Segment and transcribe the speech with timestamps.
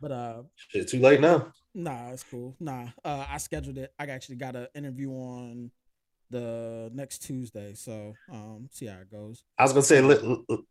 [0.00, 1.52] But uh, Shit, too late now.
[1.74, 2.54] nah, it's cool.
[2.60, 3.92] Nah, uh, I scheduled it.
[3.98, 5.70] I actually got an interview on
[6.30, 9.44] the next Tuesday, so um, see how it goes.
[9.58, 10.20] I was gonna say, let,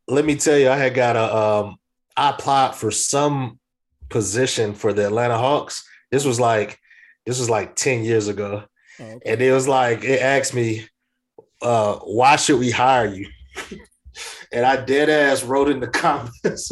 [0.07, 1.77] let me tell you, I had got a um,
[2.15, 3.59] I applied for some
[4.09, 5.83] position for the Atlanta Hawks.
[6.12, 6.79] This was like,
[7.25, 8.63] this was like ten years ago,
[8.99, 9.31] Oh, okay.
[9.31, 10.87] and it was like it asked me,
[11.62, 13.28] uh, why should we hire you?
[14.53, 16.71] and I dead ass wrote in the comments.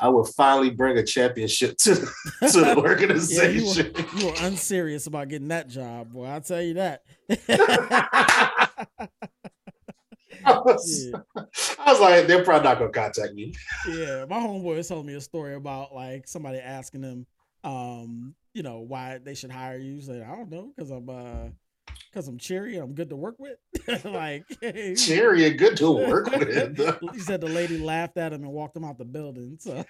[0.00, 2.04] I will finally bring a championship to, to
[2.40, 3.92] the Yeah, you organization.
[3.94, 6.26] were, you were unserious about getting that job, boy.
[6.26, 7.02] I'll tell you that.
[10.44, 11.20] I, was, yeah.
[11.78, 13.54] I was like, they're probably not gonna contact me.
[13.88, 17.26] yeah, my homeboy told me a story about like somebody asking him,
[17.64, 19.94] um, you know, why they should hire you.
[19.94, 21.48] He's like, I don't know, because I'm uh
[22.10, 23.58] because I'm cheery I'm good to work with.
[24.04, 24.44] like
[24.96, 26.78] Cherry and good to work with.
[27.14, 29.56] he said the lady laughed at him and walked him out the building.
[29.60, 29.84] So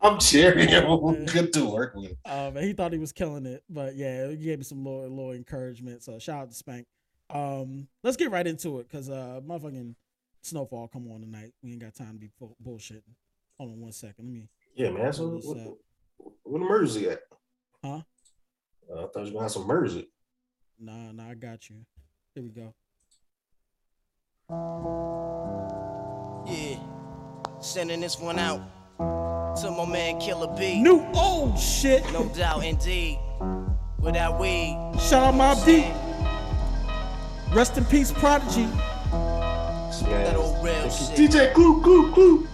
[0.00, 0.70] I'm and
[1.02, 1.24] man.
[1.26, 2.12] good to work with.
[2.24, 5.32] um, he thought he was killing it, but yeah, he gave me some little, little
[5.32, 6.02] encouragement.
[6.02, 6.86] So shout out to Spank.
[7.30, 9.94] Um, let's get right into it because uh, motherfucking
[10.42, 11.52] snowfall come on tonight.
[11.62, 13.02] We ain't got time to be bull- bullshitting.
[13.58, 14.24] Hold on one second.
[14.26, 14.48] Let me.
[14.76, 15.12] Yeah, man.
[15.12, 15.74] So what, up?
[16.44, 17.22] what emergency at?
[17.84, 18.02] Huh?
[18.90, 20.08] Uh, I thought you was gonna have some emergency.
[20.80, 21.76] Nah, nah, I got you.
[22.34, 22.74] Here we go.
[26.46, 26.78] Yeah,
[27.60, 28.60] sending this one out
[29.60, 30.80] to my man Killer B.
[30.80, 32.02] New old shit.
[32.12, 33.18] No doubt, indeed.
[33.98, 35.92] Without weed, Shout out Mobb Deep.
[37.54, 38.66] Rest in peace, Prodigy.
[40.06, 41.16] that old real shit.
[41.18, 42.48] DJ Clue, Clue, Clue.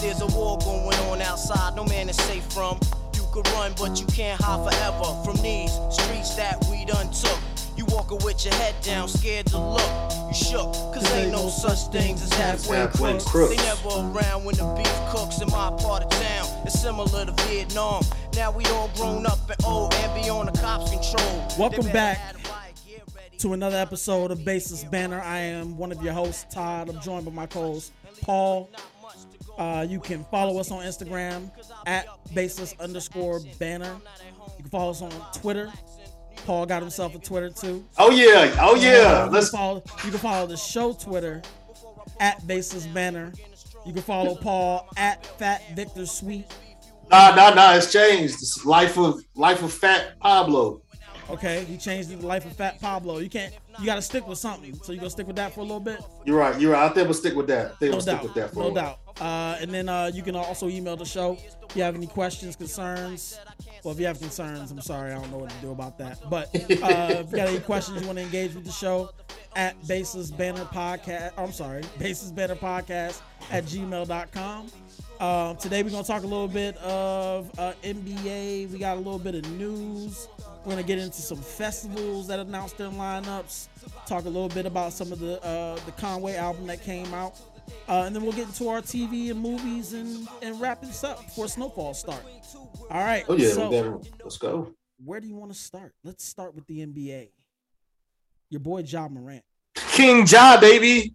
[0.00, 2.80] There's a war going on outside, no man is safe from.
[3.30, 7.38] You could run, but you can't hide forever from these streets that we done took.
[7.76, 10.12] You walking with your head down, scared to look.
[10.26, 13.24] You shook, cause ain't no such things as halfway Halfway crooks.
[13.30, 13.56] crooks.
[13.56, 16.48] They never around when the beef cooks in my part of town.
[16.66, 18.02] It's similar to Vietnam.
[18.34, 21.46] Now we all grown up and old and be on the cops' control.
[21.56, 23.36] Welcome back have the riot gear ready.
[23.38, 25.20] to another episode of Basis Banner.
[25.20, 26.88] I am one of your hosts, Todd.
[26.88, 27.92] I'm joined by my co-host,
[28.22, 28.68] Paul.
[29.60, 31.50] Uh, you can follow us on Instagram
[31.86, 33.94] at basis underscore banner.
[34.56, 35.70] You can follow us on Twitter.
[36.46, 37.84] Paul got himself a Twitter too.
[37.98, 39.24] Oh yeah, oh Uh, yeah.
[39.26, 41.42] you, Let's can follow, you can follow the show Twitter
[42.20, 43.32] at basis banner.
[43.84, 46.46] You can follow Paul at Fat Victor Sweet.
[47.10, 47.74] nah nah nah.
[47.74, 48.34] It's changed.
[48.34, 50.80] It's life of life of Fat Pablo.
[51.28, 53.18] Okay, he changed the Life of Fat Pablo.
[53.18, 53.54] You can't.
[53.78, 54.74] You got to stick with something.
[54.82, 56.00] So you gonna stick with that for a little bit.
[56.24, 56.60] You're right.
[56.60, 56.90] You're right.
[56.90, 57.66] I think we'll stick with that.
[57.66, 58.74] I think No we'll stick with that for No while.
[58.74, 58.98] doubt.
[59.20, 61.38] Uh, and then uh, you can also email the show
[61.68, 63.38] if you have any questions, concerns.
[63.84, 66.18] Well, if you have concerns, I'm sorry, I don't know what to do about that.
[66.28, 69.10] But uh, if you got any questions you want to engage with the show,
[69.56, 71.32] at Basis Banner Podcast.
[71.36, 73.20] I'm sorry, Basis Banner Podcast
[73.50, 74.68] at gmail.com.
[75.20, 78.70] Um, today we're gonna talk a little bit of uh, NBA.
[78.70, 80.28] We got a little bit of news.
[80.64, 83.68] We're gonna get into some festivals that announced their lineups.
[84.06, 87.38] Talk a little bit about some of the uh, the Conway album that came out,
[87.88, 91.24] uh, and then we'll get into our TV and movies and and wrap this up
[91.24, 92.22] before Snowfall start.
[92.90, 93.24] All right.
[93.28, 93.50] Oh yeah.
[93.50, 94.74] So we let's go.
[95.04, 95.92] where do you want to start?
[96.04, 97.30] Let's start with the NBA.
[98.50, 99.44] Your boy Ja Morant.
[99.74, 101.14] King Ja, baby.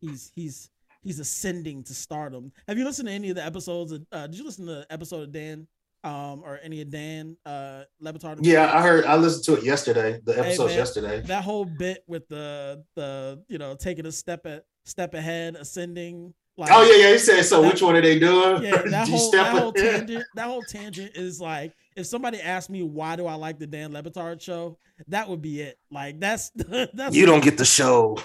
[0.00, 0.70] He's he's
[1.02, 2.52] he's ascending to stardom.
[2.66, 3.92] Have you listened to any of the episodes?
[3.92, 5.66] Of, uh, did you listen to the episode of Dan
[6.04, 8.38] um, or any of Dan uh, Le Batard?
[8.42, 9.04] Yeah, I heard.
[9.04, 10.20] I listened to it yesterday.
[10.24, 11.20] The Hey, episodes yesterday.
[11.22, 16.34] That whole bit with the the you know taking a step at step ahead, ascending.
[16.56, 17.12] Like, Oh yeah, yeah.
[17.12, 17.42] He said.
[17.44, 18.62] So That- which one are they doing?
[18.64, 22.68] Yeah, that G whole, that whole tangent, that whole tangent is like if somebody asked
[22.70, 24.76] me why do I like the Dan Le Batard show,
[25.08, 25.78] that would be it.
[25.90, 26.50] Like that's
[26.94, 28.16] that's You don't get the show.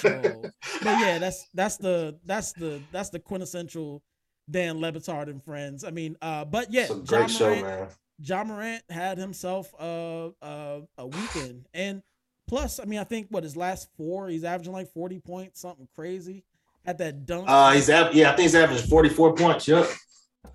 [0.00, 0.42] show.
[0.82, 4.02] But yeah, that's that's the that's the that's the quintessential
[4.50, 5.84] Dan Le Batard and friends.
[5.84, 7.88] I mean, uh, but yeah, It's Ja great show, Morant, man.
[8.20, 12.02] Ja Morant had himself a, a a weekend, and
[12.46, 15.88] plus, I mean, I think what his last four, he's averaging like forty points, something
[15.94, 16.44] crazy.
[16.86, 19.66] At that dunk, Uh, he's av- yeah, I think he's averaging 44 points.
[19.66, 19.86] Yep.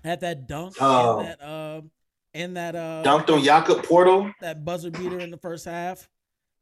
[0.04, 1.18] had that dunk, Oh.
[1.18, 1.80] and that uh,
[2.34, 4.32] and that uh, Dunked on Jakob Poeltl.
[4.40, 6.08] that buzzer beater in the first half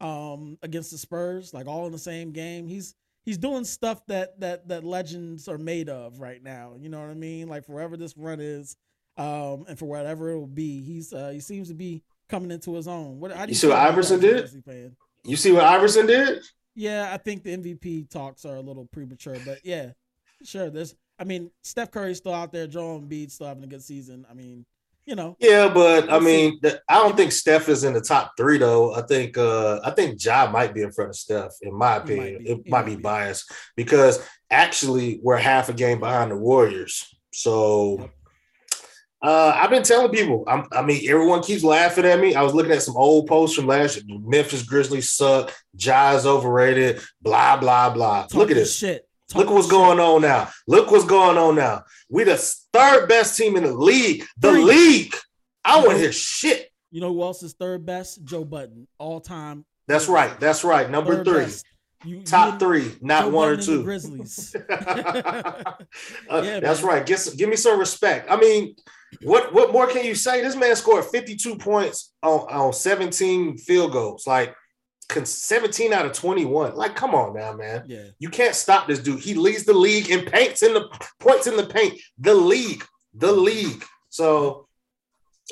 [0.00, 2.66] um against the Spurs, like all in the same game.
[2.68, 2.94] He's
[3.26, 6.74] he's doing stuff that that that legends are made of right now.
[6.78, 7.48] You know what I mean?
[7.48, 8.76] Like forever this run is,
[9.18, 12.74] um, and for whatever it will be, he's uh he seems to be coming into
[12.74, 13.18] his own.
[13.20, 14.96] What do You see what Iverson that as a did?
[15.28, 16.42] You see what Iverson did?
[16.74, 19.90] Yeah, I think the MVP talks are a little premature, but yeah,
[20.44, 20.70] sure.
[20.70, 24.24] There's, I mean, Steph Curry's still out there, Joel Embiid still having a good season.
[24.30, 24.64] I mean,
[25.04, 25.36] you know.
[25.40, 28.94] Yeah, but I mean, the, I don't think Steph is in the top three though.
[28.94, 32.04] I think uh I think Ja might be in front of Steph, in my might
[32.04, 32.44] opinion.
[32.44, 32.50] be.
[32.50, 33.02] It might might be be.
[33.02, 34.20] biased because
[34.50, 37.04] actually we're half a game behind the Warriors.
[37.32, 38.10] So Yep.
[39.20, 42.34] Uh I've been telling people, I'm, I mean, everyone keeps laughing at me.
[42.34, 44.18] I was looking at some old posts from last year.
[44.20, 48.22] Memphis Grizzlies suck, Ja's overrated, blah, blah, blah.
[48.22, 48.76] Talk Look at this.
[48.76, 49.08] Shit.
[49.28, 49.72] Talk Look what's shit.
[49.72, 50.48] going on now.
[50.68, 51.82] Look what's going on now.
[52.08, 52.36] We the
[52.72, 54.24] third best team in the league.
[54.38, 54.64] The Three.
[54.64, 55.14] league.
[55.64, 56.70] I want to hear shit.
[56.90, 58.24] You know who else is third best?
[58.24, 59.66] Joe Budden, all time.
[59.88, 60.38] That's right.
[60.40, 60.88] That's right.
[60.88, 61.44] Number third three.
[61.44, 61.66] best.
[62.04, 63.84] You, Top you three, not one or Budden and the two.
[63.84, 64.56] Grizzlies.
[66.30, 66.88] Uh, Yeah, that's man.
[66.92, 67.06] right.
[67.06, 68.30] Get give me some respect.
[68.30, 68.76] I mean,
[69.22, 70.40] what what more can you say?
[70.42, 74.54] This man scored 52 points on, on 17 field goals, like
[75.10, 76.76] 17 out of 21.
[76.76, 77.84] Like, come on now, man.
[77.86, 78.04] yeah.
[78.18, 79.20] You can't stop this dude.
[79.20, 80.86] He leads the league in paints in the
[81.18, 81.98] points in the paint.
[82.18, 82.84] The league,
[83.14, 83.82] the league.
[84.10, 84.68] So,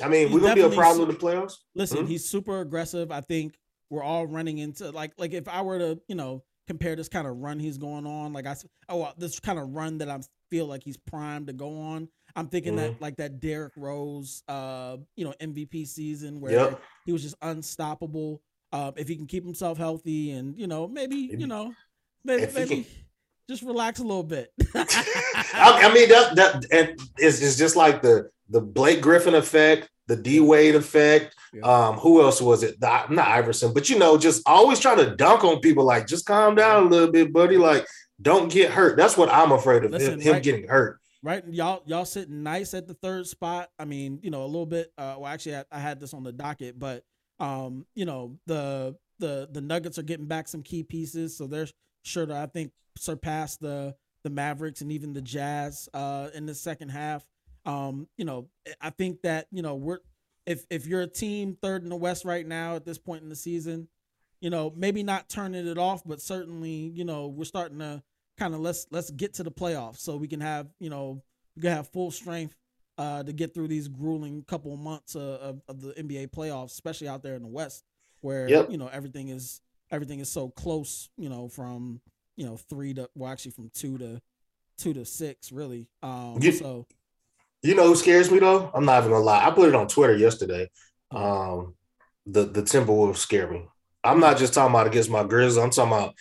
[0.01, 1.53] I mean, we're gonna be a problem in the playoffs.
[1.75, 2.07] Listen, Mhm.
[2.07, 3.11] he's super aggressive.
[3.11, 3.55] I think
[3.89, 7.25] we're all running into like like if I were to you know compare this kind
[7.27, 8.55] of run he's going on, like I
[8.89, 10.19] oh uh, this kind of run that I
[10.49, 12.09] feel like he's primed to go on.
[12.35, 12.93] I'm thinking Mm-hmm.
[12.93, 16.81] that like that Derrick Rose, uh, you know MVP season where Yep.
[17.05, 18.41] he was just unstoppable.
[18.73, 21.73] Uh, if he can keep himself healthy and you know maybe If- you know
[22.23, 22.85] maybe maybe can-
[23.49, 24.51] just relax a little bit.
[24.75, 29.89] I, I mean, that that and it's, it's just like the the Blake Griffin effect,
[30.07, 31.35] the D Wade effect.
[31.53, 31.61] Yeah.
[31.61, 32.79] Um, who else was it?
[32.79, 35.83] The- not Iverson, but you know, just always trying to dunk on people.
[35.83, 37.57] Like, just calm down a little bit, buddy.
[37.57, 37.85] Like,
[38.21, 38.97] don't get hurt.
[38.97, 39.91] That's what I'm afraid of.
[39.91, 40.99] Listen, him, right- getting hurt.
[41.23, 44.67] right y'all y'all sitting nice at the third spot i mean you know a little
[44.67, 47.03] bit uh well actually I, I had this on the docket but
[47.39, 51.67] um you know the the the nuggets are getting back some key pieces so they're
[52.03, 56.53] sure to i think surpass the the mavericks and even the jazz uh in the
[56.55, 57.25] second half
[57.67, 58.47] um you know
[58.81, 59.99] i think that you know we're
[60.47, 63.29] if if you're a team third in the west right now at this point in
[63.29, 63.87] the season
[64.41, 68.01] you know maybe not turning it off but certainly you know we're starting to
[68.39, 71.21] kind of let's let's get to the playoffs so we can have you know
[71.55, 72.55] we can have full strength
[72.99, 76.71] uh, to get through these grueling couple of months uh, of, of the NBA playoffs,
[76.71, 77.83] especially out there in the West,
[78.21, 78.71] where Yep.
[78.71, 79.61] you know everything is
[79.91, 81.07] everything is so close.
[81.15, 82.01] You know, from
[82.37, 84.19] you know three to well, actually from two to
[84.79, 85.85] two to six, really.
[86.01, 86.87] Um, You- so
[87.63, 88.69] You know who scares me though?
[88.73, 89.45] I'm not even gonna lie.
[89.45, 90.69] I put it on Twitter yesterday.
[91.11, 91.75] Um,
[92.25, 93.67] the the Timberwolves scare me.
[94.03, 95.63] I'm not just talking about against my Grizzlies.
[95.63, 96.15] I'm talking about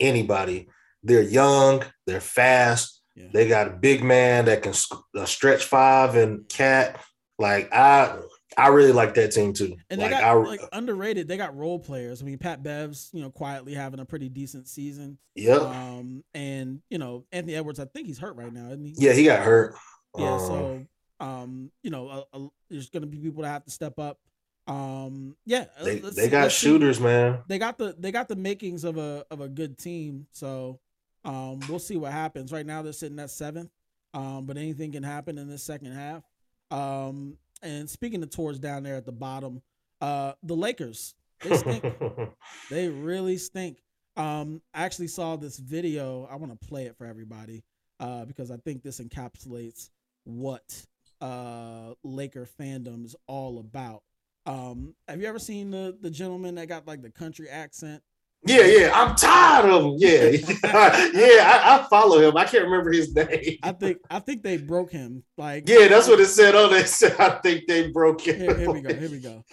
[0.00, 0.68] anybody.
[1.02, 1.84] They're young.
[2.06, 3.02] They're fast.
[3.14, 3.26] Yeah.
[3.32, 4.74] They got a big man that can
[5.16, 7.00] uh, stretch five and cat.
[7.38, 8.18] Like I,
[8.56, 9.76] I really like that team too.
[9.90, 11.28] and like they got I, like underrated.
[11.28, 12.22] They got role players.
[12.22, 15.18] I mean, Pat Bev's you know quietly having a pretty decent season.
[15.34, 18.94] yep, Um, and you know Anthony Edwards, I think he's hurt right now, isn't he?
[18.96, 19.76] yeah, he got hurt.
[20.16, 20.86] Yeah, Um, so
[21.20, 24.18] um, you know, a, a, there's going to be people that have to step up.
[24.66, 26.66] Um, yeah, they, let's they see- got see.
[26.66, 27.38] shooters, man.
[27.48, 30.26] They got the they got the makings of a of a good team.
[30.32, 30.78] So
[31.24, 32.52] um, we'll see what happens.
[32.52, 33.70] Right now they're sitting at seventh.
[34.14, 36.22] Um, but anything can happen in this second half.
[36.70, 39.60] Um, and speaking of tours down there at the bottom,
[40.00, 41.84] uh, the Lakers they stink.
[42.70, 43.78] They really stink.
[44.16, 46.26] Um, I actually saw this video.
[46.30, 47.64] I want to play it for everybody
[48.00, 49.90] uh, because I think this encapsulates
[50.28, 50.84] what
[51.20, 54.02] uh, Laker fandom is all about.
[54.46, 58.02] Um, have you ever seen the the gentleman that got like the country accent?
[58.46, 59.94] yeah, yeah, I'm tired of him.
[59.98, 60.24] Yeah,
[60.64, 62.36] yeah, I, I follow him.
[62.36, 63.58] I can't remember his name.
[63.62, 65.24] I think I think they broke him.
[65.36, 66.86] Like Yeah, that's what it said on it.
[66.88, 68.36] Said, I think they broke it.
[68.36, 68.94] Here, here we go.
[68.94, 69.44] Here we go.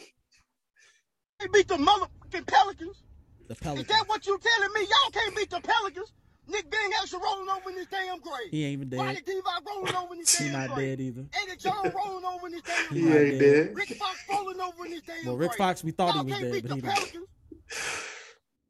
[1.40, 3.04] They beat the motherfucking Pelicans.
[3.48, 3.90] The Pelicans.
[3.90, 4.82] Is that what you telling me?
[4.82, 6.14] Y'all can't beat the Pelicans.
[6.48, 8.50] Nick Van Exel rolling over in this damn grave.
[8.52, 9.26] He ain't even Ronnie dead.
[9.26, 11.26] Divac rolling over in this He not dead either.
[11.42, 13.40] Eddie Jones rolling over in this damn He He ain't dead.
[13.40, 13.76] dead.
[13.76, 15.58] Rick Fox rolling over in this damn Well, Rick grave.
[15.58, 16.94] Fox, we thought he Y'all was dead, but the he not.
[16.96, 17.28] Pelicans.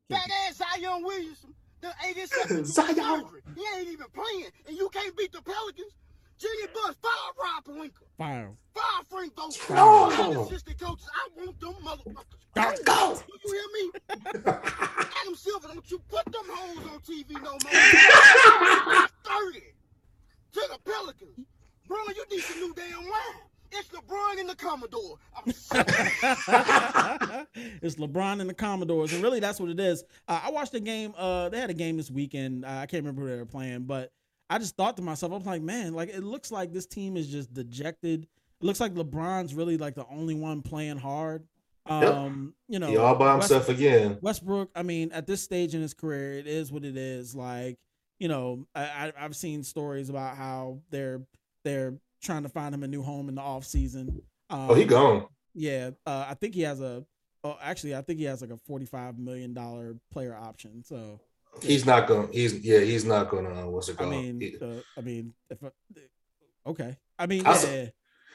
[0.10, 1.54] Fat ass Zion Williamson.
[1.82, 3.26] The 87 Zion.
[3.56, 4.50] He ain't even playing.
[4.68, 5.92] And you can't beat the Pelicans.
[6.38, 7.12] Jeanie Buss, fire
[7.42, 8.04] Rob Pelinka.
[8.18, 8.52] Fire.
[8.74, 9.76] Fire Frank Vogel.
[9.76, 9.82] No.
[9.82, 11.08] All the assistant coaches.
[11.14, 12.40] I want them motherfuckers.
[12.56, 13.18] Let's go.
[13.28, 13.92] Do you hear me?
[14.46, 17.58] Adam Silver, don't you put them hoes on TV no more.
[19.52, 19.60] 30
[20.54, 21.48] to the Pelicans.
[21.88, 23.42] Bro, you need some new damn line.
[23.72, 25.18] It's LeBron and the Commodore.
[25.36, 25.86] I'm sick.
[27.82, 30.04] it's LeBron and the Commodores, and really that's what it is.
[30.28, 31.14] Uh, I watched a game.
[31.18, 32.64] Uh, they had a game this weekend.
[32.64, 34.12] Uh, I can't remember who they were playing, but
[34.50, 37.18] I just thought to myself, I was like, man, like it looks like this team
[37.18, 38.24] is just dejected.
[38.24, 41.48] It looks like LeBron's really like the only one playing hard.
[41.88, 44.18] Um, you know, He all by himself again.
[44.22, 47.36] Westbrook, I mean, at this stage in his career, it is what it is.
[47.36, 47.78] Like,
[48.20, 51.22] you know, I, I've seen stories about how they're
[51.64, 54.22] they're trying to find him a new home in the off season.
[54.50, 55.28] Um, Oh, he gone.
[55.54, 57.06] Yeah, uh, I think he has a.
[57.44, 60.84] Oh, actually, I think he has like a forty-five million dollar player option.
[60.84, 61.20] So
[61.62, 62.28] He's not gonna.
[62.32, 62.80] He's yeah.
[62.80, 63.68] He's not going to.
[63.70, 64.14] What's it called?
[64.14, 64.66] I mean, uh,
[64.98, 65.70] I mean, if I,
[66.68, 67.68] okay, I mean, I yeah, saw-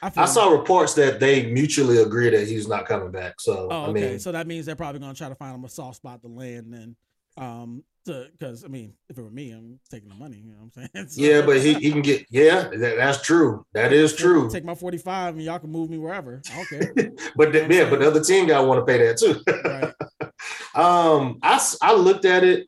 [0.03, 0.31] I, feel I you.
[0.33, 3.35] saw reports that they mutually agree that he's not coming back.
[3.39, 4.09] So Oh, I okay.
[4.11, 6.27] mean, so that means they're probably gonna try to find him a soft spot to
[6.27, 6.95] land and
[7.37, 10.37] um because I mean, if it were me, I'm taking the money.
[10.37, 11.07] You know what I'm saying?
[11.09, 12.25] So- yeah, but he, he can get.
[12.31, 13.63] Yeah, that, that's true.
[13.73, 14.49] That is true.
[14.49, 16.41] Take my 45 and y'all can move me wherever.
[16.51, 16.93] I don't care.
[17.35, 19.39] But You know yeah, but the other team guy want to pay that too.
[19.69, 19.93] right.
[20.73, 22.65] Um, I looked at it,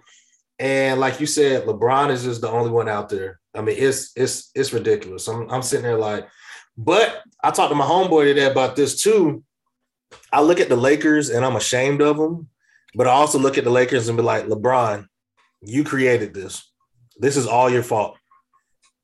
[0.60, 3.40] and like you said, LeBron is just the only one out there.
[3.54, 5.28] I mean, it's it's it's ridiculous.
[5.28, 6.28] I'm I'm sitting there like,
[6.78, 9.44] but I talked to my homeboy today about this too.
[10.32, 12.50] I look at the Lakers and I'm ashamed of them,
[12.96, 15.08] but I also look at the Lakers and be like, LeBron,
[15.62, 16.72] you created this.
[17.18, 18.18] This is all your fault.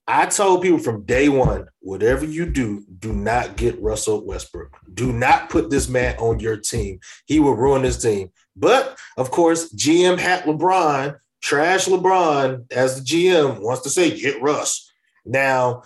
[0.07, 4.75] I told people from day one, whatever you do, do not get Russell Westbrook.
[4.95, 6.99] Do not put this man on your team.
[7.27, 8.31] He will ruin this team.
[8.55, 14.41] But of course, GM hat LeBron, trash LeBron as the GM wants to say, get
[14.41, 14.91] Russ.
[15.25, 15.83] Now,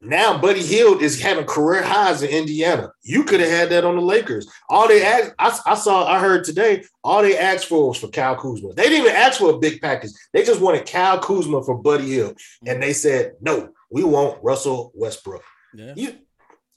[0.00, 2.90] now Buddy Hield is having career highs in Indiana.
[3.02, 4.50] You could have had that on the Lakers.
[4.68, 8.08] All they asked, I, I saw, I heard today, all they asked for was for
[8.08, 8.72] Kyle Kuzma.
[8.74, 10.10] They didn't even ask for a big package.
[10.32, 12.38] They just wanted Kyle Kuzma for Buddy Hield.
[12.66, 15.42] And they said, no, we want Russell Westbrook.
[15.74, 15.92] Yeah.
[15.96, 16.14] You,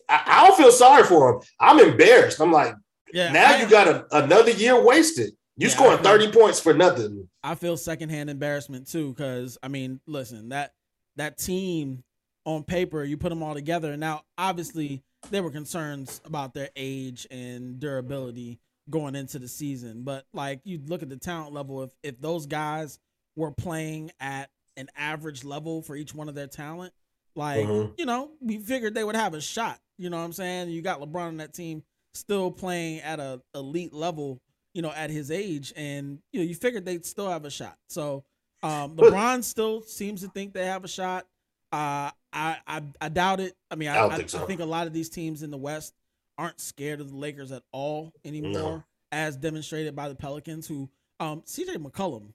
[0.07, 1.41] I, I don't feel sorry for him.
[1.59, 2.39] I'm embarrassed.
[2.39, 2.75] I'm like,
[3.11, 3.31] Yeah.
[3.31, 5.31] now I- you got a, another year wasted.
[5.57, 7.29] You Yeah, scoring feel- 30 points for nothing.
[7.43, 10.73] I feel secondhand embarrassment too, because I mean, listen, that
[11.15, 12.03] that team
[12.45, 13.91] on paper, you put them all together.
[13.93, 18.59] and Now, obviously, there were concerns about their age and durability
[18.89, 22.45] going into the season, but like you look at the talent level, if if those
[22.45, 22.99] guys
[23.37, 26.93] were playing at an average level for each one of their talent,
[27.35, 27.93] like Mhm.
[27.97, 29.79] you know, we figured they would have a shot.
[29.97, 30.69] You know what I'm saying?
[30.69, 31.83] You got LeBron on that team
[32.13, 34.41] still playing at a elite level,
[34.75, 37.77] you know, at his age, and you know, you figured they'd still have a shot.
[37.87, 38.23] So
[38.61, 41.25] um LeBron still seems to think they have a shot.
[41.71, 43.55] Uh I I, I doubt it.
[43.71, 44.43] I mean, I, I, think so.
[44.43, 45.93] I think a lot of these teams in the West
[46.37, 48.83] aren't scared of the Lakers at all anymore, No.
[49.13, 50.89] as demonstrated by the Pelicans, who
[51.21, 52.33] um CJ McCollum.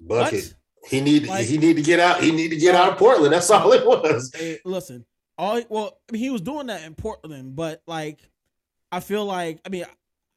[0.00, 0.34] Bucket.
[0.44, 0.54] What?
[0.90, 2.22] He need Like- he need to get out.
[2.22, 3.32] He need to get out of Portland.
[3.32, 4.30] That's all it was.
[4.34, 5.04] Hey, listen,
[5.38, 8.18] all well, I mean, he was doing that in Portland, but like,
[8.92, 9.84] I feel like, I mean,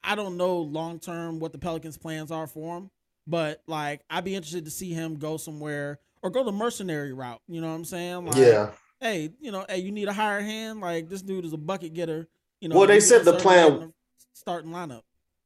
[0.04, 2.92] I don't know long term what the Pelicans' plans are for him,
[3.28, 7.42] but like, I'd be interested to see him go somewhere or go the mercenary route.
[7.48, 8.26] You know what I'm saying?
[8.26, 8.72] Like, Yeah.
[9.00, 10.80] Hey, you know, hey, you need a hired hand.
[10.80, 12.28] Like this dude is a bucket getter.
[12.62, 12.78] You know.
[12.78, 13.94] Well, they said the plan- get in the
[14.34, 15.02] starting lineup.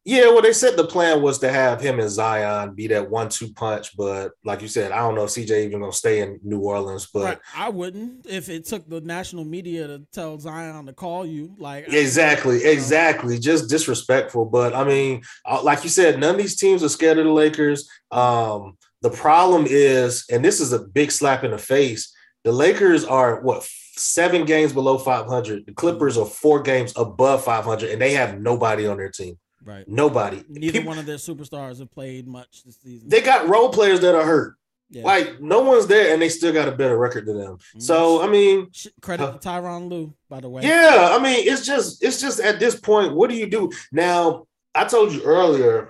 [0.08, 3.52] Yeah, well, they said the plan was to have him and Zion be that one-two
[3.52, 6.62] punch, but like you said, I don't know if CJ even gonna stay in New
[6.62, 7.10] Orleans.
[7.14, 7.40] But Right.
[7.54, 11.56] I wouldn't if it took the national media to tell Zion to call you.
[11.60, 12.70] Like exactly, know.
[12.70, 14.46] exactly, just disrespectful.
[14.46, 17.32] But I mean, uh, like you said, none of these teams are scared of the
[17.34, 17.90] Lakers.
[18.10, 22.16] Um, the problem is, and this is a big slap in the face.
[22.46, 25.66] The Lakers are what seven games below 500.
[25.66, 29.38] The Clippers are four games above 500, and they have nobody on their team.
[29.64, 29.88] Right.
[29.88, 30.44] Nobody.
[30.48, 33.10] Neither People- one of their superstars have played much this season.
[33.10, 34.56] they got role players that are hurt.
[34.90, 35.04] yeah.
[35.04, 37.58] Like no one's there, and they still got a better record than them.
[37.58, 37.80] Mm-hmm.
[37.80, 40.62] So I mean, Sh- credit to Tyronn Lue, by the way.
[40.64, 44.48] yeah, I mean, it's just it's just at this point, what do you do now?
[44.74, 45.90] I told you earlier,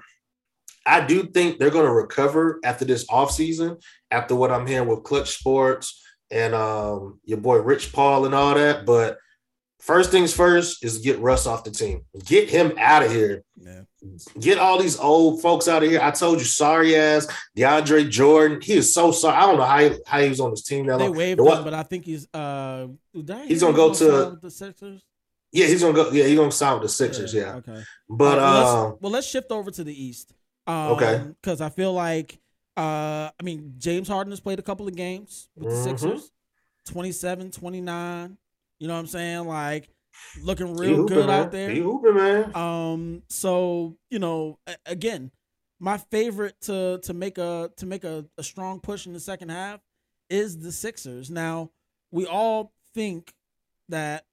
[0.85, 5.03] I do think they're going to recover after this offseason, after what I'm hearing with
[5.03, 8.85] Clutch Sports and um your boy Rich Paul and all that.
[8.85, 9.17] But
[9.87, 13.43] first things first is get Russ off the team, get him out of here.
[13.55, 13.81] Yeah.
[14.39, 15.99] Get all these old folks out of here.
[16.01, 17.25] I told you, sorry ass
[17.57, 18.61] DeAndre Jordan.
[18.61, 19.35] He is so sorry.
[19.35, 21.17] I don't know how he, how he was on this team that They long.
[21.17, 25.01] waived him, but I think he's uh He's gonna go to- the Sixers.
[25.51, 26.11] Yeah, he's gonna go.
[26.11, 27.33] Yeah, he's gonna sign with the Sixers.
[27.33, 27.81] Yeah, Okay.
[28.09, 30.33] but Uh, let's- um, well, let's shift over to the East.
[30.67, 31.23] Um, Okay.
[31.41, 32.37] Because I feel like,
[32.77, 35.83] uh, I mean, James Harden has played a couple of games with the Mhm.
[35.83, 36.31] Sixers,
[36.85, 38.37] 27, 29.
[38.79, 39.47] You know what I'm saying?
[39.47, 39.89] Like,
[40.41, 41.39] looking real hooping, good man.
[41.45, 41.69] out there.
[41.69, 42.55] He hooping, man.
[42.55, 45.31] Um, so you know, again,
[45.79, 49.49] my favorite to to make a to make a, a strong push in the second
[49.49, 49.79] half
[50.29, 51.29] is the Sixers.
[51.29, 51.71] Now,
[52.11, 53.33] we all think
[53.89, 54.25] that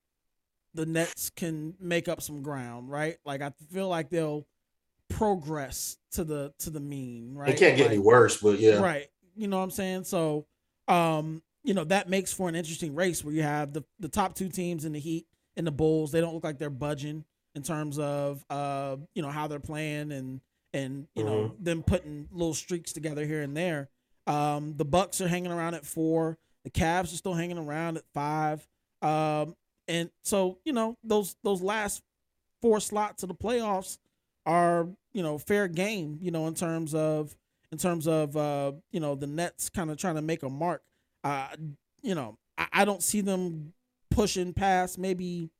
[0.75, 3.17] the Nets can make up some ground, right?
[3.25, 4.47] Like I feel like they'll
[5.09, 7.51] progress to the to the mean, right?
[7.51, 9.07] It can't get Like- any worse, but yeah, Right.
[9.37, 10.05] You know what I'm saying?
[10.05, 10.47] So,
[10.87, 14.35] um, you know, that makes for an interesting race where you have the, the top
[14.35, 16.12] two teams in the Heat and the Bulls.
[16.12, 20.12] They don't look like they're budging in terms of uh, you know, how they're playing
[20.12, 20.40] and
[20.73, 23.88] and you know, them putting little streaks together here and there.
[24.26, 26.37] Um, the Bucks are hanging around at four.
[26.64, 28.66] The Cavs are still hanging around at five.
[29.00, 29.54] Um,
[29.87, 32.02] and so you know those those last
[32.61, 33.99] four slots of the playoffs
[34.47, 36.18] are you know fair game.
[36.21, 37.37] You know in terms of
[37.71, 40.83] in terms of uh, you know the Nets kind of trying to make a mark.
[41.25, 41.49] Uh,
[42.02, 43.73] you know I, I don't see them
[44.11, 45.50] pushing past maybe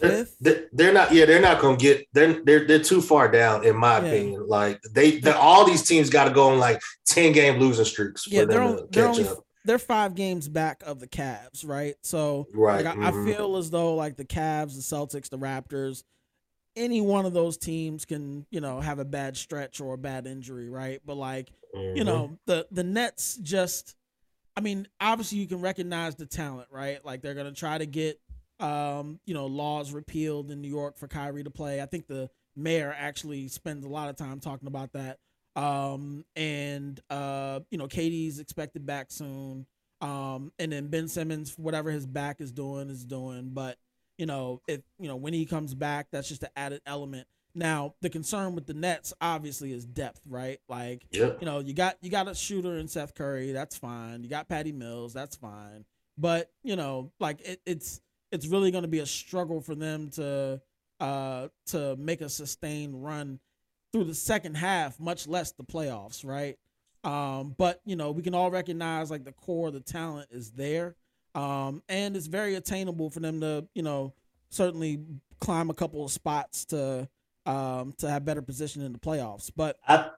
[0.00, 0.36] They're, fifth.
[0.40, 1.12] they're- they're not.
[1.12, 2.06] Yeah, they're not gonna get.
[2.12, 4.04] They're they're they're too far down, in my Yeah.
[4.06, 4.46] opinion.
[4.48, 8.24] Like they, they all these teams got to go on like ten game losing streaks
[8.24, 9.38] for Yeah, they're them on, to they're catch only up.
[9.64, 11.94] they're five games back of the Cavs, right?
[12.02, 12.84] So Right.
[12.84, 13.24] like, I, I mhm.
[13.26, 16.02] feel as though like the Cavs, the Celtics, the Raptors,
[16.76, 20.26] any one of those teams can you know have a bad stretch or a bad
[20.26, 21.00] injury, right?
[21.04, 22.06] But like you Mhm.
[22.06, 23.95] know the the Nets just,
[24.56, 27.04] I mean, obviously you can recognize the talent, right?
[27.04, 28.20] Like they're gonna try to get
[28.58, 31.82] um you know laws repealed in New York for Kyrie to play.
[31.82, 35.18] I think the mayor actually spends a lot of time talking about that.
[35.60, 39.66] Um and uh you know KD's expected back soon.
[40.00, 43.76] Um and then Ben Simmons whatever his back is doing is doing, but
[44.16, 47.26] you know, if you know when he comes back, that's just an added element.
[47.56, 50.58] Now, the concern with the Nets obviously is depth, right?
[50.68, 51.06] Like
[51.40, 54.22] you know, you got you got a shooter in Seth Curry, that's fine.
[54.22, 55.86] You got Patty Mills, that's fine.
[56.18, 60.10] But you know, like it, it's it's really going to be a struggle for them
[60.10, 60.60] to
[61.00, 63.40] uh to make a sustained run
[63.90, 66.58] through the second half, much less the playoffs, right?
[67.04, 70.94] Um, but you know, we can all recognize like the core, the talent is there,
[71.34, 74.12] um, and it's very attainable for them to you know
[74.50, 75.00] certainly
[75.40, 77.08] climb a couple of spots to
[77.46, 79.50] um to have better position in the playoffs.
[79.54, 80.10] But I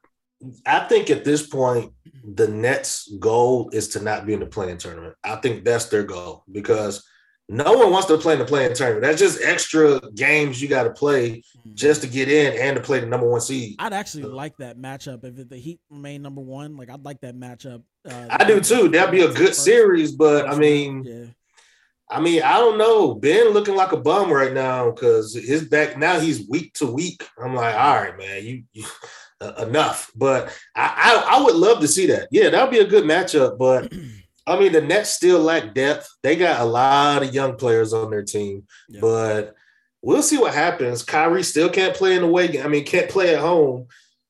[0.67, 1.93] I think at this point,
[2.25, 5.15] the Nets' goal is to not be in the play-in tournament.
[5.25, 7.05] I think that's their goal because
[7.49, 9.03] no one wants to play in the play-in tournament.
[9.03, 11.43] That's just extra games you got to play
[11.75, 13.77] just to get in and to play the number one seed.
[13.79, 16.77] I'd actually like that matchup if the Heat remain number one.
[16.77, 17.83] Like I'd like that matchup.
[18.09, 18.89] Uh, I do too.
[18.89, 21.25] That'd be a good series, but I mean, yeah,
[22.11, 23.15] I mean, I don't know.
[23.15, 27.27] Ben looking like a bum right now because his back now he's week to week.
[27.43, 28.85] I'm like, all right, man, you, you
[29.41, 30.11] uh, enough.
[30.17, 32.29] But I, I I would love to see that.
[32.31, 33.59] Yeah, that'd be a good matchup.
[33.59, 33.93] But
[34.47, 36.09] I mean, the Nets still lack depth.
[36.23, 39.01] They got a lot of young players on their team, Yeah.
[39.03, 39.55] but
[40.01, 41.03] we'll see what happens.
[41.03, 42.63] Kyrie still can't play in the way.
[42.63, 43.87] I mean, can't play at home.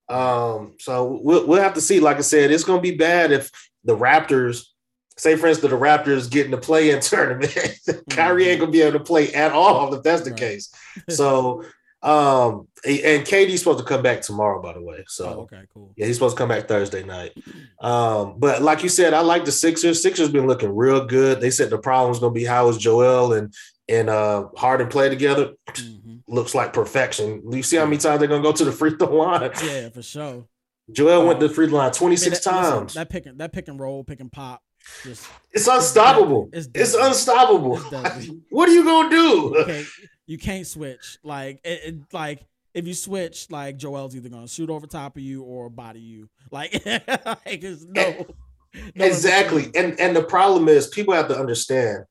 [0.09, 2.01] Um, so we'll we'll have to see.
[2.01, 3.51] Like I said, it's gonna be bad if
[3.85, 4.65] the Raptors,
[5.19, 7.55] say for instance, the Raptors get in the play-in tournament.
[8.11, 10.39] Kyrie ain't gonna be able to play at all if that's the Right.
[10.41, 10.71] case.
[11.11, 11.65] So
[12.01, 15.05] um and KD's supposed to come back tomorrow, by the way.
[15.09, 15.93] So oh, okay, cool.
[15.97, 17.33] yeah, he's supposed to come back Thursday night.
[17.81, 20.01] Um, but like you said, I like the Sixers.
[20.01, 21.41] Sixers been looking real good.
[21.41, 23.53] They said the problem's gonna be how is Joel and
[23.89, 25.55] and uh Harden play together.
[25.73, 26.21] Mhm.
[26.29, 27.43] Looks like perfection.
[27.51, 29.51] You see how many times they're gonna go to the free throw line.
[29.65, 30.45] Yeah, for sure.
[30.93, 32.95] Joel went to Um, the free throw line I mean, 26 that, listen, times.
[32.95, 34.63] that pick and that pick and roll, pick and pop,
[35.05, 36.51] just it's unstoppable.
[36.53, 37.79] It's It's, unstoppable.
[37.93, 39.65] It's what are you gonna do?
[39.67, 39.87] can't
[40.27, 41.19] you can't switch.
[41.23, 45.23] Like it, it like if you switch, like Joel's either gonna shoot over top of
[45.23, 46.29] you or body you.
[46.51, 48.25] Like, like no, eh,
[48.95, 49.71] no exactly.
[49.75, 52.05] And and the problem is people have to understand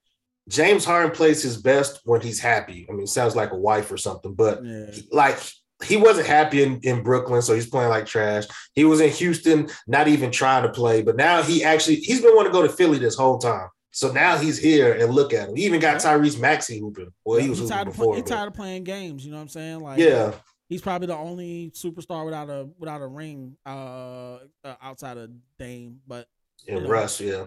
[0.49, 2.87] James Harden plays his best when he's happy.
[2.89, 4.91] I mean, sounds like a wife or something, but Yeah.
[5.11, 5.39] like
[5.85, 8.45] he wasn't happy in, in Brooklyn, so he's playing like trash.
[8.73, 12.35] He was in Houston, not even trying to play, but now he actually he's been
[12.35, 13.69] wanting to go to Philly this whole time.
[13.91, 15.55] So now he's here and look at him.
[15.55, 17.11] He even got Tyrese Maxey hooping.
[17.25, 18.13] Well, he was He's tired, of, before.
[18.13, 19.25] play, he's tired of playing games.
[19.25, 19.79] You know what I'm saying?
[19.79, 20.33] Like, yeah,
[20.69, 25.99] he's probably the only superstar without a without a ring uh, uh outside of Dame.
[26.07, 26.27] But
[26.67, 26.89] and know.
[26.89, 27.45] Russ, yeah.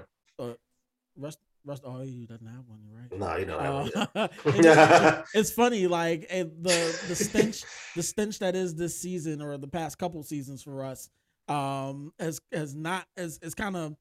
[1.16, 3.18] Russ, Russ, oh, you doesn't have one, right?
[3.18, 4.08] No, you don't have one.
[4.14, 9.58] Uh, it's, it's funny, like the the stench, the stench that is this season or
[9.58, 11.08] the past couple seasons for us,
[11.48, 13.96] um, has has not has is kind of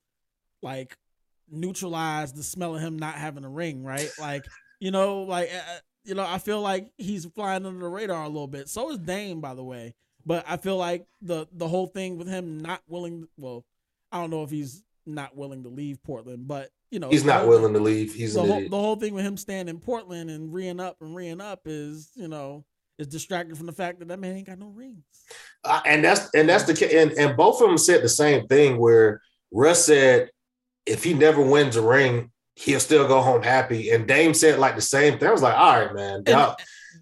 [0.61, 0.95] like
[1.49, 4.09] neutralized the smell of him not having a ring, right?
[4.19, 4.45] Like
[4.79, 8.27] you know, like uh, you know, I feel like he's flying under the radar a
[8.27, 8.69] little bit.
[8.69, 9.95] So is Dame, by the way.
[10.25, 13.65] But I feel like the the whole thing with him not willing, well,
[14.11, 17.41] I don't know if he's not willing to leave Portland, but you know, He's not
[17.41, 18.13] whole- willing to leave.
[18.13, 21.15] He's the whole, the whole thing with him staying in Portland and reing up and
[21.15, 22.65] reing up is, you know,
[22.97, 25.03] is distracted from the fact that that man ain't got no rings.
[25.63, 28.77] Uh, and that's and that's the and and both of them said the same thing.
[28.77, 29.21] Where
[29.51, 30.31] Russ said,
[30.85, 33.91] if he never wins a ring, he'll still go home happy.
[33.91, 35.29] And Dame said like the same thing.
[35.29, 36.23] I was like, all right, man.
[36.27, 36.55] Y'all-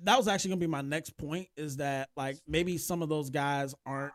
[0.03, 3.29] that was actually gonna be my next point is that like maybe some of those
[3.29, 4.13] guys aren't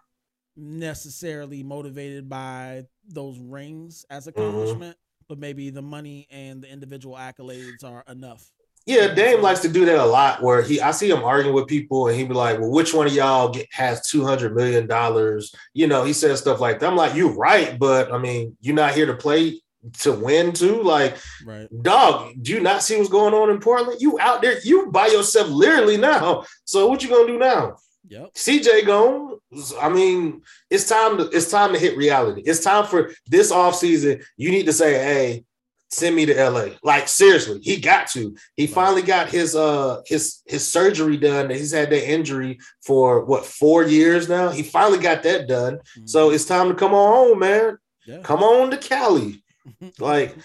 [0.57, 4.91] necessarily motivated by those rings as Mm-hmm.
[5.33, 8.51] But maybe the money and the individual accolades are enough.
[8.85, 10.43] Yeah, Dame likes to do that a lot.
[10.43, 13.07] Where he, I see him arguing with people, and he be like, "Well, which one
[13.07, 16.91] of y'all get, has two hundred million dollars?" You know, he says stuff like that.
[16.91, 19.63] I'm like, "You're right, but I mean, you're not here to play
[20.01, 20.83] to win too.
[20.83, 21.17] Like,
[21.47, 21.67] Right.
[21.83, 24.03] dog, do you not see what's going on in Portland?
[24.03, 26.45] You out there, you by yourself literally now.
[26.67, 27.77] So what you gonna do now?
[28.09, 28.35] Yep.
[28.35, 29.39] CJ gone.
[29.81, 32.43] I mean, it's time to it's time to hit reality.
[32.45, 34.25] It's time for this offseason.
[34.37, 35.45] You need to say, hey,
[35.93, 36.69] send me to LA.
[36.83, 38.35] Like seriously, he got to.
[38.57, 41.51] He finally got his uh his his surgery done.
[41.51, 44.51] He's had that injury for what four years now.
[44.51, 45.79] He finally got that done.
[46.05, 47.79] So it's time to come on home, man.
[48.07, 48.21] Yeah.
[48.23, 49.43] Come on to Cali.
[50.01, 50.37] Like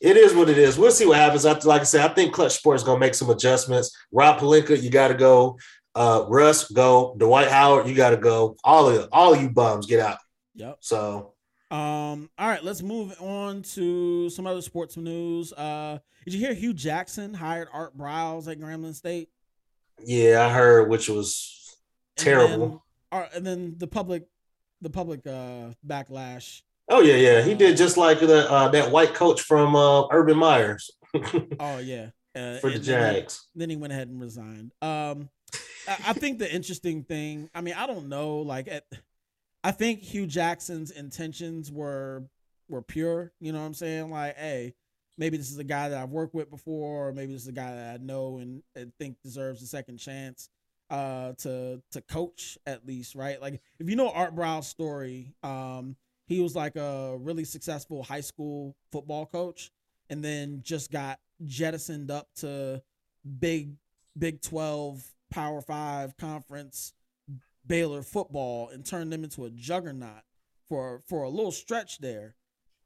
[0.00, 0.78] it is what it is.
[0.78, 1.44] We'll see what happens.
[1.44, 3.94] Like I said, I think Clutch Sports is gonna make some adjustments.
[4.10, 5.58] Rob Pelinka, you got to go.
[5.94, 7.14] Uh, Russ, go.
[7.18, 8.56] Dwight Howard, you got to go.
[8.64, 10.18] All of all of you bums, get out.
[10.54, 10.78] Yep.
[10.80, 11.34] So
[11.70, 15.52] Um, all right, let's move on to some other sports news.
[15.52, 19.28] Uh, did you hear Hue Jackson hired Art Briles at Grambling State?
[20.04, 21.76] yeah, I heard, which was
[22.18, 22.82] And terrible.
[23.12, 24.24] then- and then the public,
[24.80, 26.62] the public uh backlash.
[26.88, 30.36] oh yeah, yeah, he did just like the uh, that white coach from uh, Urban
[30.38, 30.90] Myers
[31.60, 33.46] Oh yeah, uh, for the and then he- Jags.
[33.54, 34.72] then he went ahead and resigned.
[34.80, 35.28] Um,
[35.88, 38.86] I, think the interesting thing, I mean, I don't know, like, at,
[39.64, 42.24] I think Hue Jackson's intentions were
[42.68, 43.32] were pure.
[43.40, 44.10] You know what I'm saying?
[44.10, 44.74] Like, hey,
[45.18, 47.52] maybe this is a guy that I've worked with before, or maybe this is a
[47.52, 50.48] guy that I know and, and think deserves a second chance
[50.90, 55.96] uh to to coach at least right like if you know art brow's story um
[56.26, 59.72] he was like a really successful high school football coach
[60.10, 62.82] and then just got jettisoned up to
[63.40, 63.72] big
[64.18, 66.92] big 12 power 5 conference
[67.66, 70.22] baylor football and turned them into a juggernaut
[70.68, 72.34] for for a little stretch there.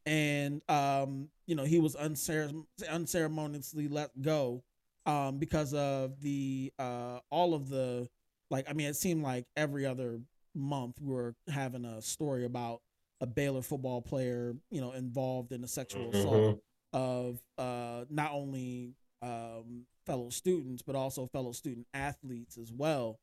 [0.04, 2.50] And um you know he was uncere-
[2.88, 4.62] unceremoniously let go
[5.06, 8.09] um because of the uh all of the
[8.50, 10.20] like I mean it seemed like every other
[10.54, 12.80] month we were having a story about
[13.20, 16.61] a Baylor football player, you know, involved in a sexual assault
[16.92, 18.94] of uh not only
[19.26, 23.18] um fellow students but also fellow student athletes as well.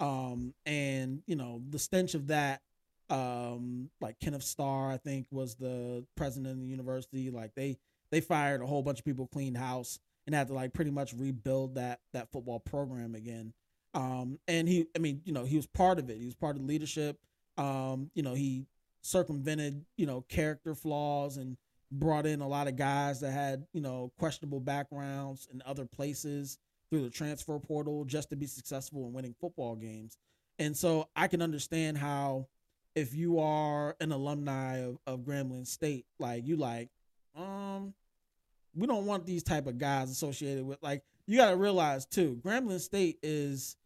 [0.00, 2.60] Um and you know, the stench of that
[3.08, 7.78] um like Kenneth Starr I think was the president of the university like they
[8.10, 11.14] they fired a whole bunch of people cleaned house and had to like pretty much
[11.14, 13.52] rebuild that that football program again.
[13.94, 16.18] Um, and he, I mean, you know, he was part of it.
[16.18, 17.18] He was part of the leadership.
[17.56, 18.66] Um, you know, he
[19.00, 21.56] circumvented, you know, character flaws and
[21.98, 26.58] brought in a lot of guys that had, you know, questionable backgrounds in other places
[26.90, 30.18] through the transfer portal just to be successful in winning football games.
[30.58, 32.48] And so I can understand how
[32.94, 36.88] if you are an alumni of, of Grambling State, like you like,
[37.36, 37.92] um,
[38.76, 42.38] we don't want these type of guys associated with like you got to realize too
[42.44, 43.76] grambling state is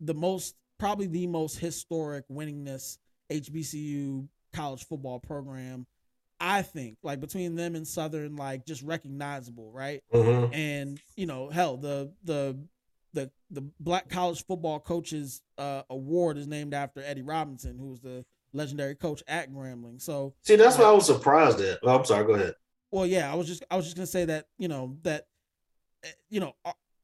[0.00, 2.98] the most probably the most historic winningness
[3.30, 5.86] hbcu college football program
[6.40, 10.54] i think like between them and southern like just recognizable right Mhm.
[10.54, 12.58] and you know hell the the
[13.14, 18.00] the the black college football coaches uh award is named after eddie robinson who was
[18.00, 21.78] the legendary coach at grambling so See, that's what I was surprised at.
[21.82, 22.24] Oh, I'm sorry.
[22.24, 22.54] Go ahead.
[22.90, 25.26] well, yeah, I was just I was just gonna say that you know that
[26.02, 26.54] eh, you know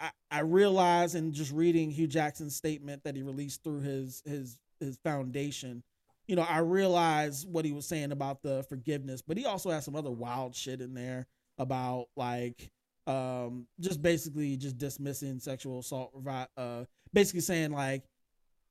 [0.01, 4.59] I I realize in just reading Hue Jackson's statement that he released through his his
[4.81, 5.83] his foundation,
[6.27, 9.85] you know I realize what he was saying about the forgiveness, but he also has
[9.85, 11.27] some other wild shit in there
[11.59, 12.71] about like
[13.07, 16.13] um just basically just dismissing sexual assault,
[16.57, 18.05] uh basically saying like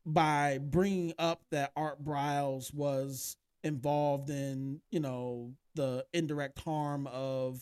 [0.05, 7.61] by bringing up that Art Briles was involved in you know the indirect harm of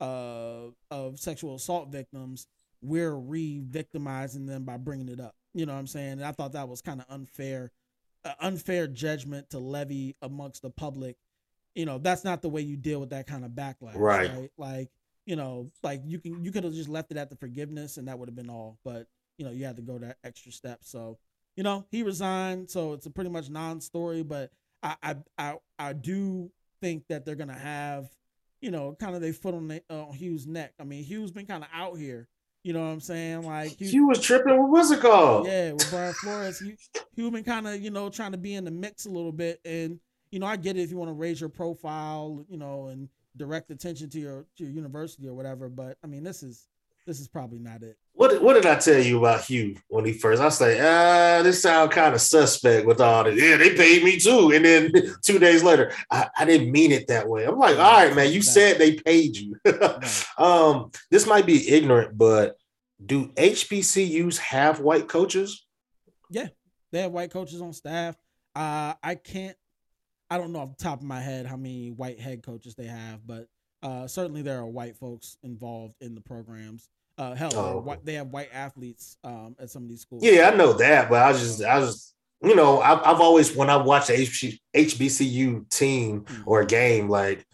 [0.00, 2.46] uh of sexual assault victims
[2.82, 5.36] we're re-victimizing them by bringing it up.
[5.54, 6.12] You know what i'm saying?
[6.12, 7.70] And i thought that was kind of unfair
[8.40, 11.16] unfair judgment to levy amongst the public
[11.74, 14.50] you know that's not the way you deal with that kind of backlash Right.
[14.56, 14.90] like
[15.26, 18.08] you know like you can you could have just left it at the forgiveness and
[18.08, 19.06] that would have been all but
[19.38, 21.18] you know you had to go that extra step so
[21.56, 24.50] you know he resigned so it's a pretty much non-story but
[24.82, 28.10] I, I I I do think that they're gonna have,
[28.60, 30.72] you know, kind of their foot on the, uh, Hue's neck.
[30.80, 32.26] I mean, Hughes been kind of out here.
[32.64, 33.42] You know what I'm saying?
[33.42, 34.60] Like, He was tripping.
[34.60, 35.46] What was it called?
[35.46, 36.74] yeah, with Brian Flores, he
[37.16, 39.60] Been kind of you know trying to be in the mix a little bit.
[39.64, 42.86] And you know, I get it if you want to raise your profile, you know,
[42.86, 45.68] and direct attention to your to your university or whatever.
[45.68, 46.66] But I mean, this is
[47.06, 47.96] this is probably not it.
[48.14, 50.40] What did- What did I tell you about Hue when he first?
[50.40, 53.40] I say, ah, this sound kind of suspect with all this.
[53.42, 54.52] Yeah, they paid me too.
[54.54, 54.92] And then
[55.24, 57.44] two days later, I, I didn't mean it that way.
[57.44, 59.56] I'm like, all right, man, you said they paid you.
[59.66, 60.24] Right.
[60.38, 62.56] um, this might be ignorant, but
[63.04, 65.66] do HBCUs have white coaches?
[66.92, 68.16] They have white coaches on staff.
[68.54, 69.56] Uh, I can't.
[70.30, 72.86] I don't know off the top of my head how many white head coaches they
[72.86, 73.48] have, but
[73.82, 76.88] Uh, certainly, there are white folks involved in the programs.
[77.18, 77.84] Uh, hell, Oh, there are okay.
[77.88, 80.22] white, they have white athletes um, at some of these schools.
[80.22, 83.56] Yeah, I know that, but I was just, I was, you know, I've, I've always
[83.56, 84.14] when I watch the
[84.74, 86.42] HBCU team Mhm.
[86.46, 87.44] or a game, like,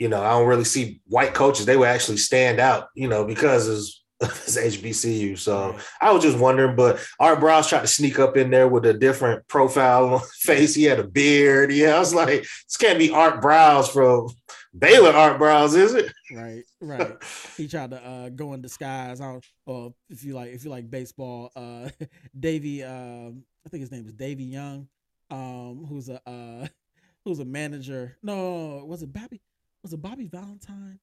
[0.00, 1.64] you know, I don't really see white coaches.
[1.64, 5.38] They would actually stand out, you know, because it's, it's HBCU.
[5.38, 8.84] So I was just wondering, but Art Browse tried to sneak up in there with
[8.86, 10.74] a different profile on face.
[10.74, 11.72] He had a beard.
[11.72, 14.28] Yeah, I was like, this can't be Art Browse from
[14.76, 15.10] Baylor.
[15.10, 16.12] Art Browse, is it?
[16.32, 17.16] right, right.
[17.56, 19.20] he tried to uh, go in disguise.
[19.20, 21.88] I don't, or if you like, if you like baseball, uh,
[22.38, 24.88] Davy, um, I think his name is Davy Young,
[25.30, 26.66] um, who's a uh,
[27.24, 28.16] who's a manager.
[28.22, 29.40] No, was it Bobby?
[29.82, 30.98] Was it Bobby Valentine?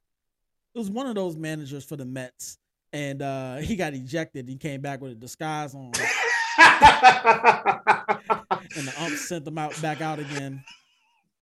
[0.74, 2.58] It was one of those managers for the Mets,
[2.96, 4.48] and uh, he got ejected.
[4.48, 5.92] He came back with a disguise on,
[8.78, 10.64] and the ump sent them out back out again.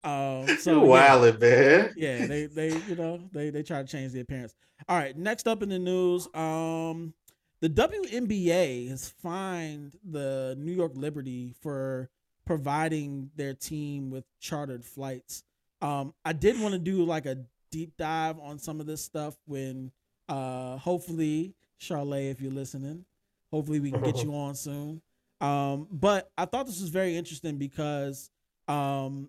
[0.02, 1.32] Um, so so yeah.
[1.38, 1.94] man.
[1.96, 4.54] yeah, they they you know they they try to change the appearance.
[4.88, 7.12] All right, next up in the news, um,
[7.60, 12.08] the WNBA has fined the New York Liberty for
[12.46, 15.44] providing their team with chartered flights.
[15.82, 17.38] Um, I did want to do like a
[17.70, 19.92] deep dive on some of this stuff when,
[20.32, 23.04] uh, hopefully, Charlotte, if you're listening,
[23.50, 25.02] hopefully we can get you on soon.
[25.42, 28.30] Um, but I thought this was very interesting because,
[28.66, 29.28] um,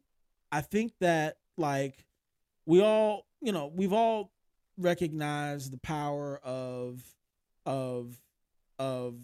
[0.50, 2.06] I think that like
[2.66, 4.32] we all, you know, we've all
[4.78, 7.04] recognized the power of
[7.66, 8.18] of
[8.80, 9.16] of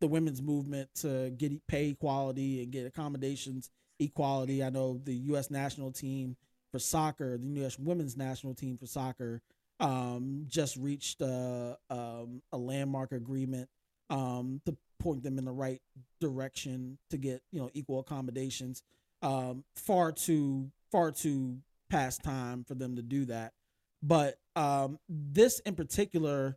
[0.00, 4.64] the women's movement to get pay equality and get accommodations equality.
[4.64, 5.50] I know the U.S.
[5.50, 6.36] national team
[6.70, 7.78] for soccer, the U.S.
[7.78, 9.42] women's national team for soccer,
[9.82, 13.68] um, just reached a, um, a landmark agreement
[14.08, 15.82] um, to point them in the right
[16.20, 18.82] direction to get you know equal accommodations.
[19.20, 21.58] Um, far too far too
[21.90, 23.52] past time for them to do that,
[24.02, 26.56] but um, this in particular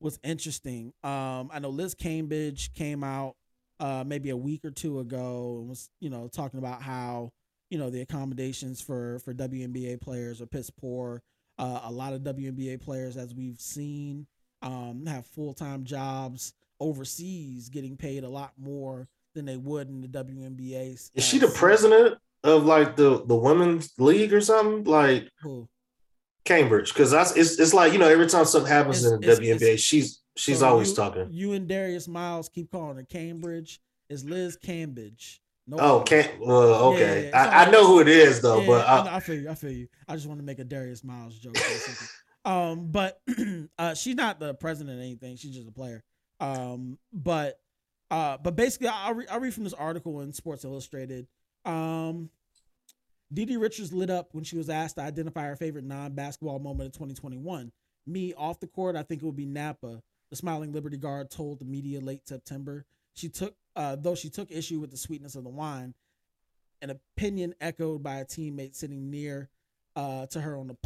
[0.00, 0.92] was interesting.
[1.02, 3.36] Um, I know Liz Cambridge came out
[3.80, 7.32] uh, maybe a week or two ago and was you know talking about how
[7.70, 11.22] you know the accommodations for for WNBA players are piss poor.
[11.62, 14.26] Uh, a lot of WNBA players, as we've seen,
[14.62, 20.00] um, have full time jobs overseas, getting paid a lot more than they would in
[20.00, 20.92] the WNBA.
[20.94, 24.82] Is uh, she the president of like the the women's league or something?
[24.82, 25.68] Like Who?
[26.44, 29.26] Cambridge, because that's it's, it's like you know every time something happens It's- in the
[29.32, 31.28] it's- WNBA, it's- she's she's So always you- talking.
[31.30, 33.80] You and Darius Miles keep calling her Cambridge.
[34.10, 35.38] It's Liz Cambage.
[35.66, 36.40] No, Oh, can't.
[36.40, 39.20] Well, okay, Yeah, yeah, I, I know who it is though, Yeah, but I, I,
[39.20, 39.50] feel you.
[39.50, 39.88] I feel you.
[40.08, 41.56] I just want to make a Darius Miles joke.
[41.56, 42.08] for a second.
[42.44, 43.20] um, but
[43.78, 45.36] uh, she's not the president or anything.
[45.36, 46.02] She's just a player.
[46.40, 47.60] Um, but
[48.10, 51.26] uh, but basically, I'll, re- I'll read from this article in Sports Illustrated.
[51.64, 52.28] Um,
[53.32, 56.92] DiDi Richards lit up when she was asked to identify her favorite non-basketball moment of
[56.92, 57.72] 2021.
[58.06, 60.02] Me off the court, I think it would be Napa.
[60.28, 62.84] The smiling Liberty guard told the media late September.
[63.14, 65.94] She took, uh, though she took issue with the sweetness of the wine,
[66.80, 69.48] an opinion echoed by a teammate sitting near
[69.96, 70.76] uh, to her on the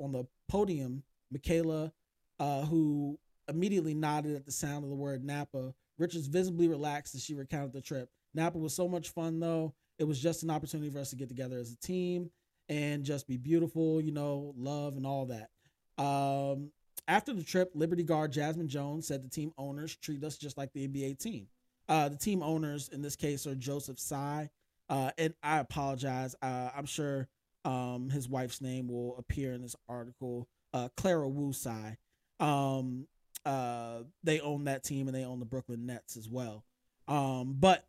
[0.00, 1.92] on the podium, Michaela,
[2.38, 5.74] uh, who immediately nodded at the sound of the word Napa.
[5.98, 8.08] Richards visibly relaxed as she recounted the trip.
[8.34, 9.74] Napa was so much fun, though.
[9.98, 12.30] It was just an opportunity for us to get together as a team
[12.68, 15.50] and just be beautiful, you know, love and all that.
[16.02, 16.70] Um,
[17.08, 20.72] after the trip, Liberty guard Jazmine Jones said the team owners treat us just like
[20.72, 21.48] the NBA team.
[21.88, 24.50] Uh, the team owners in this case are Joseph Tsai,
[24.88, 26.34] uh, and I apologize.
[26.42, 27.28] Uh, I'm sure
[27.64, 30.48] um, his wife's name will appear in this article.
[30.72, 31.96] Uh, Clara Wu Tsai.
[32.40, 33.06] Um,
[33.44, 36.64] uh, they own that team and they own the Brooklyn Nets as well.
[37.06, 37.86] Um, but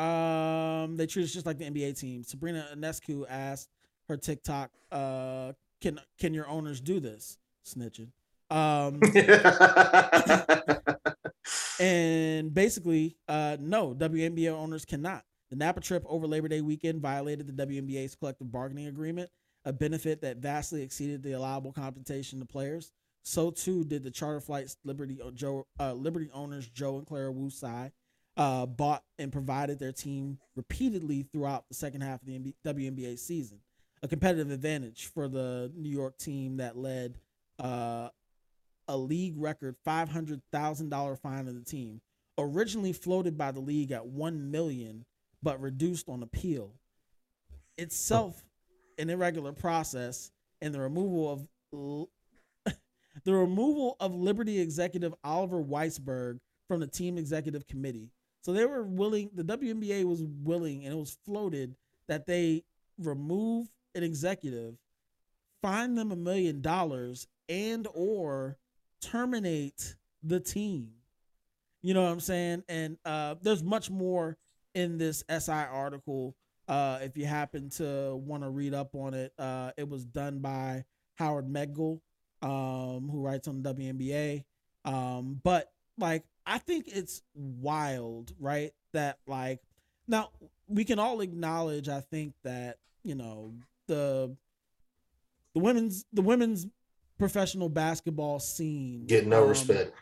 [0.00, 2.22] um, they treat us just like the NBA team.
[2.22, 3.70] Sabrina Ionescu asked
[4.08, 8.10] her TikTok, uh, "Can can your owners do this?" Snitching.
[8.50, 9.00] Um,
[11.80, 15.24] and basically, uh, no, WNBA owners cannot.
[15.50, 19.30] The Napa trip over Labor Day weekend violated the WNBA's collective bargaining agreement,
[19.64, 22.92] a benefit that vastly exceeded the allowable compensation to players.
[23.22, 27.30] So too did the charter flights Liberty uh, Joe uh, Liberty owners Joe and Clara
[27.32, 27.92] Wu Tsai
[28.36, 33.18] uh, bought and provided their team repeatedly throughout the second half of the NBA, WNBA
[33.18, 33.60] season.
[34.02, 37.18] A competitive advantage for the New York team that led
[37.58, 38.08] uh,
[38.88, 42.00] a league record five hundred thousand dollar fine of the team,
[42.38, 45.04] originally floated by the league at one million,
[45.42, 46.72] but reduced on appeal.
[47.76, 48.42] Itself
[48.98, 52.08] an irregular process, and the removal of l-
[53.24, 58.10] the removal of Liberty executive Oliver Weisberg from the team executive committee.
[58.42, 59.30] So they were willing.
[59.34, 61.76] The WNBA was willing, and it was floated
[62.08, 62.64] that they
[62.98, 64.76] remove an executive
[65.62, 68.56] fine them a million dollars and or
[69.00, 70.90] terminate the team.
[71.82, 72.64] You know what I'm saying?
[72.68, 74.36] And uh, there's much more
[74.74, 76.34] in this SI article.
[76.66, 80.40] Uh, if you happen to want to read up on it, uh, it was done
[80.40, 80.84] by
[81.14, 82.00] Howard Megdal,
[82.42, 84.44] um, who writes on the WNBA.
[84.84, 88.72] Um, but like, I think it's wild, right?
[88.92, 89.60] That like,
[90.06, 90.30] now
[90.66, 91.88] we can all acknowledge.
[91.88, 93.54] I think that you know
[93.86, 94.36] the
[95.54, 96.66] the women's the women's
[97.18, 99.92] professional basketball scene Get no um, respect.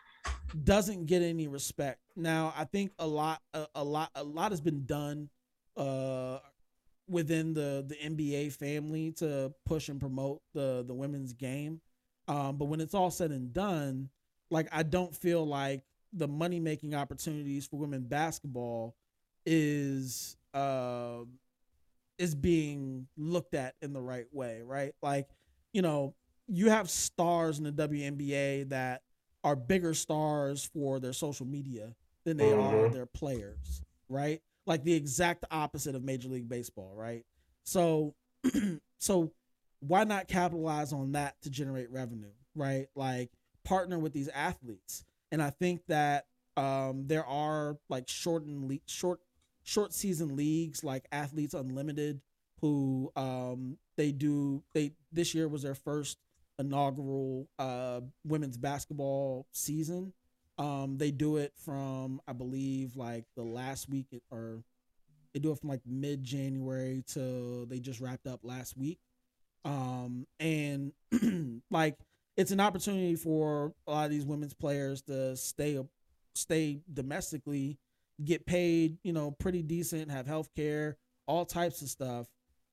[0.65, 2.01] doesn't get any respect.
[2.15, 5.29] Now, I think a lot, a, a lot, a lot has been done
[5.77, 6.39] uh,
[7.09, 11.81] within the the NBA family to push and promote the the women's game.
[12.29, 14.09] Um, but when it's all said and done,
[14.51, 18.97] like I don't feel like the money making opportunities for women basketball
[19.45, 21.19] is uh,
[22.19, 24.95] is being looked at in the right way, right?
[25.03, 25.29] Like,
[25.73, 26.15] you know,
[26.49, 29.03] you have stars in the WNBA that
[29.45, 32.93] are bigger stars for their social media than they are Mhm.
[32.93, 34.43] their players, right?
[34.67, 37.25] Like the exact opposite of Major League Baseball, right?
[37.65, 38.15] So,
[38.99, 39.33] so
[39.81, 42.89] why not capitalize on that to generate revenue, right?
[42.95, 43.31] Like
[43.65, 49.21] partner with these athletes, and I think that um, there are like shortened le- short
[49.65, 52.21] short season leagues like Athletes Unlimited,
[52.61, 56.19] who um, they do they this year was their first
[56.59, 60.13] inaugural uh, women's basketball season.
[60.59, 64.63] Um, they do it from I believe like the last week or
[65.35, 68.99] they do it from like mid January to they just wrapped up last week.
[69.65, 70.93] Um, and
[71.71, 71.99] like
[72.37, 75.79] it's an opportunity for a lot of these women's players to stay
[76.35, 77.79] stay domestically,
[78.25, 82.27] get paid, you know, pretty decent, have health care, all types of stuff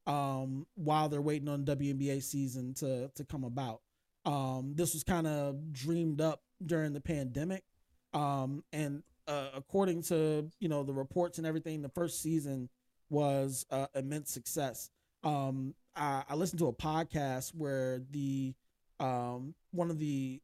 [0.08, 3.82] um, while they're waiting on WNBA season to to come about.
[4.26, 7.63] Um, this was kind of dreamed up during the pandemic,
[8.13, 12.70] um, and uh, according to you know the reports and everything, the first season
[13.10, 14.89] was uh, immense success.
[15.24, 18.54] Um, I, I listened to a podcast where the
[19.00, 20.42] um, one of the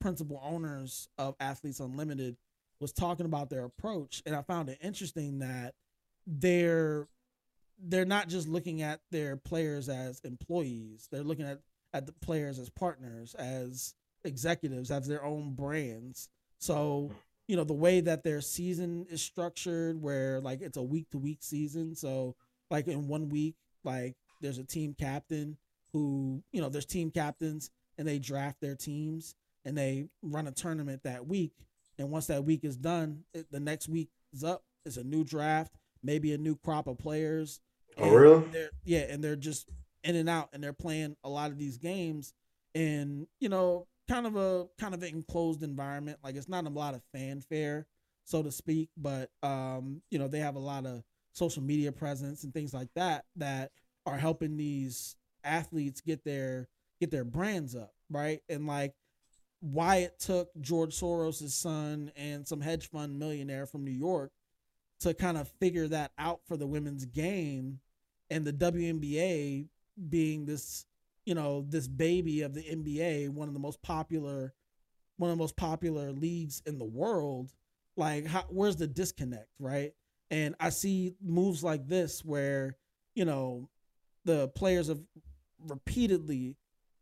[0.00, 2.36] principal owners of Athletes Unlimited
[2.80, 5.74] was talking about their approach, and I found it interesting that
[6.26, 7.08] they're
[7.82, 11.60] they're not just looking at their players as employees; they're looking at
[11.92, 16.28] at the players as partners, as executives, as their own brands.
[16.58, 17.10] So
[17.48, 21.18] you know the way that their season is structured, where like it's a week to
[21.18, 21.94] week season.
[21.94, 22.36] So
[22.70, 25.56] like in one week, like there's a team captain
[25.92, 30.52] who you know there's team captains and they draft their teams and they run a
[30.52, 31.52] tournament that week.
[31.98, 34.64] And once that week is done, it, the next week is up.
[34.86, 37.60] It's a new draft, maybe a new crop of players.
[38.00, 38.40] Oh, And real?
[38.52, 39.68] They're, yeah, and they're just
[40.04, 42.32] in and out, and they're playing a lot of these games
[42.74, 46.18] in you know kind of a kind of an enclosed environment.
[46.22, 47.86] Like it's not a lot of fanfare,
[48.24, 52.44] so to speak, but um, you know they have a lot of social media presence
[52.44, 53.70] and things like that that
[54.06, 56.68] are helping these athletes get their
[57.00, 58.40] get their brands up, right?
[58.48, 58.94] And like
[59.60, 64.32] why it took George Soros' son and some hedge fund millionaire from New York
[65.00, 67.80] to kind of figure that out for the women's game
[68.30, 69.66] and the WNBA
[70.08, 70.86] being this,
[71.24, 74.54] you know, this baby of the NBA, one of the most popular
[75.16, 77.52] one of the most popular leagues in the world,
[77.94, 79.92] like how, where's the disconnect, right?
[80.30, 82.78] And I see moves like this where,
[83.14, 83.68] you know,
[84.24, 85.00] the players have
[85.68, 86.56] repeatedly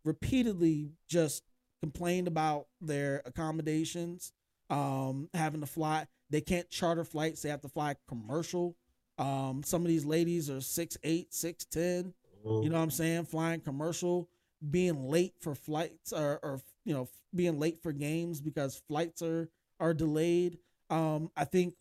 [0.05, 1.45] repeatedly just
[1.81, 4.33] complained about their accommodations,
[4.71, 6.07] um, having to fly.
[6.31, 7.43] They can't charter flights.
[7.43, 8.75] They have to fly commercial.
[9.19, 12.15] Um, some of these ladies are six eight, six ten.
[12.45, 13.25] You know what I'm saying?
[13.25, 14.29] Flying commercial,
[14.71, 19.49] being late for flights or, or you know, being late for games because flights are
[19.81, 20.59] are delayed.
[20.91, 21.75] Um, I think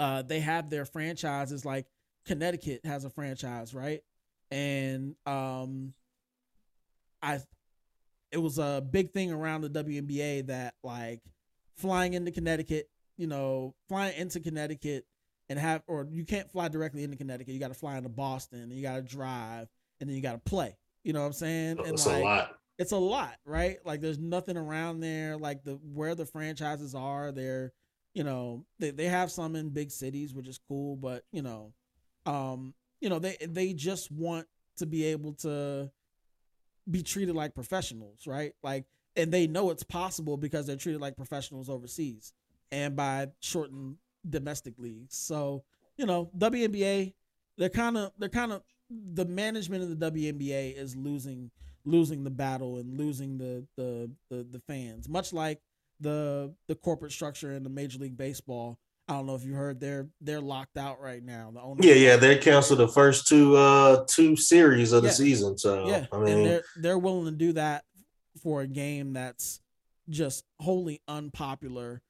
[0.00, 1.86] uh, they have their franchises like
[2.26, 4.00] Connecticut has a franchise, right?
[4.50, 5.94] And um,
[7.22, 7.40] I
[8.30, 11.20] it was a big thing around the WNBA that like
[11.76, 15.04] flying into Connecticut, you know, flying into Connecticut
[15.48, 17.52] and have or you can't fly directly into Connecticut.
[17.52, 19.68] You got to fly into Boston and you got to drive
[20.00, 20.76] and then you got to play.
[21.04, 21.78] You know what I'm saying?
[21.78, 22.58] And It's like, a lot.
[22.78, 23.78] it's a lot, right?
[23.84, 25.36] Like there's nothing around there.
[25.36, 27.72] Like the where the franchises are, they're
[28.14, 31.72] you know they, they have some in big cities, which is cool, but you know,
[32.26, 35.90] um, you know they they just want to be able to
[36.90, 38.54] be treated like professionals, right?
[38.62, 38.86] Like,
[39.16, 42.32] and they know it's possible because they're treated like professionals overseas
[42.70, 43.96] and by shortened
[44.28, 45.16] domestic leagues.
[45.16, 45.64] So
[45.96, 47.12] you know, WNBA,
[47.58, 51.50] they're kind of they're kind of the management of the WNBA is losing
[51.84, 55.08] losing the battle and losing the the the, the fans.
[55.08, 55.60] Much like
[56.00, 58.78] the the corporate structure in the Major League Baseball.
[59.08, 61.50] I don't know if you heard they're they're locked out right now.
[61.52, 65.58] The owner Yeah, yeah, they canceled the first two uh two series of the season.
[65.58, 67.84] So yeah, I and mean, they're they're willing to do that
[68.42, 69.60] for a game that's
[70.08, 72.00] just wholly unpopular.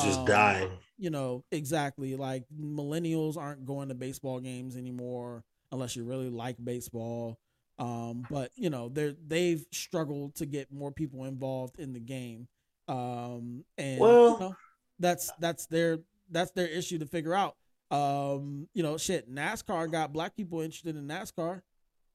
[0.00, 0.70] Just um, dying.
[0.98, 6.56] You know exactly like millennials aren't going to baseball games anymore unless you really like
[6.62, 7.38] baseball.
[7.78, 12.48] Um, but you know they're they've struggled to get more people involved in the game.
[12.88, 14.56] Um, and Well- you know,
[14.98, 15.98] that's that's their
[16.30, 17.56] that's their issue to figure out.
[17.90, 21.62] Um, you know, shit, NASCAR got black people interested in NASCAR.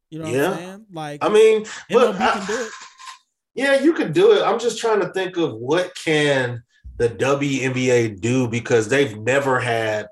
[0.10, 0.52] You know what Yeah.
[0.52, 0.86] I'm saying?
[0.94, 2.72] Like I mean, but I- can do it.
[3.56, 4.44] Yeah, you can do it.
[4.44, 6.62] I'm just trying to think of what can
[6.98, 10.08] the WNBA do because they've never had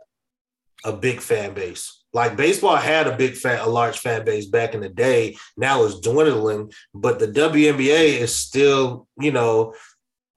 [0.83, 2.03] a big fan base.
[2.13, 5.35] Like baseball had a big fan, a large fan base back in the day.
[5.57, 9.73] Now it's dwindling, but the WNBA is still, you know,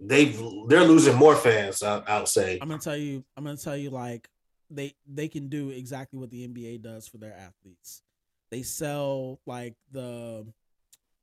[0.01, 1.83] they've they're losing more fans.
[1.83, 2.59] I, I would say.
[2.63, 3.25] I'm gonna tell you.
[3.37, 4.29] I'm gonna tell you like
[4.71, 8.03] they they can do exactly what the NBA does for their athletes.
[8.51, 10.47] They sell like the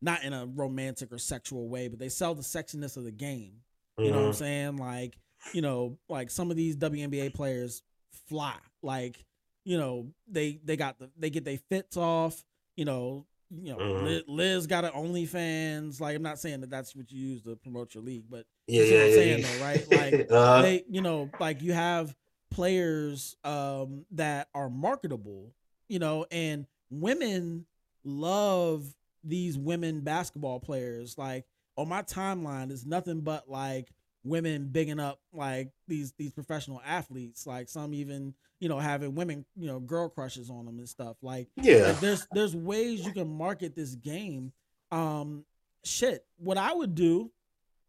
[0.01, 3.53] not in a romantic or sexual way, but they sell the sexiness of the game.
[3.97, 4.35] You know what I'm Mhm.
[4.35, 4.77] saying?
[4.77, 5.17] Like,
[5.53, 7.81] you know, like some of these WNBA players
[8.27, 8.55] fly.
[8.81, 9.23] Like,
[9.65, 12.43] you know, they they got the they get their fits off.
[12.75, 14.03] You know, you know, Mhm.
[14.03, 15.99] Liz, Liz got an OnlyFans.
[15.99, 18.81] Like, I'm not saying that that's what you use to promote your league, but Yeah,
[18.81, 19.15] you see what yeah, I'm yeah.
[19.15, 19.47] saying yeah.
[19.47, 19.87] though, right?
[19.89, 22.15] Like, uh, they, you know, like you have
[22.51, 25.53] players um that are marketable,
[25.87, 27.65] you know, and women
[28.03, 31.17] love these women basketball players.
[31.17, 31.45] Like
[31.77, 33.89] on my timeline is nothing but like
[34.23, 37.45] women bigging up like these these professional athletes.
[37.45, 41.17] Like some even, you know, having women, you know, girl crushes on them and stuff.
[41.21, 41.87] Like yeah.
[41.87, 44.51] like there's there's ways you can market this game.
[44.91, 45.45] Um
[45.83, 47.31] shit, what I would do,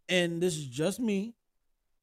[0.09, 1.35] and this is just me,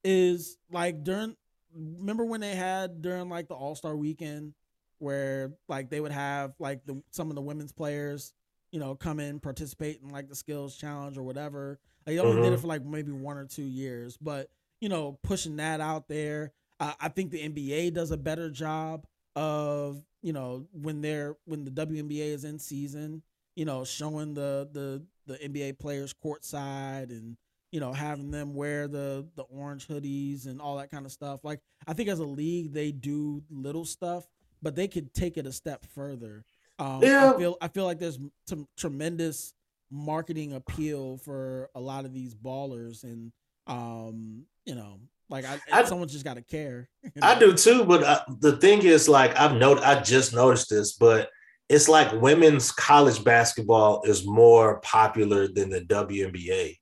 [0.04, 1.36] is like during
[1.74, 4.54] remember when they had during like the All-Star weekend
[5.00, 8.34] where like they would have like the some of the women's players,
[8.72, 11.80] you know, come in, participate in like the skills challenge or whatever.
[12.06, 12.62] They only did it Mhm.
[12.62, 14.50] for like maybe one or two years, but
[14.80, 16.52] you know, pushing that out there.
[16.80, 19.06] Uh, I think the NBA does a better job
[19.36, 23.22] of you know when they're when the WNBA is in season,
[23.56, 27.38] you know, showing the the the NBA players courtside and
[27.72, 31.44] you know having them wear the the orange hoodies and all that kind of stuff.
[31.44, 34.28] Like I think as a league they do little stuff,
[34.62, 36.44] but they could take it a step further.
[36.82, 37.32] Um, Yeah.
[37.34, 38.18] I feel I feel like there's
[38.48, 39.54] some tremendous
[39.92, 43.32] marketing appeal for a lot of these ballers and
[43.68, 46.90] um you know like I, I- someone's just got to care.
[47.04, 47.40] you I know?
[47.52, 51.30] do too, but uh, the thing is, like I've noted, I just noticed this, but
[51.70, 56.78] it's like women's college basketball is more popular than the WNBA,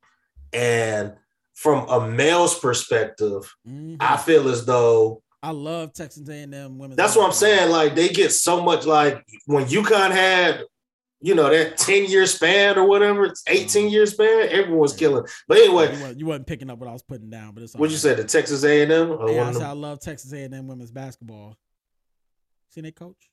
[0.53, 1.13] and
[1.53, 3.97] from a male's perspective, Mhm.
[3.99, 6.97] I feel as though I love Texas A&M women.
[6.97, 7.71] that's what I'm saying.
[7.71, 8.85] Like they get so much.
[8.85, 10.63] Like when UConn had,
[11.21, 15.25] you know, that ten year span or whatever, it's eighteen year span, everyone was killing.
[15.47, 17.73] But anyway, you, wasn't, you wasn't picking up what I was putting down, but it's
[17.73, 18.15] what'd you say?
[18.15, 19.17] The Texas A and M?
[19.27, 21.55] Yeah, I, said I love Texas A&M women's basketball.
[22.69, 23.29] Seen they coach?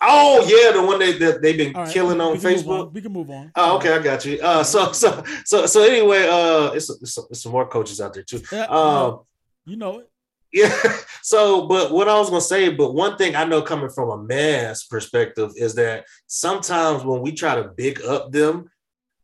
[0.00, 2.92] Oh yeah, the one they that they've been right, killing on Facebook.
[2.92, 3.52] We can move on.
[3.54, 4.40] Oh, okay, I got you.
[4.42, 8.24] Uh, so so so so anyway, uh, it's, it's, it's some more coaches out there
[8.24, 8.42] too.
[8.68, 9.20] Um,
[9.64, 10.10] you know it.
[10.54, 10.72] Yeah.
[11.26, 14.22] So, but what I was gonna say, but one thing I know coming from a
[14.22, 18.70] man's perspective is that sometimes when we try to big up them,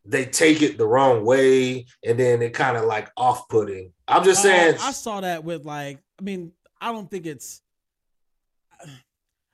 [0.07, 3.93] they take it the wrong way, and then it kind of like off putting.
[4.09, 4.75] I'm just Uh, saying.
[4.81, 5.99] I saw that with like.
[6.19, 7.61] I mean, I don't think it's.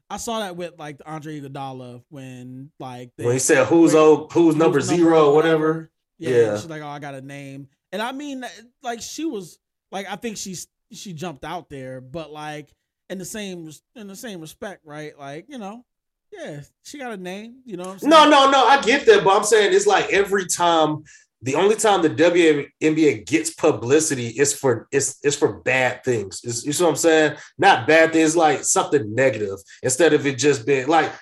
[0.09, 4.03] I saw that with like Andre Iguodala when like they, when he said who's when-
[4.03, 5.91] old, who's who's number zero, or whatever.
[6.19, 6.57] Yeah, Yeah.
[6.57, 8.45] she's like, oh, I got a name, and I mean,
[8.85, 9.59] like she was
[9.91, 12.75] like, I think she's she jumped out there, but like
[13.09, 15.19] in the same in the same respect, right?
[15.19, 15.85] Like you know,
[16.33, 17.61] yeah, she got a name.
[17.65, 18.11] You know what I'm saying?
[18.11, 18.67] No, no, no.
[18.67, 21.05] I get that, but I'm saying it's like every time.
[21.43, 26.41] The only time the WNBA gets publicity is for it's it's for bad things.
[26.43, 27.37] It's, you see what I'm saying?
[27.59, 29.59] Not bad things, like something negative.
[29.83, 31.13] Instead of it just being like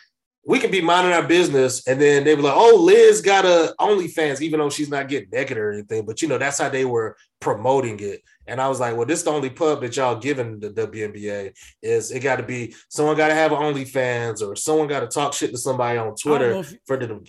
[0.46, 3.74] we could be minding our business, and then they were like, "Oh, Liz got a
[3.80, 6.04] OnlyFans," even though she's not getting naked or anything.
[6.04, 8.22] But you know, that's how they were promoting it.
[8.46, 11.52] And I was like, "Well, this is the only pub that y'all giving the WNBA
[11.82, 15.32] is it got to be someone got to have OnlyFans or someone got to talk
[15.32, 17.24] shit to somebody on Twitter." if for them.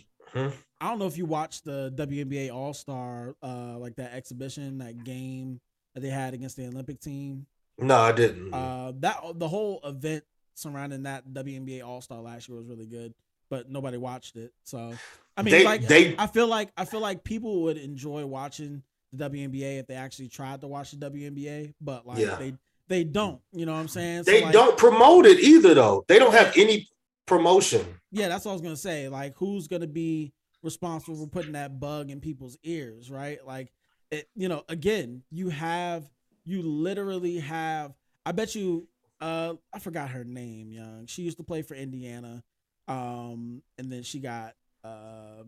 [0.82, 5.04] I don't know if you watched the WNBA All Star, uh, like that exhibition, that
[5.06, 5.62] game
[5.94, 7.46] that they had against the Olympic team.
[7.78, 8.54] No, I didn't.
[8.54, 10.24] Uh, that the whole event
[10.56, 13.14] surrounding that WNBA All Star last year was really good.
[13.48, 14.52] but nobody watched it.
[14.64, 14.92] So
[15.38, 18.82] I mean, They- like they- I feel like I feel like people would enjoy watching
[19.16, 22.36] the WNBA if they actually tried to watch the WNBA, but like Yeah.
[22.36, 22.54] they
[22.88, 23.42] they don't.
[23.52, 24.26] You know what I'm saying?
[24.26, 26.06] So, They like, don't promote it either, though.
[26.08, 26.88] They don't have any
[27.26, 27.84] promotion.
[28.12, 29.10] Yeah, that's what I was gonna say.
[29.10, 33.46] Like, who's gonna be responsible for putting that bug in people's ears, right?
[33.46, 33.72] Like,
[34.12, 34.30] it.
[34.36, 36.10] You know, again, you have,
[36.44, 37.94] you literally have.
[38.26, 38.88] I bet you.
[39.22, 40.72] Uh, I forgot her name.
[40.72, 41.08] Young.
[41.08, 42.44] She used to play for Indiana,
[42.88, 44.54] um, and then she got.
[44.84, 45.44] Uh,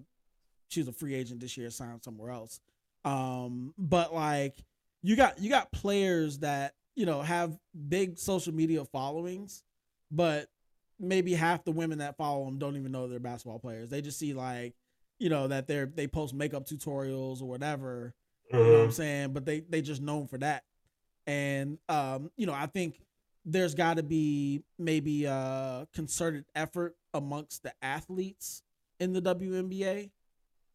[0.70, 2.60] she was a free agent this year, signed somewhere else.
[3.08, 4.56] Um, but like,
[5.02, 9.64] you got you got players that you know have big social media followings,
[10.12, 10.48] but
[11.00, 13.90] maybe half the women that follow them don't even know they're basketball players.
[13.90, 14.74] They just see like,
[15.20, 18.14] you know, that they're they post makeup tutorials or whatever.
[18.52, 18.94] You know what I'm Mhm.
[18.94, 19.34] saying?
[19.34, 20.64] But they they just known for that.
[21.26, 23.00] And um, you know, I think
[23.46, 28.64] there's got to be maybe a concerted effort amongst the athletes
[29.00, 30.12] in the WNBA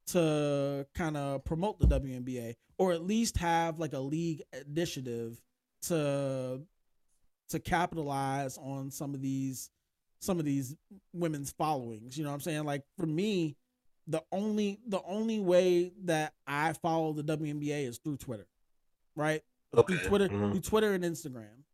[0.09, 5.41] to kind of promote the WNBA or at least have like a league initiative
[5.83, 6.61] to
[7.51, 9.71] to capitalize on some of these
[10.21, 10.75] some of these
[11.13, 13.57] women's followings you know what i'm saying like for me
[14.07, 18.47] the only the only way that i follow the WNBA is through twitter
[19.17, 19.43] right
[19.77, 19.97] Okay.
[19.97, 20.53] through twitter Mhm.
[20.53, 21.65] through twitter and instagram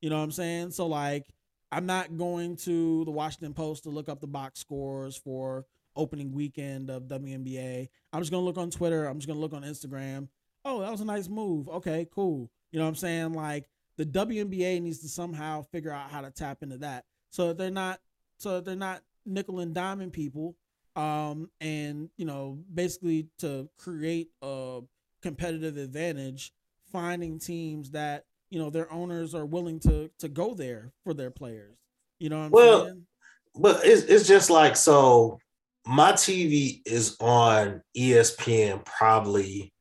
[0.00, 1.24] you know what i'm saying so like
[1.70, 5.64] i'm not going to the washington post to look up the box scores for
[5.96, 7.88] opening weekend of WNBA.
[8.12, 9.06] I'm just gonna look on Twitter.
[9.06, 10.28] I'm just gonna look on Instagram.
[10.64, 11.68] Oh, that was a nice move.
[11.68, 12.50] Okay, cool.
[12.70, 13.32] You know what I'm saying?
[13.32, 17.58] Like the WNBA needs to somehow figure out how to tap into that, so that
[17.58, 18.00] they're not,
[18.38, 20.56] so that they're not nickel and diamond people,
[20.96, 24.80] um, and you know, basically to create a
[25.22, 26.52] competitive advantage,
[26.90, 31.30] finding teams that you know their owners are willing to to go there for their
[31.30, 31.76] players.
[32.18, 33.06] You know what I'm Well, saying?
[33.54, 35.38] But it's it's just like so.
[35.86, 39.72] My TV is on ESPN probably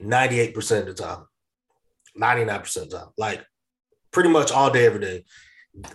[0.00, 1.24] ninety eight percent of the time,
[2.14, 3.44] ninety nine percent of the time, like
[4.12, 5.24] pretty much all day every day,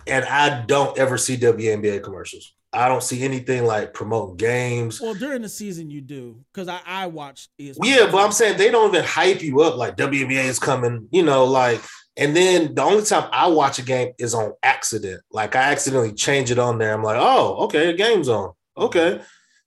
[0.06, 2.54] and I don't ever see WNBA commercials.
[2.74, 5.00] I don't see anything like promoting games.
[5.00, 7.78] Well, during the season you do, because I I watched E ESPN.
[7.84, 11.22] Yeah, but I'm saying they don't even hype you up like WNBA is coming, you
[11.22, 11.80] know, like
[12.16, 15.22] and then the only time I watch a game is on accident.
[15.30, 16.92] Like I accidentally change it on there.
[16.92, 18.52] I'm like, oh, okay, the game's on.
[18.76, 19.20] Okay.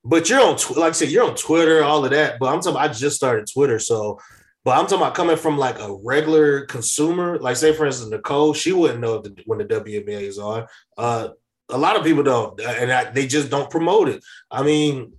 [0.08, 2.40] But you're on Tw- like I said, you're on Twitter, all of that.
[2.40, 3.80] But I'm talking I just started Twitter.
[3.80, 4.20] So
[4.64, 8.54] but I'm talking about coming from like a regular consumer, like say for instance, Nicole,
[8.54, 10.66] she wouldn't know the, when the WNBA is on.
[10.98, 11.30] Uh
[11.70, 14.24] a lot of people don't, and I, they just don't promote it.
[14.50, 15.12] I mean,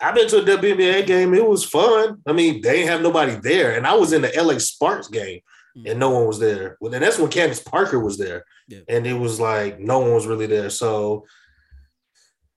[0.00, 1.32] I've been to a WNBA game.
[1.32, 2.20] It was fun.
[2.26, 5.40] I mean, they didn't have nobody there, and I was in the LA Sparks game,
[5.86, 6.76] and no one was there.
[6.80, 8.80] Well, then that's when Candace Parker was there, Yeah.
[8.88, 10.68] and it was like no one was really there.
[10.68, 11.24] So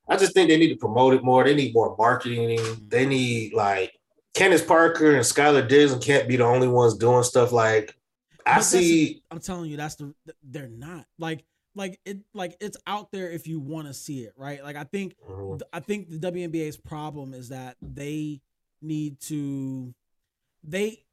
[0.09, 1.43] I just think they need to promote it more.
[1.43, 2.59] They need more marketing.
[2.87, 3.93] They need like
[4.33, 7.95] Candace Parker and Skylar Diggs can't be the only ones doing stuff like.
[8.45, 9.21] I But see.
[9.29, 11.43] I'm telling you, that's the they're not like
[11.75, 14.63] like it like it's out there if you want to see it, right?
[14.63, 15.61] Like I think Mhm.
[15.71, 18.41] I think the WNBA's problem is that they
[18.81, 19.93] need to
[20.63, 21.03] they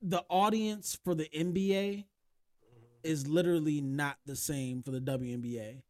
[0.00, 2.04] the audience for the NBA
[3.02, 5.82] is literally not the same for the WNBA.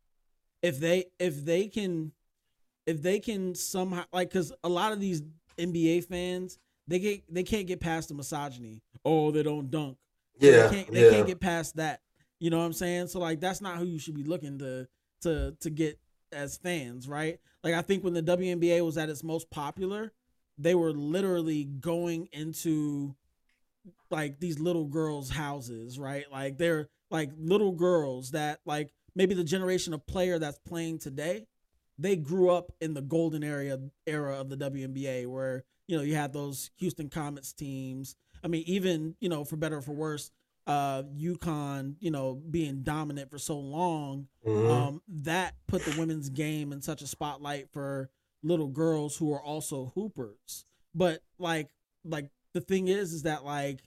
[0.63, 2.13] If they if they can
[2.87, 5.23] if they can somehow like cuz a lot of these
[5.59, 8.83] NBA fans they get they can't get past the misogyny.
[9.05, 9.97] Oh, they don't dunk.
[10.39, 11.11] Yeah, they can't, they yeah.
[11.11, 12.01] can't get past that.
[12.39, 13.09] You know what I'm saying?
[13.09, 14.89] So like that's not who you should be looking to
[15.23, 15.99] to to get
[16.33, 17.39] as fans, right?
[17.63, 20.13] Like I think when the WNBA was at its most popular,
[20.59, 23.15] they were literally going into
[24.11, 26.25] like these little girls' houses, right?
[26.31, 31.47] Like they're like little girls that like maybe the generation of player that's playing today,
[31.99, 36.15] they grew up in the golden area era of the WNBA where, you know, you
[36.15, 38.17] had those Houston Comets teams.
[38.43, 40.31] I mean, even, you know, for better or for worse,
[40.67, 44.71] uh UConn, you know, being dominant for so long, Mhm.
[44.71, 48.11] um, that put the women's game in such a spotlight for
[48.43, 50.65] little girls who are also hoopers.
[50.95, 51.71] But like
[52.05, 53.83] like the thing is is that like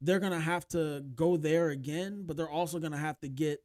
[0.00, 3.62] they're gonna have to go there again, but they're also gonna have to get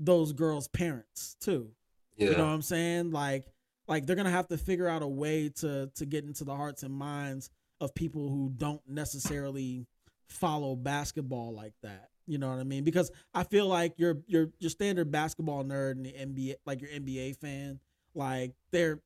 [0.00, 1.74] those girls' parents too.
[2.18, 2.30] Yeah.
[2.30, 3.10] You know what I'm saying?
[3.12, 3.46] Like
[3.86, 6.82] like they're gonna have to figure out a way to to get into the hearts
[6.82, 7.50] and minds
[7.80, 9.86] of people who don't necessarily
[10.28, 12.10] follow basketball like that.
[12.26, 12.84] You know what I mean?
[12.84, 16.90] Because I feel like your your your standard basketball nerd and the NBA like your
[16.90, 17.80] NBA fan,
[18.14, 19.00] like they're